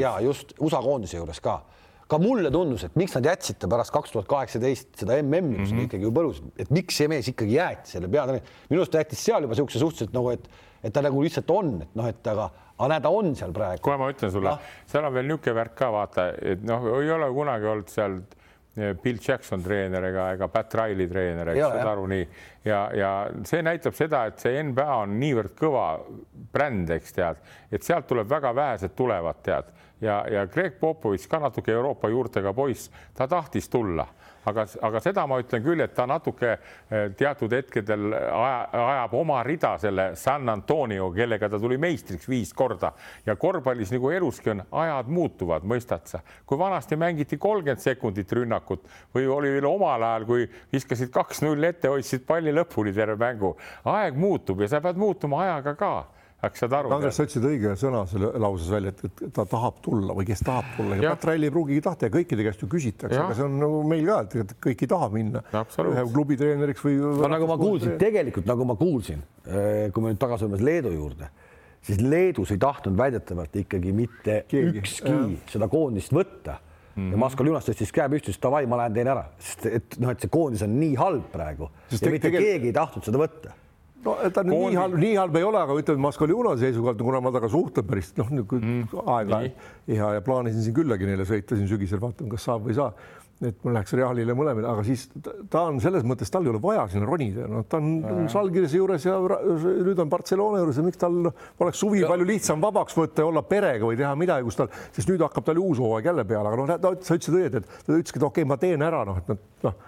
ja 0.00 0.16
just 0.24 0.56
USA 0.58 0.82
koondise 0.82 1.20
juures 1.20 1.40
ka 1.44 1.60
ka 2.10 2.18
mulle 2.20 2.50
tundus, 2.52 2.84
et 2.86 2.96
miks 3.00 3.14
nad 3.16 3.28
jätsid 3.30 3.58
ta 3.62 3.68
pärast 3.70 3.92
kaks 3.94 4.12
tuhat 4.12 4.28
kaheksateist 4.28 4.92
seda 5.00 5.16
MM-i, 5.22 5.56
kus 5.56 5.72
mm 5.72 5.78
-hmm. 5.78 5.86
ikkagi 5.88 6.04
ju 6.04 6.12
põrus, 6.12 6.42
et 6.60 6.70
miks 6.74 7.00
see 7.00 7.08
mees 7.08 7.28
ikkagi 7.32 7.56
jäeti 7.56 7.96
selle 7.96 8.08
peale. 8.08 8.42
minu 8.68 8.82
arust 8.82 8.92
ta 8.92 9.00
jättis 9.00 9.24
seal 9.24 9.42
juba 9.42 9.54
niisuguse 9.54 9.78
suhteliselt 9.78 10.12
nagu, 10.12 10.30
et, 10.30 10.48
et 10.82 10.92
ta 10.92 11.02
nagu 11.02 11.22
lihtsalt 11.22 11.50
on, 11.50 11.74
et 11.82 11.94
noh, 11.94 12.08
et 12.08 12.26
aga, 12.26 12.50
aga 12.78 12.88
näe, 12.92 13.00
ta 13.00 13.08
on 13.10 13.34
seal 13.34 13.52
praegu. 13.52 13.82
kohe 13.82 13.96
ma 13.96 14.10
ütlen 14.12 14.30
sulle 14.30 14.50
no., 14.50 14.58
seal 14.86 15.04
on 15.04 15.14
veel 15.14 15.28
niisugune 15.28 15.54
värk 15.54 15.74
ka 15.74 15.92
vaata, 15.92 16.32
et 16.42 16.62
noh, 16.62 16.88
ei 17.00 17.10
ole 17.10 17.30
kunagi 17.32 17.70
olnud 17.72 17.88
seal 17.88 18.18
eh, 18.76 18.92
Bill 19.02 19.18
Jackson 19.28 19.62
treener 19.62 20.04
ega, 20.04 20.32
ega 20.36 20.48
Pat 20.48 20.74
Riley 20.74 21.08
treener, 21.08 21.54
eks 21.54 21.64
saad 21.64 21.88
aru 21.94 22.06
nii. 22.06 22.28
ja, 22.64 22.90
ja 22.92 23.14
see 23.44 23.62
näitab 23.62 23.96
seda, 23.96 24.26
et 24.26 24.44
see 24.44 24.60
NBA 24.62 24.90
on 25.06 25.16
niivõrd 25.20 25.56
kõva 25.56 25.88
bränd, 26.52 26.90
eks 26.90 27.16
tead, 27.16 27.40
et 27.72 27.82
sealt 27.82 28.06
tuleb 28.06 28.28
väga 28.28 28.52
vähesed 28.54 28.92
tulevad, 28.94 29.40
tead 29.42 29.72
ja, 30.00 30.24
ja 30.30 30.46
Greg 30.46 30.78
Popovitš 30.80 31.26
ka 31.30 31.40
natuke 31.42 31.72
Euroopa 31.72 32.08
juurtega 32.08 32.52
poiss, 32.52 32.90
ta 33.14 33.26
tahtis 33.28 33.68
tulla, 33.68 34.06
aga, 34.44 34.66
aga 34.88 35.00
seda 35.02 35.24
ma 35.30 35.38
ütlen 35.40 35.62
küll, 35.64 35.82
et 35.84 35.94
ta 35.96 36.06
natuke 36.08 36.50
eh, 36.54 37.06
teatud 37.16 37.52
hetkedel 37.54 38.12
aja, 38.14 38.58
ajab 38.80 39.14
oma 39.18 39.40
rida 39.46 39.74
selle 39.82 40.10
San 40.20 40.48
Antonio, 40.52 41.10
kellega 41.14 41.48
ta 41.50 41.60
tuli 41.60 41.78
meistriks 41.80 42.28
viis 42.28 42.52
korda. 42.56 42.92
Ja 43.26 43.36
korvpallis 43.40 43.92
nagu 43.94 44.10
eluski 44.12 44.52
on, 44.54 44.64
ajad 44.84 45.12
muutuvad, 45.12 45.66
mõistad 45.68 46.08
sa. 46.10 46.20
kui 46.46 46.58
vanasti 46.58 46.96
mängiti 47.00 47.38
kolmkümmend 47.40 47.80
sekundit 47.80 48.32
rünnakut 48.32 48.84
või 49.14 49.28
oli 49.30 49.52
veel 49.56 49.68
omal 49.68 50.02
ajal, 50.02 50.26
kui 50.28 50.48
viskasid 50.72 51.12
kaks-null 51.14 51.70
ette, 51.70 51.88
hoidsid 51.88 52.26
palli 52.26 52.52
lõpuni 52.54 52.92
terve 52.94 53.16
mängu, 53.20 53.54
aeg 53.84 54.18
muutub 54.18 54.60
ja 54.60 54.68
sa 54.68 54.82
pead 54.84 55.00
muutuma 55.00 55.44
ajaga 55.46 55.74
ka 55.78 55.94
äkki 56.48 56.60
saad 56.62 56.74
aru? 56.78 56.92
Andres, 56.96 57.16
sa 57.16 57.26
ütlesid 57.26 57.46
õige 57.48 57.74
sõna 57.80 58.02
selle 58.10 58.30
lauses 58.42 58.70
välja, 58.72 58.92
et 58.94 59.22
ta 59.36 59.44
tahab 59.48 59.78
tulla 59.84 60.16
või 60.16 60.26
kes 60.28 60.44
tahab 60.46 60.74
tulla 60.76 60.98
ja 61.00 61.14
Patralli 61.14 61.48
ei 61.48 61.54
pruugigi 61.54 61.84
tahta 61.84 62.08
ja 62.08 62.14
kõikide 62.14 62.46
käest 62.46 62.64
ju 62.64 62.68
küsitakse, 62.72 63.20
aga 63.20 63.38
see 63.38 63.46
on 63.46 63.56
nagu 63.62 63.80
meil 63.88 64.10
ka, 64.10 64.42
et 64.42 64.52
kõik 64.68 64.84
ei 64.84 64.90
taha 64.90 65.08
minna 65.14 65.44
ühe 65.62 66.04
klubi 66.12 66.38
treeneriks 66.40 66.84
või. 66.84 67.00
no 67.00 67.32
nagu 67.32 67.48
ma 67.50 67.58
kuulsin, 67.60 67.96
tegelikult 68.00 68.50
nagu 68.50 68.68
ma 68.68 68.76
kuulsin, 68.80 69.24
eh, 69.46 69.88
kui 69.94 70.04
me 70.04 70.12
nüüd 70.12 70.22
tagasi 70.22 70.48
oleme 70.48 70.62
Leedu 70.64 70.94
juurde, 70.94 71.30
siis 71.84 72.00
Leedus 72.04 72.54
ei 72.54 72.60
tahtnud 72.62 72.98
väidetavalt 72.98 73.56
ikkagi 73.64 73.96
mitte 73.96 74.44
Keegi. 74.48 74.78
ükski 74.80 75.10
ja. 75.12 75.26
seda 75.56 75.70
koondist 75.72 76.14
võtta 76.14 76.60
Mm 76.94 77.08
-hmm. 77.08 77.12
ja 77.12 77.16
Moskva 77.16 77.44
Junas 77.44 77.64
tõstis 77.66 77.90
käe 77.90 78.06
püsti, 78.08 78.30
ütles 78.30 78.38
davai, 78.38 78.66
ma 78.70 78.76
lähen 78.76 78.94
teen 78.94 79.08
ära, 79.10 79.24
sest 79.38 79.66
et 79.66 79.96
noh, 79.98 80.10
et 80.10 80.20
see 80.20 80.30
koondis 80.30 80.62
on 80.62 80.76
nii 80.78 80.94
halb 80.94 81.24
praegu 81.32 81.66
sest 81.90 82.06
ja 82.06 82.10
mitte 82.10 82.30
keegi 82.30 82.70
ei 82.70 82.72
tahtnud 82.72 83.04
seda 83.04 83.18
võtta 83.18 83.50
no 84.04 84.14
ta 84.34 84.44
nüüd 84.44 84.54
Kooni... 84.54 84.70
nii 84.74 84.80
halb, 84.80 85.00
nii 85.00 85.16
halb 85.18 85.40
ei 85.40 85.48
ole, 85.48 85.64
aga 85.64 85.80
ütleme 85.80 86.04
Mascaliuna 86.04 86.54
seisukohalt, 86.60 87.02
kuna 87.08 87.20
ma 87.24 87.32
temaga 87.34 87.50
suhtlen 87.52 87.88
päris 87.88 88.14
noh, 88.18 88.30
mm. 88.30 88.86
aeg-ajalt 89.02 89.68
ja, 89.90 90.14
ja 90.18 90.24
plaanisin 90.24 90.64
siin 90.64 90.76
küllagi 90.76 91.08
neile 91.08 91.26
sõita 91.28 91.58
siin 91.58 91.68
sügisel, 91.70 92.02
vaatame, 92.02 92.32
kas 92.34 92.48
saab 92.48 92.66
või 92.66 92.74
ei 92.74 92.80
saa. 92.80 92.90
et 93.44 93.56
mul 93.66 93.74
läheks 93.74 93.92
Realile 93.98 94.36
mõlemile, 94.38 94.68
aga 94.70 94.84
siis 94.86 95.08
ta 95.50 95.64
on 95.68 95.80
selles 95.82 96.04
mõttes, 96.06 96.30
tal 96.32 96.46
ei 96.46 96.52
ole 96.52 96.60
vaja 96.62 96.86
sinna 96.92 97.08
ronida, 97.08 97.48
noh, 97.50 97.64
ta 97.68 97.80
on 97.80 98.28
Salgirise 98.32 98.78
juures 98.78 99.04
ja 99.04 99.16
nüüd 99.18 100.00
on 100.00 100.12
Barcelona 100.12 100.62
juures 100.62 100.78
ja 100.78 100.84
miks 100.86 101.00
tal 101.00 101.18
oleks 101.26 101.82
suvi 101.82 102.04
ja. 102.04 102.10
palju 102.12 102.28
lihtsam 102.28 102.62
vabaks 102.62 102.96
võtta 102.96 103.24
ja 103.24 103.30
olla 103.32 103.42
perega 103.46 103.88
või 103.88 103.98
teha 104.00 104.14
midagi, 104.18 104.46
kus 104.46 104.60
tal, 104.60 104.70
sest 104.94 105.10
nüüd 105.10 105.24
hakkab 105.26 105.50
tal 105.50 105.60
uus 105.60 105.82
hooaeg 105.82 106.12
jälle 106.12 106.24
peale, 106.28 106.52
aga 106.52 106.60
noh, 106.62 106.78
ta, 106.78 106.94
sa 107.02 107.18
ütlesid 107.18 107.40
õieti, 107.40 107.64
et 107.64 107.74
ta 107.88 107.98
ütleski, 107.98 108.22
et 108.22 108.30
okei 108.30 108.46
okay,, 108.46 108.52
ma 108.54 108.60
teen 108.62 108.86
ära, 108.86 109.02
noh, 109.08 109.20
et 109.24 109.66
noh 109.66 109.82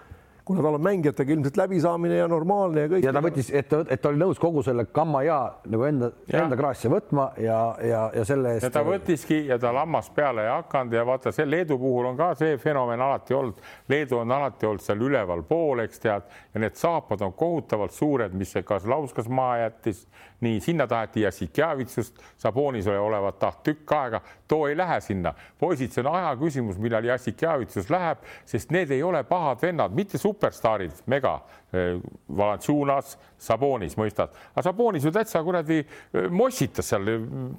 kuna 0.47 0.63
tal 0.63 0.77
on 0.77 0.81
mängijatega 0.81 1.33
ilmselt 1.33 1.57
läbisaamine 1.57 2.15
ja 2.15 2.27
normaalne 2.27 2.81
ja 2.85 2.91
kõik. 2.91 3.03
ja 3.03 3.13
ta 3.13 3.21
võttis, 3.23 3.49
et, 3.51 3.73
et 3.91 4.01
ta 4.01 4.11
oli 4.11 4.21
nõus 4.21 4.39
kogu 4.39 4.63
selle 4.63 4.85
kamma 4.95 5.23
ja 5.25 5.39
nagu 5.67 5.83
enda, 5.83 6.09
enda 6.31 6.57
kraesse 6.59 6.91
võtma 6.91 7.27
ja, 7.43 7.59
ja, 7.83 8.03
ja 8.15 8.23
selle 8.27 8.53
eest. 8.55 8.69
ta 8.71 8.83
võttiski 8.87 9.41
ja 9.49 9.59
ta 9.59 9.73
lammas 9.75 10.07
peale 10.15 10.45
ei 10.45 10.51
hakanud 10.53 10.95
ja 10.95 11.03
vaata, 11.07 11.33
see 11.35 11.47
Leedu 11.49 11.75
puhul 11.81 12.07
on 12.13 12.19
ka 12.19 12.31
see 12.39 12.55
fenomen 12.61 13.03
alati 13.03 13.35
olnud. 13.35 13.59
Leedu 13.91 14.21
on 14.21 14.31
alati 14.31 14.69
olnud 14.69 14.85
seal 14.85 15.03
ülevalpool, 15.09 15.83
eks 15.83 16.03
tead, 16.05 16.31
ja 16.53 16.63
need 16.63 16.79
saapad 16.79 17.25
on 17.27 17.35
kohutavalt 17.35 17.95
suured, 17.95 18.35
mis 18.37 18.55
see 18.55 18.63
kas 18.67 18.87
lauskas 18.87 19.27
maa 19.27 19.57
jättis, 19.65 20.05
nii 20.41 20.59
sinna 20.61 20.87
taheti 20.87 21.21
Jassikjavitsust, 21.21 22.19
Sabonis 22.37 22.87
olevat 22.87 23.39
taht 23.39 23.63
tükk 23.63 23.91
aega, 23.91 24.21
too 24.47 24.67
ei 24.67 24.77
lähe 24.77 25.01
sinna. 25.01 25.33
poisid, 25.59 25.91
see 25.91 26.03
on 26.05 26.15
aja 26.15 26.35
küsimus, 26.39 26.77
millal 26.77 27.03
Jassikjavitsus 27.03 27.89
läheb, 27.89 28.17
sest 28.45 28.71
need 28.71 28.91
ei 28.91 29.03
ole 29.03 29.23
pahad 29.23 29.61
vennad, 29.61 29.91
mitte 29.91 30.17
super 30.17 30.47
superstaarid, 30.47 30.91
mega, 31.05 31.41
eh, 31.73 31.99
Valanciunas, 32.37 33.17
Sabonis, 33.37 33.95
mõistad, 33.97 34.33
aga 34.55 34.63
Sabonis 34.65 35.05
ju 35.05 35.11
täitsa 35.13 35.43
kuradi 35.45 35.79
eh, 35.81 36.27
mossitas 36.29 36.87
seal, 36.89 37.07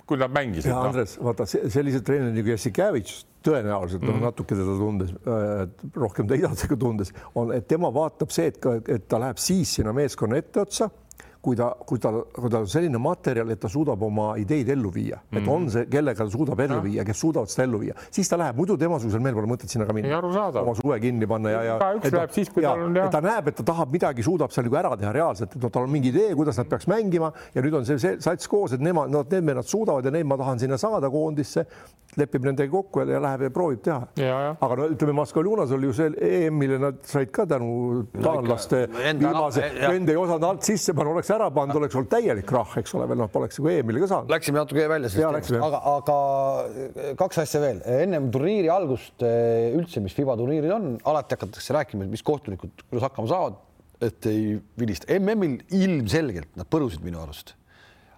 kui 0.07 0.18
nad 0.18 0.33
mängisid. 0.35 0.70
ja 0.70 0.76
noh. 0.76 0.89
Andres 0.89 1.18
vaata 1.22 1.47
sellised 1.47 2.05
treenerid 2.07 2.39
nagu 2.39 2.55
Jassikevitš 2.55 3.24
tõenäoliselt 3.47 4.03
mm 4.03 4.09
-hmm. 4.09 4.22
natuke 4.22 4.55
teda 4.55 4.79
tundes 4.79 5.11
äh,, 5.12 5.68
rohkem 5.95 6.26
teisaldusega 6.26 6.76
tundes, 6.76 7.12
on, 7.35 7.53
et 7.55 7.68
tema 7.68 7.93
vaatab 7.95 8.31
see, 8.31 8.47
et 8.47 8.59
ka, 8.59 8.81
et 8.89 9.09
ta 9.09 9.20
läheb 9.20 9.39
siis 9.39 9.74
sinna 9.74 9.93
meeskonna 9.93 10.37
etteotsa 10.37 10.91
kui 11.41 11.57
ta, 11.57 11.68
kui 11.86 12.01
ta, 12.03 12.11
kui 12.34 12.51
ta 12.51 12.62
on 12.64 12.68
selline 12.70 12.99
materjal, 12.99 13.51
et 13.55 13.61
ta 13.62 13.70
suudab 13.70 14.03
oma 14.03 14.32
ideid 14.41 14.68
ellu 14.74 14.91
viia 14.95 15.16
mm, 15.16 15.22
-hmm. 15.30 15.43
et 15.43 15.49
on 15.49 15.62
mhm. 15.62 15.70
see, 15.70 15.86
kellega 15.86 16.24
ta 16.24 16.30
suudab 16.30 16.61
ellu 16.61 16.80
viia, 16.82 17.05
kes 17.05 17.20
suudavad 17.20 17.49
seda 17.49 17.64
ellu 17.68 17.78
viia, 17.78 17.95
siis 18.11 18.28
ta 18.28 18.39
läheb, 18.39 18.57
muidu 18.57 18.76
temasugusel 18.76 19.20
mehel 19.20 19.34
pole 19.39 19.51
mõtet 19.53 19.70
sinna 19.70 19.86
ka 19.86 19.93
minna. 19.93 20.18
oma 20.62 20.74
suve 20.74 21.01
kinni 21.01 21.26
panna 21.26 21.51
ja, 21.51 21.62
ja. 21.62 21.78
üks 21.95 22.12
läheb 22.12 22.34
siis, 22.34 22.51
kui 22.51 22.62
tal 22.62 22.82
on 22.82 22.97
jah. 22.97 23.11
ta 23.11 23.20
näeb, 23.20 23.49
et 23.49 23.57
ta 23.57 23.62
tahab 23.62 23.93
midagi, 23.93 24.22
suudab 24.22 24.51
seal 24.51 24.66
nagu 24.66 24.76
ära 24.76 24.97
teha 24.97 25.12
reaalselt, 25.12 25.55
et 25.57 25.62
no 25.62 25.70
tal 25.70 25.82
on 25.82 25.91
mingi 25.91 26.09
idee, 26.09 26.34
kuidas 26.34 26.59
nad 26.59 26.68
peaks 26.68 26.86
mängima 26.86 27.32
ja 27.55 27.62
nüüd 27.62 27.74
on 27.74 27.86
see, 27.86 27.99
see 27.99 28.18
sats 28.20 28.49
koos, 28.49 28.72
et 28.72 28.80
nemad, 28.80 29.11
no 29.11 29.22
need 29.30 29.45
mehed 29.45 29.64
suudavad 29.64 30.05
ja 30.05 30.11
neid 30.11 30.26
ma 30.26 30.36
tahan 30.36 30.59
sinna 30.59 30.78
saada 30.78 31.11
koondisse, 31.11 31.64
lepib 32.18 32.45
nendega 32.49 32.70
kokku 32.72 33.05
ja 33.07 33.20
läheb 33.22 33.47
ja 33.47 33.51
proovib 33.55 33.82
teha. 33.84 34.09
aga 34.61 34.76
no 34.80 34.89
ütleme, 34.91 35.14
Maskaljunas 35.20 35.72
oli 35.76 35.86
ju 35.86 35.93
see 35.93 36.11
EM-ile 36.28 36.78
nad 36.82 37.01
said 37.07 37.30
ka 37.34 37.47
tänu 37.47 38.07
taanlaste 38.18 38.84
viimase, 38.91 39.70
vend 39.84 40.09
ei 40.09 40.16
osanud 40.16 40.47
alt 40.49 40.66
sisse 40.66 40.95
panna, 40.97 41.14
oleks 41.14 41.28
ära 41.35 41.49
pannud, 41.55 41.76
oleks 41.81 41.97
olnud 41.99 42.11
täielik 42.12 42.47
krahh, 42.49 42.76
eks 42.81 42.95
ole, 42.97 43.07
veel 43.11 43.20
noh, 43.20 43.31
poleks 43.33 43.59
nagu 43.61 43.70
EM-ile 43.72 44.03
ka 44.03 44.11
saanud. 44.12 44.33
Läksime 44.33 44.61
natuke 44.61 44.85
välja 44.91 45.11
sellest, 45.12 45.53
aga, 45.64 45.81
aga 45.93 46.18
kaks 47.20 47.43
asja 47.45 47.62
veel, 47.62 47.81
ennem 47.99 48.31
turniiri 48.35 48.70
algust 48.72 49.24
eh, 49.26 49.70
üldse, 49.79 50.03
mis 50.05 50.16
FIBA 50.16 50.37
turniirid 50.41 50.74
on, 50.74 50.93
alati 51.09 51.39
hakatakse 51.39 51.76
rääkima, 51.76 52.09
mis 52.11 52.24
kohtunikud, 52.26 52.87
kuidas 52.87 53.09
hakkama 53.09 53.33
saavad, 53.33 53.59
et 54.05 54.31
ei 54.31 54.57
vilista. 54.79 55.11
MM-il 55.18 55.61
ilmselgelt 55.74 56.55
nad 56.59 56.70
põrusid 56.70 57.05
minu 57.05 57.22
arust, 57.24 57.55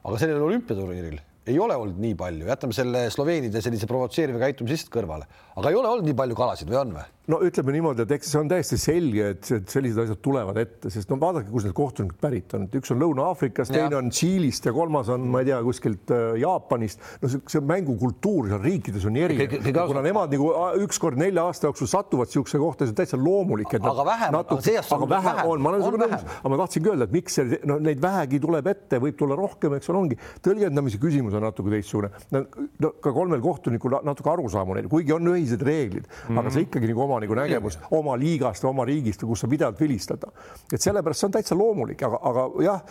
aga 0.04 0.20
sellel 0.20 0.44
olümpiaturniiril 0.46 1.20
ei 1.50 1.58
ole 1.58 1.76
olnud 1.76 1.98
nii 2.00 2.14
palju, 2.18 2.46
jätame 2.48 2.76
selle 2.76 3.06
sloveenide 3.12 3.62
sellise 3.64 3.88
provotseeriva 3.90 4.42
käitumise 4.42 4.76
lihtsalt 4.76 4.92
kõrvale, 4.94 5.26
aga 5.56 5.72
ei 5.72 5.78
ole 5.78 5.88
olnud 5.88 6.06
nii 6.06 6.16
palju 6.18 6.36
kalasid 6.38 6.70
või 6.70 6.78
on 6.82 6.92
või? 6.98 7.06
No 7.30 7.40
ütleme 7.46 7.74
niimoodi, 7.74 8.04
et 8.04 8.14
eks 8.16 8.32
see 8.32 8.40
on 8.40 8.50
täiesti 8.50 8.78
selge, 8.80 9.28
et, 9.34 9.50
et 9.56 9.72
sellised 9.72 10.02
asjad 10.04 10.20
tulevad 10.24 10.58
ette, 10.60 10.90
sest 10.92 11.10
no 11.12 11.18
vaadake, 11.20 11.50
kus 11.52 11.66
need 11.66 11.76
kohtunikud 11.76 12.18
pärit 12.22 12.54
on, 12.56 12.66
et 12.66 12.76
üks 12.80 12.92
on 12.94 13.00
Lõuna-Aafrikast, 13.02 13.74
teine 13.74 13.98
on 13.98 14.10
Tšiilist 14.12 14.66
ja 14.68 14.74
kolmas 14.74 15.10
on, 15.12 15.26
ma 15.30 15.42
ei 15.42 15.50
tea, 15.50 15.60
kuskilt 15.66 16.12
äh, 16.14 16.38
Jaapanist. 16.40 17.02
no 17.22 17.30
see, 17.30 17.42
see 17.54 17.62
mängukultuur 17.70 18.50
seal 18.50 18.62
riikides 18.64 19.06
on 19.08 19.16
nii 19.16 19.26
erinev, 19.28 19.56
kuna 19.78 20.04
nemad 20.04 20.34
nagu 20.34 20.50
ükskord 20.84 21.20
nelja 21.20 21.46
aasta 21.48 21.68
jooksul 21.68 21.90
satuvad 21.90 22.30
niisuguse 22.30 22.60
kohta, 22.62 22.88
see 22.88 22.94
on 22.94 23.00
täitsa 23.02 23.20
loomulik. 23.20 23.76
aga 23.78 24.06
vähem, 24.08 24.38
aga 24.40 24.60
see 24.64 24.76
aasta 24.80 24.98
on 24.98 25.10
vähe 25.10 25.36
on, 25.44 25.62
ma 25.62 25.72
olen 25.72 25.86
sinuga 25.86 26.10
nõus, 26.10 26.26
aga 26.40 26.54
ma 26.54 26.60
tahtsingi 26.64 26.92
öelda, 26.92 27.08
et 27.08 27.16
miks 27.18 27.38
see, 27.38 27.60
no 27.68 27.78
neid 27.82 28.02
vähegi 28.02 28.42
tuleb 28.42 28.70
ette, 28.74 29.00
võib 29.02 29.18
tulla 29.20 29.38
rohkem, 29.38 29.76
eks 29.78 29.92
ole, 29.92 30.04
ongi 30.04 30.20
tõlgendamise 30.44 31.00
küsimus 31.02 31.36
on 31.38 31.46
natuke 31.46 31.72
teistsugune 31.76 32.10
no,. 32.34 32.92
ka 33.00 33.12
kolmel 33.14 33.42
kohtunikul 33.44 34.00
natuke 34.06 34.32
arusaamu 34.32 34.76
neil, 34.76 34.90
kuigi 34.90 35.14
on 35.14 35.30
ühised 35.32 35.62
reeglid 35.66 36.06
mm, 36.06 36.26
-hmm. 36.26 36.40
aga 36.42 36.54
see 36.54 36.66
ikkagi 36.66 36.90
nagu 36.90 37.04
oma 37.06 37.19
nagu 37.20 37.36
nägemust 37.38 37.84
oma 37.96 38.16
liigast, 38.20 38.64
oma 38.68 38.86
riigist, 38.88 39.24
kus 39.26 39.44
sa 39.44 39.50
pidevalt 39.50 39.80
vilistada. 39.80 40.32
et 40.72 40.80
sellepärast 40.80 41.20
see 41.20 41.28
on 41.28 41.36
täitsa 41.38 41.58
loomulik, 41.58 42.02
aga, 42.06 42.20
aga 42.30 42.46
jah, 42.64 42.82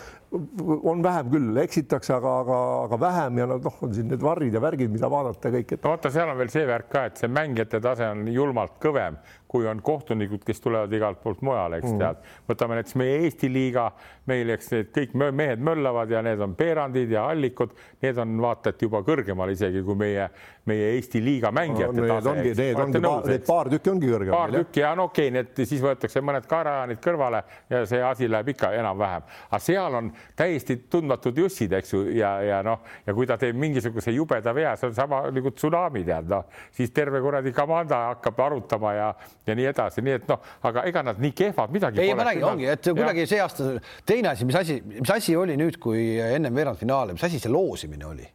on 0.83 1.03
vähem 1.03 1.31
küll, 1.33 1.57
eksitakse, 1.63 2.13
aga, 2.13 2.35
aga, 2.43 2.59
aga 2.85 2.99
vähem 3.01 3.41
ja 3.41 3.49
noh, 3.49 3.81
on 3.81 3.93
siin 3.95 4.09
need 4.11 4.23
varrid 4.23 4.53
ja 4.53 4.61
värgid, 4.63 4.91
mida 4.91 5.09
vaadata 5.11 5.51
kõik 5.53 5.75
et.... 5.75 5.83
no 5.83 5.95
vaata, 5.95 6.13
seal 6.13 6.31
on 6.31 6.39
veel 6.39 6.53
see 6.53 6.65
värk 6.69 6.89
ka, 6.93 7.05
et 7.09 7.21
see 7.21 7.31
mängijate 7.31 7.81
tase 7.83 8.07
on 8.09 8.27
julmalt 8.33 8.77
kõvem 8.83 9.17
kui 9.49 9.67
on 9.67 9.81
kohtunikud, 9.81 10.43
kes 10.45 10.61
tulevad 10.61 10.93
igalt 10.93 11.21
poolt 11.23 11.41
mujale, 11.41 11.79
eks 11.81 11.89
mm. 11.89 11.99
tead. 11.99 12.25
võtame 12.49 12.77
näiteks 12.77 12.95
meie 13.01 13.15
Eesti 13.23 13.49
liiga, 13.49 13.87
meil, 14.29 14.53
eks 14.53 14.71
need 14.75 14.91
kõik 14.93 15.15
mehed 15.17 15.63
möllavad 15.65 16.11
ja 16.13 16.21
need 16.25 16.41
on 16.45 16.53
Peerandid 16.55 17.09
ja 17.15 17.25
Allikud, 17.31 17.73
need 18.03 18.21
on 18.21 18.35
vaata 18.43 18.69
et 18.69 18.85
juba 18.85 19.01
kõrgemal 19.07 19.49
isegi 19.53 19.81
kui 19.85 19.97
meie, 19.97 20.27
meie 20.69 20.91
Eesti 20.95 21.21
liiga 21.25 21.49
mängijate 21.55 21.97
no, 21.97 22.07
tase. 22.11 22.29
ongi, 22.29 22.53
need 22.59 22.81
ongi, 22.83 23.01
need 23.31 23.47
paar 23.47 23.71
tükki 23.73 23.93
ongi 23.93 24.11
kõrgemal. 24.13 24.37
paar 24.37 24.53
tükki 24.53 24.83
ja 24.83 24.93
no 24.99 25.07
okei 25.09 25.31
okay,, 25.31 25.35
need 25.39 25.63
siis 25.63 25.81
võetakse 25.81 26.23
mõned 26.29 26.45
kaerajaanid 26.49 27.01
kõrvale 27.03 27.41
ja 27.73 27.81
see 27.89 28.03
asi 28.05 28.29
läheb 28.29 28.53
ikka 28.53 28.71
enam-vähem, 28.77 29.25
aga 29.49 29.61
seal 29.65 29.97
on 29.97 30.13
täiesti 30.37 30.77
tundmatud 30.93 31.41
jussid, 31.41 31.73
eks 31.79 31.97
ju, 31.97 32.03
ja, 32.19 32.35
ja 32.45 32.61
noh, 32.65 32.85
ja 33.07 33.17
kui 33.17 33.25
ta 33.25 33.39
teeb 33.41 33.57
mingisuguse 33.57 34.13
jubeda 34.13 34.53
vea, 34.53 34.77
see 34.77 34.91
on 34.91 34.97
sama 35.01 35.25
nagu 35.33 35.55
tsunami 35.57 36.05
tead, 36.05 36.29
noh 36.29 36.45
siis 36.75 36.93
terve 36.93 37.21
kuradi 37.21 37.51
komanda 37.55 38.05
hakkab 38.09 38.39
arutama 38.45 38.93
ja 38.93 39.09
ja 39.49 39.57
nii 39.57 39.69
edasi, 39.73 40.03
nii 40.05 40.17
et 40.19 40.27
noh, 40.29 40.41
aga 40.69 40.85
ega 40.89 41.05
nad 41.11 41.21
nii 41.21 41.35
kehvad 41.35 41.75
midagi. 41.75 42.01
ei, 42.03 42.15
ma 42.17 42.27
räägin, 42.29 42.47
ongi, 42.53 42.67
et 42.71 42.91
kuidagi 42.91 43.27
see 43.29 43.41
aasta 43.43 43.75
teine 44.07 44.33
asi, 44.33 44.47
mis 44.49 44.59
asi, 44.59 44.81
mis 44.95 45.15
asi 45.15 45.37
oli 45.37 45.57
nüüd, 45.59 45.79
kui 45.81 46.03
ennem 46.23 46.55
veerandfinaale, 46.55 47.17
mis 47.17 47.25
asi 47.27 47.41
see 47.41 47.51
loosimine 47.53 48.07
oli? 48.09 48.27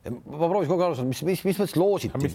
Ma 0.00 0.48
proovisin 0.48 0.70
kogu 0.70 0.80
aeg 0.80 0.86
aru 0.86 0.96
saada, 0.96 1.08
mis, 1.10 1.18
mis, 1.28 1.40
mis 1.44 1.58
mõttes 1.60 1.74
loositi? 1.76 2.28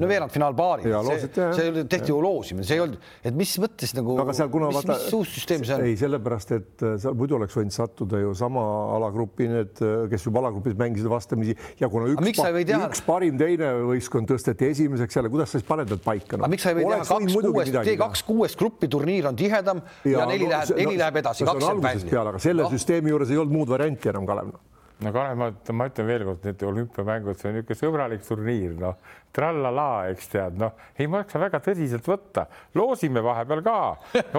no 0.00 0.08
veerandfinaal 0.08 0.54
paari, 0.56 0.86
see, 0.88 1.28
see 1.58 1.82
tehti 1.92 2.08
ju 2.08 2.20
loosimine, 2.24 2.64
see 2.64 2.78
ei 2.78 2.84
olnud, 2.86 3.10
et 3.28 3.36
mis 3.36 3.52
mõttes 3.60 3.92
nagu, 3.92 4.14
mis, 4.24 4.40
vaata, 4.40 4.94
mis 4.94 5.16
uus 5.18 5.34
süsteem 5.34 5.66
see 5.68 5.76
on? 5.76 5.84
ei, 5.84 5.98
sellepärast, 6.00 6.54
et 6.56 6.84
äh, 6.86 6.94
seal 7.02 7.18
muidu 7.20 7.36
oleks 7.36 7.58
võinud 7.58 7.76
sattuda 7.76 8.22
ju 8.22 8.32
sama 8.40 8.62
alagrupi 8.96 9.50
need, 9.52 9.82
äh, 9.84 10.06
kes 10.14 10.24
juba 10.30 10.40
alagrupis 10.46 10.78
mängisid 10.80 11.12
vastamisi 11.12 11.58
ja 11.82 11.92
kuna 11.92 12.08
üks, 12.14 12.40
teha... 12.40 12.80
üks 12.88 13.04
parim 13.04 13.36
teine 13.40 13.74
võistkond 13.90 14.32
tõsteti 14.32 14.70
esimeseks 14.72 15.20
jälle, 15.20 15.34
kuidas 15.36 15.52
sa 15.52 15.60
siis 15.60 15.68
paned 15.68 15.92
nad 15.92 16.00
paika 16.06 16.40
no?? 16.40 16.46
aga 16.46 16.52
miks 16.56 16.64
sa 16.64 16.72
ei 16.72 16.80
või 16.80 16.88
teha 16.88 17.04
kaks 17.04 17.36
kuuest, 17.36 17.80
tee 17.90 17.98
kaks 18.00 18.26
kuuest 18.32 18.60
gruppi, 18.64 18.88
turniir 18.96 19.28
on 19.28 19.36
tihedam 19.36 19.84
ja, 20.08 20.22
ja 20.22 20.32
neli 20.32 20.48
no, 20.48 20.56
läheb, 20.56 20.72
neli 20.72 20.94
no, 20.94 20.98
läheb 21.04 21.20
edasi, 21.20 21.44
kaks 21.52 21.68
jääb 21.68 21.86
välja. 21.90 22.26
aga 22.32 22.44
selle 22.48 22.64
no. 22.64 22.72
süsteemi 22.72 23.12
juures 23.12 23.28
ei 23.28 23.44
olnud 23.44 23.60
muud 23.60 23.76
varianti 23.76 24.08
enam, 24.08 24.24
Kalev 24.24 24.56
no 25.00 25.10
no 25.10 25.12
Kalev, 25.14 25.38
ma, 25.38 25.48
ma 25.76 25.86
ütlen 25.90 26.08
veelkord, 26.08 26.44
need 26.44 26.62
olümpiamängud, 26.66 27.38
see 27.38 27.50
on 27.50 27.56
niisugune 27.58 27.78
sõbralik 27.78 28.22
turniir, 28.26 28.72
noh, 28.78 28.96
trallala, 29.34 29.86
eks 30.10 30.30
tead, 30.32 30.56
noh, 30.60 30.74
ei 30.98 31.08
maksa 31.10 31.40
väga 31.40 31.60
tõsiselt 31.64 32.06
võtta, 32.08 32.46
loosime 32.78 33.22
vahepeal 33.24 33.62
ka, 33.66 33.76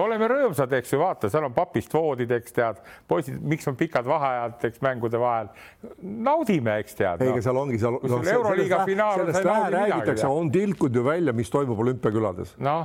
oleme 0.02 0.28
rõõmsad, 0.30 0.72
eks 0.78 0.94
ju, 0.94 1.00
vaata, 1.02 1.30
seal 1.32 1.48
on 1.48 1.56
papist 1.56 1.94
voodid, 1.94 2.32
eks 2.38 2.56
tead, 2.56 2.82
poisid, 3.10 3.40
miks 3.40 3.68
on 3.70 3.78
pikad 3.80 4.08
vaheajad, 4.08 4.58
eks 4.70 4.84
mängude 4.84 5.20
vahel, 5.22 5.50
naudime, 6.02 6.78
eks 6.84 6.98
tead 7.00 7.22
no.. 7.22 7.26
ei, 7.26 7.34
aga 7.34 7.46
seal 7.48 7.62
ongi 7.64 7.80
seal 7.82 7.98
no,. 7.98 8.22
euroliiga 8.36 8.84
finaal. 8.88 9.24
sellest 9.24 9.48
vähe 9.48 9.72
räägitakse, 9.76 10.30
on 10.30 10.52
tilkunud 10.52 11.00
ju 11.00 11.06
välja, 11.08 11.36
mis 11.36 11.50
toimub 11.52 11.82
olümpiakülades. 11.86 12.56
No.. 12.62 12.82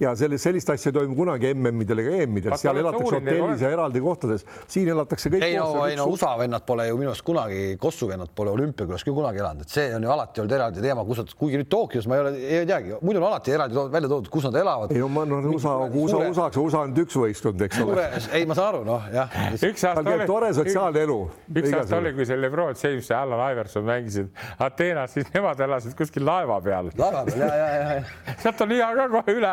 Ja 0.00 0.14
sellist, 0.18 0.44
sellist 0.46 0.70
asja 0.72 0.90
ei 0.90 0.96
toimu 0.96 1.16
kunagi 1.18 1.52
MM-idel 1.54 2.02
ega 2.04 2.14
EM-idel, 2.24 2.56
seal 2.60 2.80
elatakse 2.82 3.18
hotellis 3.18 3.64
ja 3.64 3.72
eraldi 3.74 4.02
kohtades, 4.04 4.46
siin 4.70 4.90
elatakse 4.92 5.32
kõik. 5.32 5.46
ei 5.46 5.56
no, 5.58 5.86
ei 5.86 5.96
no 5.98 6.08
USA 6.12 6.34
vennad 6.40 6.66
pole 6.68 6.88
ju 6.88 6.98
minu 7.00 7.12
arust 7.12 7.26
kunagi, 7.26 7.62
Kossu 7.80 8.08
vennad 8.10 8.32
pole 8.36 8.52
olümpiakülas 8.54 9.04
küll 9.06 9.16
kunagi 9.16 9.42
elanud, 9.42 9.66
et 9.66 9.74
see 9.76 9.88
on 9.96 10.06
ju 10.06 10.12
alati 10.12 10.42
olnud 10.42 10.56
eraldi 10.58 10.84
teema, 10.84 11.04
kus 11.08 11.22
nad 11.22 11.34
kuigi 11.40 11.60
nüüd 11.62 11.70
Tokyos 11.72 12.08
ma 12.10 12.18
ei 12.18 12.24
ole, 12.24 12.34
ei 12.60 12.68
teagi, 12.68 12.96
muidu 13.02 13.22
on 13.22 13.28
alati 13.30 13.54
eraldi 13.56 13.76
toodud, 13.76 13.94
välja 13.94 14.12
toodud, 14.12 14.30
kus 14.32 14.48
nad 14.48 14.60
elavad. 14.62 14.94
ei 14.94 15.02
no 15.02 15.10
ma 15.12 15.24
no 15.28 15.40
USA, 15.52 15.76
USA, 15.86 16.22
USA-ks, 16.30 16.60
USA 16.62 16.84
on 16.86 16.96
üks 17.04 17.18
võistkond, 17.20 17.66
eks 17.66 17.82
ole. 17.84 18.06
ei, 18.36 18.46
ma 18.48 18.56
saan 18.58 18.74
aru, 18.74 18.84
noh 18.88 19.08
jah. 19.12 19.38
üks 19.56 19.86
aasta 19.88 20.04
oli. 20.16 20.28
tore 20.28 20.52
sotsiaalne 20.56 21.04
elu. 21.06 21.18
üks 21.54 21.76
aasta 21.80 22.00
oli, 22.00 22.14
kui 22.16 22.28
see 22.28 22.40
Lebron 22.40 22.74
James 22.76 23.10
ja 23.10 23.22
Allan 23.24 23.44
Iverson 23.52 23.86
mängisid 23.86 24.30
Ateenas, 24.62 25.14
siis 25.16 25.28
nemad 25.34 25.60
elasid 25.66 25.96
kuskil 25.98 26.24
laeva 26.26 26.58
peal. 26.64 26.90
laeva 26.98 27.24
peal 27.28 27.42
ja, 27.44 27.52
ja, 27.56 27.68
ja, 27.74 27.92
ja. 28.00 28.36
sealt 28.42 28.60
on 28.64 28.74
hea 28.74 28.88
ka 29.00 29.08
kohe 29.12 29.36
üle 29.36 29.52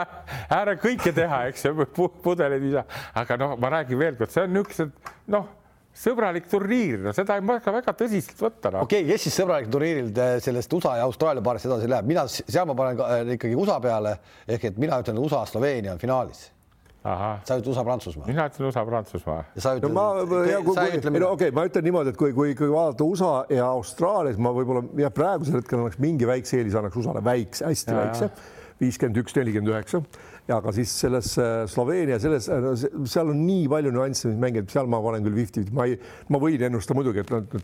ääre 0.50 0.78
kõike 0.82 1.16
teha, 1.16 1.44
eks 1.52 1.68
ju, 1.68 1.90
pudelid 2.24 2.64
ei 2.64 2.78
saa, 2.78 2.88
aga 3.24 3.40
noh, 3.42 3.58
ma 3.60 3.76
räägin 3.78 4.00
veelkord, 4.00 4.34
see 4.34 4.46
on 4.48 4.58
niisugused 4.58 5.14
noh 5.34 5.52
sõbralik 5.94 6.48
turniir, 6.50 7.02
no 7.06 7.14
seda 7.16 7.38
ei 7.38 7.44
maksa 7.46 7.74
väga 7.74 7.94
tõsiselt 7.98 8.40
võtta 8.42 8.72
no.. 8.74 8.88
okei 8.88 9.04
okay,, 9.04 9.14
kes 9.14 9.28
siis 9.28 9.38
sõbralik 9.38 9.70
turniiril 9.72 10.10
sellest 10.44 10.74
USA 10.74 10.98
ja 11.00 11.06
Austraalia 11.06 11.44
paarist 11.46 11.70
edasi 11.70 11.90
läheb, 11.90 12.10
mina 12.10 12.26
seal 12.32 12.66
ma 12.70 12.76
panen 12.78 13.04
äh, 13.06 13.22
ikkagi 13.38 13.58
USA 13.58 13.78
peale 13.84 14.18
ehk 14.50 14.72
et 14.72 14.82
mina 14.82 14.98
ütlen, 15.04 15.22
USA 15.22 15.44
Sloveenia 15.50 15.94
on 15.94 16.02
finaalis. 16.02 16.48
sa 17.04 17.60
ütled 17.60 17.70
USA-Prantsusmaa? 17.70 18.26
mina 18.32 18.48
ütlen 18.50 18.70
USA-Prantsusmaa. 18.72 19.44
No 19.84 19.92
ma, 19.94 20.08
okei 20.24 21.28
okay,, 21.28 21.54
ma 21.54 21.68
ütlen 21.70 21.86
niimoodi, 21.86 22.16
et 22.16 22.18
kui, 22.18 22.34
kui, 22.34 22.56
kui 22.58 22.72
vaadata 22.72 23.06
USA 23.06 23.34
ja 23.54 23.70
Austraaliat, 23.70 24.42
ma 24.42 24.54
võib-olla 24.56 24.88
jah, 25.04 25.14
praegusel 25.14 25.60
hetkel 25.60 25.84
annaks 25.84 26.02
mingi 26.02 26.30
väikse 26.30 26.58
eelise, 26.58 26.80
annaks 26.80 26.98
USA-le 27.04 27.22
väikse, 27.28 27.68
hästi 27.70 27.94
ja, 27.94 28.00
väikse, 28.02 28.32
viiskümmend 28.84 29.24
üks, 29.24 29.36
nelikümmend 29.40 29.74
üheksa 29.74 30.04
ja 30.48 30.58
aga 30.60 30.74
siis 30.76 30.92
selles 31.00 31.30
äh, 31.40 31.64
Sloveenia, 31.72 32.18
selles, 32.20 32.50
äh, 32.52 32.66
seal 33.08 33.32
on 33.32 33.40
nii 33.46 33.68
palju 33.72 33.94
nüansse, 33.96 34.28
mis 34.28 34.40
mängivad, 34.42 34.72
seal 34.74 34.90
ma 34.92 35.00
panen 35.04 35.24
küll 35.24 35.38
fifty, 35.38 35.64
ma 35.76 35.86
ei, 35.88 35.96
ma 36.34 36.40
võin 36.42 36.66
ennustada 36.68 36.98
muidugi, 37.00 37.24
et 37.24 37.32
nad 37.32 37.56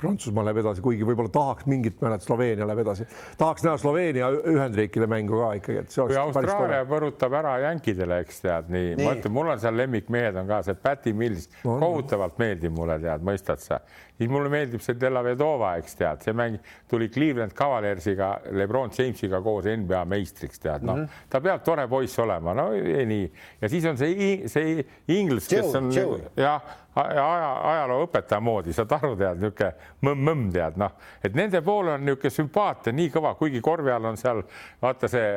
Prantsusmaa 0.00 0.48
läheb 0.48 0.58
edasi, 0.64 0.82
kuigi 0.82 1.06
võib-olla 1.06 1.30
tahaks 1.34 1.68
mingit 1.70 2.02
mõned 2.02 2.24
Sloveenia 2.24 2.66
läheb 2.66 2.82
edasi. 2.82 3.06
tahaks 3.38 3.66
näha 3.66 3.78
Sloveenia 3.78 4.32
Ühendriikide 4.50 5.06
mängu 5.10 5.38
ka 5.44 5.52
ikkagi, 5.60 5.84
et 5.84 5.94
see 5.94 6.02
oleks. 6.02 6.16
kui 6.16 6.22
Austraalia 6.24 6.82
põrutab 6.90 7.38
ära 7.38 7.54
jänkidele, 7.68 8.18
eks 8.26 8.42
tead 8.42 8.72
nii, 8.74 8.96
nii., 8.96 9.06
ma 9.06 9.14
ütlen, 9.14 9.36
mul 9.38 9.52
on 9.54 9.62
seal 9.62 9.78
lemmikmehed 9.78 10.42
on 10.42 10.50
ka 10.50 10.62
see 10.66 10.80
Patty 10.88 11.14
Mills 11.14 11.46
no,, 11.62 11.78
kohutavalt 11.78 12.42
meeldib 12.42 12.74
mulle 12.74 12.98
tead, 13.04 13.22
mõistad 13.26 13.62
sa 13.62 13.78
siis 14.18 14.30
mulle 14.30 14.50
meeldib 14.52 14.82
see 14.84 14.98
Della 15.00 15.22
Vedova, 15.24 15.74
eks 15.80 15.98
tead, 15.98 16.22
see 16.24 16.36
mäng 16.36 16.58
tuli 16.90 17.08
Cleveland 17.12 17.54
Cavaliersiga, 17.56 18.30
Lebron 18.54 18.92
Jamesiga 18.94 19.40
koos 19.42 19.66
NBA 19.66 20.04
meistriks 20.10 20.62
tead 20.62 20.86
noh 20.86 21.00
mm 21.00 21.04
-hmm., 21.04 21.26
ta 21.30 21.40
peab 21.40 21.64
tore 21.66 21.88
poiss 21.88 22.18
olema, 22.18 22.54
no 22.54 22.70
ei, 22.72 23.06
nii 23.06 23.26
ja 23.60 23.68
siis 23.68 23.84
on 23.90 23.98
see, 23.98 24.48
see 24.48 24.84
inglas, 25.08 25.48
kes 25.48 25.74
on 25.74 25.90
jah 26.36 26.62
aja, 27.02 27.48
ajalooõpetaja 27.70 28.40
moodi, 28.44 28.74
saad 28.76 28.92
aru, 28.96 29.12
tead 29.18 29.40
niisugune 29.42 29.70
mõmm-mõmm 30.06 30.50
tead 30.54 30.78
noh, 30.80 30.94
et 31.24 31.36
nende 31.36 31.62
pool 31.66 31.90
on 31.94 32.04
niisugune 32.06 32.34
sümpaatia 32.34 32.94
nii 32.94 33.10
kõva, 33.14 33.34
kuigi 33.38 33.62
korvi 33.64 33.92
all 33.94 34.10
on 34.10 34.18
seal 34.20 34.42
vaata 34.82 35.10
see, 35.10 35.30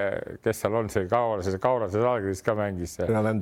kes 0.43 0.61
seal 0.63 0.77
on 0.79 0.91
see 0.93 1.07
Kaurase, 1.11 1.53
see 1.53 1.63
Kaurase 1.63 2.03
Salgris 2.03 2.43
ka 2.45 2.57
mängis 2.57 2.97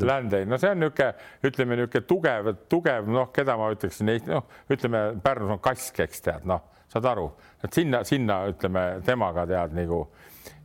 Ländei, 0.08 0.46
no 0.50 0.60
see 0.62 0.72
on 0.76 0.84
niisugune, 0.84 1.12
ütleme 1.50 1.80
niisugune 1.82 2.08
tugev, 2.12 2.54
tugev 2.72 3.12
noh, 3.12 3.32
keda 3.36 3.58
ma 3.60 3.72
ütleksin, 3.76 4.14
noh, 4.30 4.48
ütleme 4.72 5.08
Pärnus 5.24 5.58
on 5.58 5.64
Kask, 5.64 6.00
eks 6.06 6.24
tead 6.26 6.48
noh, 6.50 6.64
saad 6.92 7.12
aru, 7.12 7.30
et 7.64 7.76
sinna, 7.76 8.04
sinna 8.08 8.46
ütleme 8.52 8.88
temaga 9.06 9.48
tead 9.50 9.76
nagu 9.76 10.06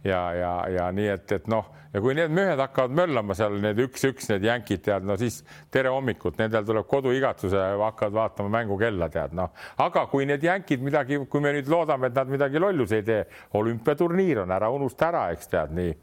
ja, 0.04 0.32
ja, 0.34 0.54
ja 0.68 0.88
nii 0.92 1.08
et, 1.12 1.32
et 1.32 1.48
noh, 1.50 1.68
ja 1.92 2.00
kui 2.02 2.14
need 2.16 2.32
mehed 2.34 2.60
hakkavad 2.60 2.94
möllama 2.96 3.34
seal 3.36 3.56
need 3.62 3.80
üks-üks, 3.84 4.30
need 4.30 4.46
jänkid 4.46 4.82
tead, 4.86 5.06
no 5.06 5.16
siis 5.20 5.40
tere 5.72 5.92
hommikut, 5.92 6.38
nendel 6.40 6.66
tuleb 6.66 6.88
koduigatsus 6.90 7.54
ja 7.56 7.70
hakkavad 7.82 8.16
vaatama 8.16 8.52
mängukella 8.58 9.10
tead 9.12 9.34
noh, 9.36 9.52
aga 9.84 10.06
kui 10.12 10.28
need 10.28 10.44
jänkid 10.46 10.84
midagi, 10.86 11.20
kui 11.30 11.44
me 11.44 11.54
nüüd 11.56 11.70
loodame, 11.70 12.10
et 12.10 12.20
nad 12.20 12.30
midagi 12.32 12.62
lollus 12.62 12.94
ei 12.96 13.06
tee, 13.06 13.24
olümpiaturniir 13.60 14.44
on 14.44 14.54
ära, 14.56 14.70
unusta 14.72 15.10
ära, 15.10 15.24
eks 15.34 15.50
tead 15.52 15.74
nii, 15.76 15.96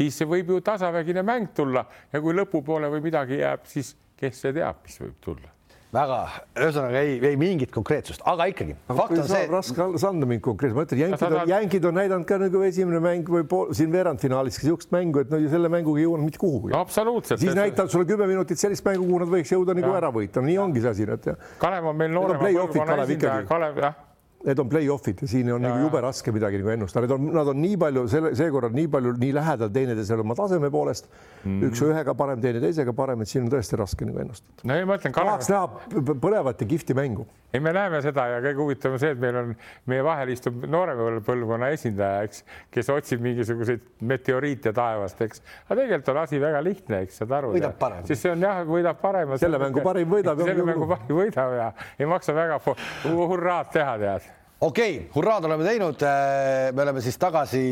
siis 0.00 0.20
võib 0.28 0.54
ju 0.54 0.60
tasavägine 0.66 1.24
mäng 1.26 1.54
tulla 1.56 1.86
ja 2.12 2.20
kui 2.20 2.36
lõpupoole 2.36 2.92
või 2.92 3.08
midagi 3.10 3.40
jääb, 3.40 3.66
siis 3.70 3.96
kes 4.20 4.44
see 4.44 4.54
teab, 4.56 4.84
mis 4.84 5.00
võib 5.00 5.16
tulla 5.24 5.59
väga, 5.94 6.18
ühesõnaga 6.58 7.02
ei, 7.02 7.16
ei 7.30 7.38
mingit 7.40 7.72
konkreetsust, 7.74 8.22
aga 8.30 8.46
ikkagi. 8.52 8.76
fakt 8.88 9.16
on 9.16 9.28
see. 9.28 9.46
raske 9.50 9.86
anda 10.08 10.28
mingit 10.28 10.44
konkreetset, 10.44 10.76
ma 10.76 10.84
ütlen, 10.86 11.02
jänkid 11.04 11.26
on, 11.28 11.52
jänkid 11.54 11.88
on 11.90 11.98
näidanud 11.98 12.28
ka 12.28 12.38
nagu 12.42 12.62
esimene 12.66 13.00
mäng 13.04 13.32
või 13.36 13.46
pool 13.50 13.72
siin 13.76 13.90
veerandfinaalis 13.94 14.60
niisugust 14.60 14.94
mängu, 14.94 15.24
et 15.24 15.32
no 15.32 15.40
selle 15.50 15.72
mänguga 15.72 16.02
ei 16.02 16.06
jõua 16.06 16.20
mitte 16.22 16.42
kuhugi 16.42 16.74
no,. 16.74 16.84
absoluutselt. 16.84 17.42
siis 17.42 17.58
näitavad 17.58 17.90
sulle 17.92 18.06
kümme 18.08 18.28
minutit 18.30 18.60
sellist 18.60 18.86
mängu, 18.86 19.08
kuhu 19.08 19.24
nad 19.24 19.34
võiks 19.34 19.54
jõuda 19.56 19.74
nagu 19.78 19.96
ära 19.96 20.12
võita, 20.14 20.44
nii 20.44 20.60
ongi 20.62 20.84
see 20.84 20.94
asi, 20.94 21.08
et. 21.10 21.32
Kalev 21.62 21.90
on 21.90 21.98
meil 21.98 22.14
noorema 22.14 22.46
põlvkonna 22.46 23.02
esindaja, 23.08 23.42
Kalev 23.50 23.82
jah 23.82 23.98
need 24.44 24.58
on 24.58 24.68
play-off'id 24.68 25.20
ja 25.20 25.28
siin 25.28 25.50
on 25.52 25.60
ja, 25.60 25.68
nagu 25.68 25.84
jube 25.84 26.00
raske 26.00 26.32
midagi 26.32 26.60
nagu 26.60 26.72
ennustada, 26.72 27.04
need 27.04 27.12
on, 27.12 27.26
nad 27.34 27.50
on 27.52 27.58
nii 27.60 27.76
palju 27.80 28.04
selle, 28.08 28.30
seekord 28.38 28.72
nii 28.76 28.88
palju 28.92 29.12
nii 29.20 29.34
lähedal 29.36 29.72
teineteisele 29.74 30.24
oma 30.24 30.36
taseme 30.38 30.70
poolest 30.72 31.10
mm.. 31.10 31.66
üks 31.68 31.82
ühega 31.84 32.14
parem, 32.16 32.40
teine 32.40 32.62
teisega 32.62 32.94
parem, 32.96 33.20
et 33.20 33.30
siin 33.30 33.44
on 33.44 33.52
tõesti 33.52 33.76
raske 33.80 34.08
nagu 34.08 34.22
ennustada. 34.24 34.64
no 34.64 34.78
ei, 34.78 34.86
ma 34.88 34.96
ütlen 34.96 35.12
Kalev.... 35.16 35.34
tahaks 35.34 35.52
näha 35.52 36.14
põnevat 36.24 36.64
ja 36.64 36.68
kihvti 36.70 36.96
mängu. 36.96 37.26
ei, 37.52 37.60
me 37.60 37.74
näeme 37.76 38.00
seda 38.04 38.26
ja 38.32 38.40
kõige 38.46 38.64
huvitavam 38.64 38.96
on 38.96 39.04
see, 39.04 39.12
et 39.12 39.20
meil 39.26 39.40
on 39.42 39.52
meie 39.92 40.06
vahel 40.08 40.32
istub 40.32 40.64
noorema 40.64 41.20
põlvkonna 41.26 41.70
esindaja, 41.76 42.24
eks, 42.30 42.42
kes 42.72 42.90
otsib 42.96 43.20
mingisuguseid 43.26 43.84
meteoriite 44.08 44.72
taevast, 44.76 45.20
eks. 45.26 45.44
aga 45.66 45.82
tegelikult 45.82 46.12
on 46.14 46.24
asi 46.24 46.40
väga 46.40 46.64
lihtne, 46.64 47.04
eks 47.04 47.20
saad 47.20 47.36
aru. 47.42 47.52
võidab 47.58 47.76
parem. 47.82 48.08
siis 48.08 48.24
see 48.24 48.32
on 48.32 48.48
jah, 48.48 48.64
võidab 48.64 49.04
parem. 49.04 49.36
selle 49.42 49.60
mängu 49.60 49.84
parim 49.84 50.16
võidab. 50.16 50.44
selle 50.48 50.68
mängu 50.72 50.88
parim 50.88 51.16
võidab 51.20 51.56
ja 51.60 51.72
ei 52.00 52.08
maksa 52.08 52.32
väga 52.36 52.62
hurraad 53.04 53.74
teha, 53.76 53.98
tead 54.00 54.29
okei 54.60 54.96
okay,, 54.96 55.08
hurraad 55.14 55.44
oleme 55.48 55.64
teinud. 55.64 56.02
Äh, 56.04 56.70
me 56.76 56.82
oleme 56.82 57.00
siis 57.04 57.18
tagasi 57.18 57.62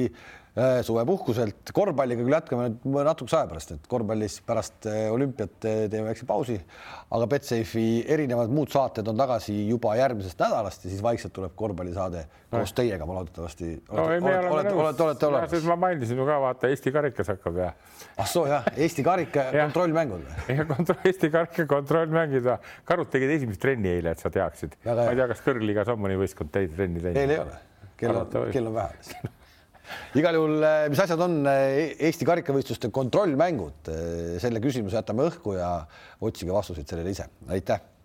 suvepuhkuselt, 0.82 1.70
korvpalliga 1.74 2.24
küll 2.24 2.34
jätkame 2.34 2.68
nüüd 2.72 3.06
natukese 3.06 3.36
aja 3.38 3.48
pärast, 3.50 3.72
et 3.76 3.84
korvpallis 3.90 4.38
pärast 4.46 4.88
äh, 4.90 5.06
olümpiat 5.12 5.66
äh, 5.68 5.78
teeme 5.92 6.10
väikse 6.10 6.26
pausi, 6.28 6.56
aga 7.14 7.28
Betsafe'i 7.30 8.02
erinevad 8.10 8.50
muud 8.54 8.72
saated 8.72 9.06
on 9.10 9.20
tagasi 9.20 9.54
juba 9.68 9.94
järgmisest 9.98 10.40
nädalast 10.42 10.86
ja 10.86 10.92
siis 10.92 11.04
vaikselt 11.04 11.34
tuleb 11.36 11.54
korvpallisaade 11.58 12.24
koos 12.50 12.74
teiega, 12.74 13.06
ma 13.06 13.18
loodetavasti 13.18 13.70
no, 13.76 14.08
olete, 14.08 14.32
olete, 14.32 14.74
olete, 14.74 15.06
olete, 15.06 15.30
olemas. 15.30 15.70
ma 15.70 15.78
mainisin 15.84 16.18
ju 16.18 16.26
ka, 16.28 16.40
vaata 16.42 16.72
Eesti 16.72 16.92
karikas 16.96 17.32
hakkab 17.34 17.62
ja. 17.62 17.70
ah 18.18 18.28
soo 18.28 18.46
jah, 18.50 18.66
Eesti 18.76 19.06
karika 19.06 19.48
kontrollmängud 19.54 20.26
või? 20.26 20.60
kontroll, 20.74 21.02
Eesti 21.12 21.32
karika 21.34 21.68
kontrollmängud, 21.70 22.52
Karud 22.88 23.14
tegid 23.14 23.36
esimest 23.38 23.62
trenni 23.62 23.92
eile, 23.94 24.16
et 24.16 24.22
sa 24.24 24.32
teaksid. 24.32 24.78
ma 24.88 25.10
ei 25.10 25.18
tea, 25.18 25.30
kas 25.34 25.44
kõrgliigas 25.46 25.94
on 25.94 26.02
mõni 26.02 26.18
võistkond 26.20 26.54
teid 26.54 26.74
trenni 26.74 27.04
teinud? 27.04 27.20
meil 27.20 27.36
ei 27.36 27.42
ole, 27.46 27.58
kell 28.00 28.24
on, 28.24 28.48
kell 28.54 28.72
on 28.72 28.80
vähe 28.82 29.28
igal 30.18 30.38
juhul, 30.38 30.56
eh, 30.62 30.86
mis 30.92 31.02
asjad 31.04 31.22
on 31.24 31.38
eh, 31.50 31.94
Eesti 32.08 32.28
karikavõistluste 32.28 32.90
kontrollmängud, 32.94 33.92
eh, 33.92 34.34
selle 34.42 34.62
küsimuse 34.64 35.00
jätame 35.00 35.28
õhku 35.28 35.58
ja 35.58 35.72
otsige 36.20 36.54
vastuseid 36.54 36.88
sellele 36.88 37.14
ise. 37.16 37.28
aitäh 37.48 37.97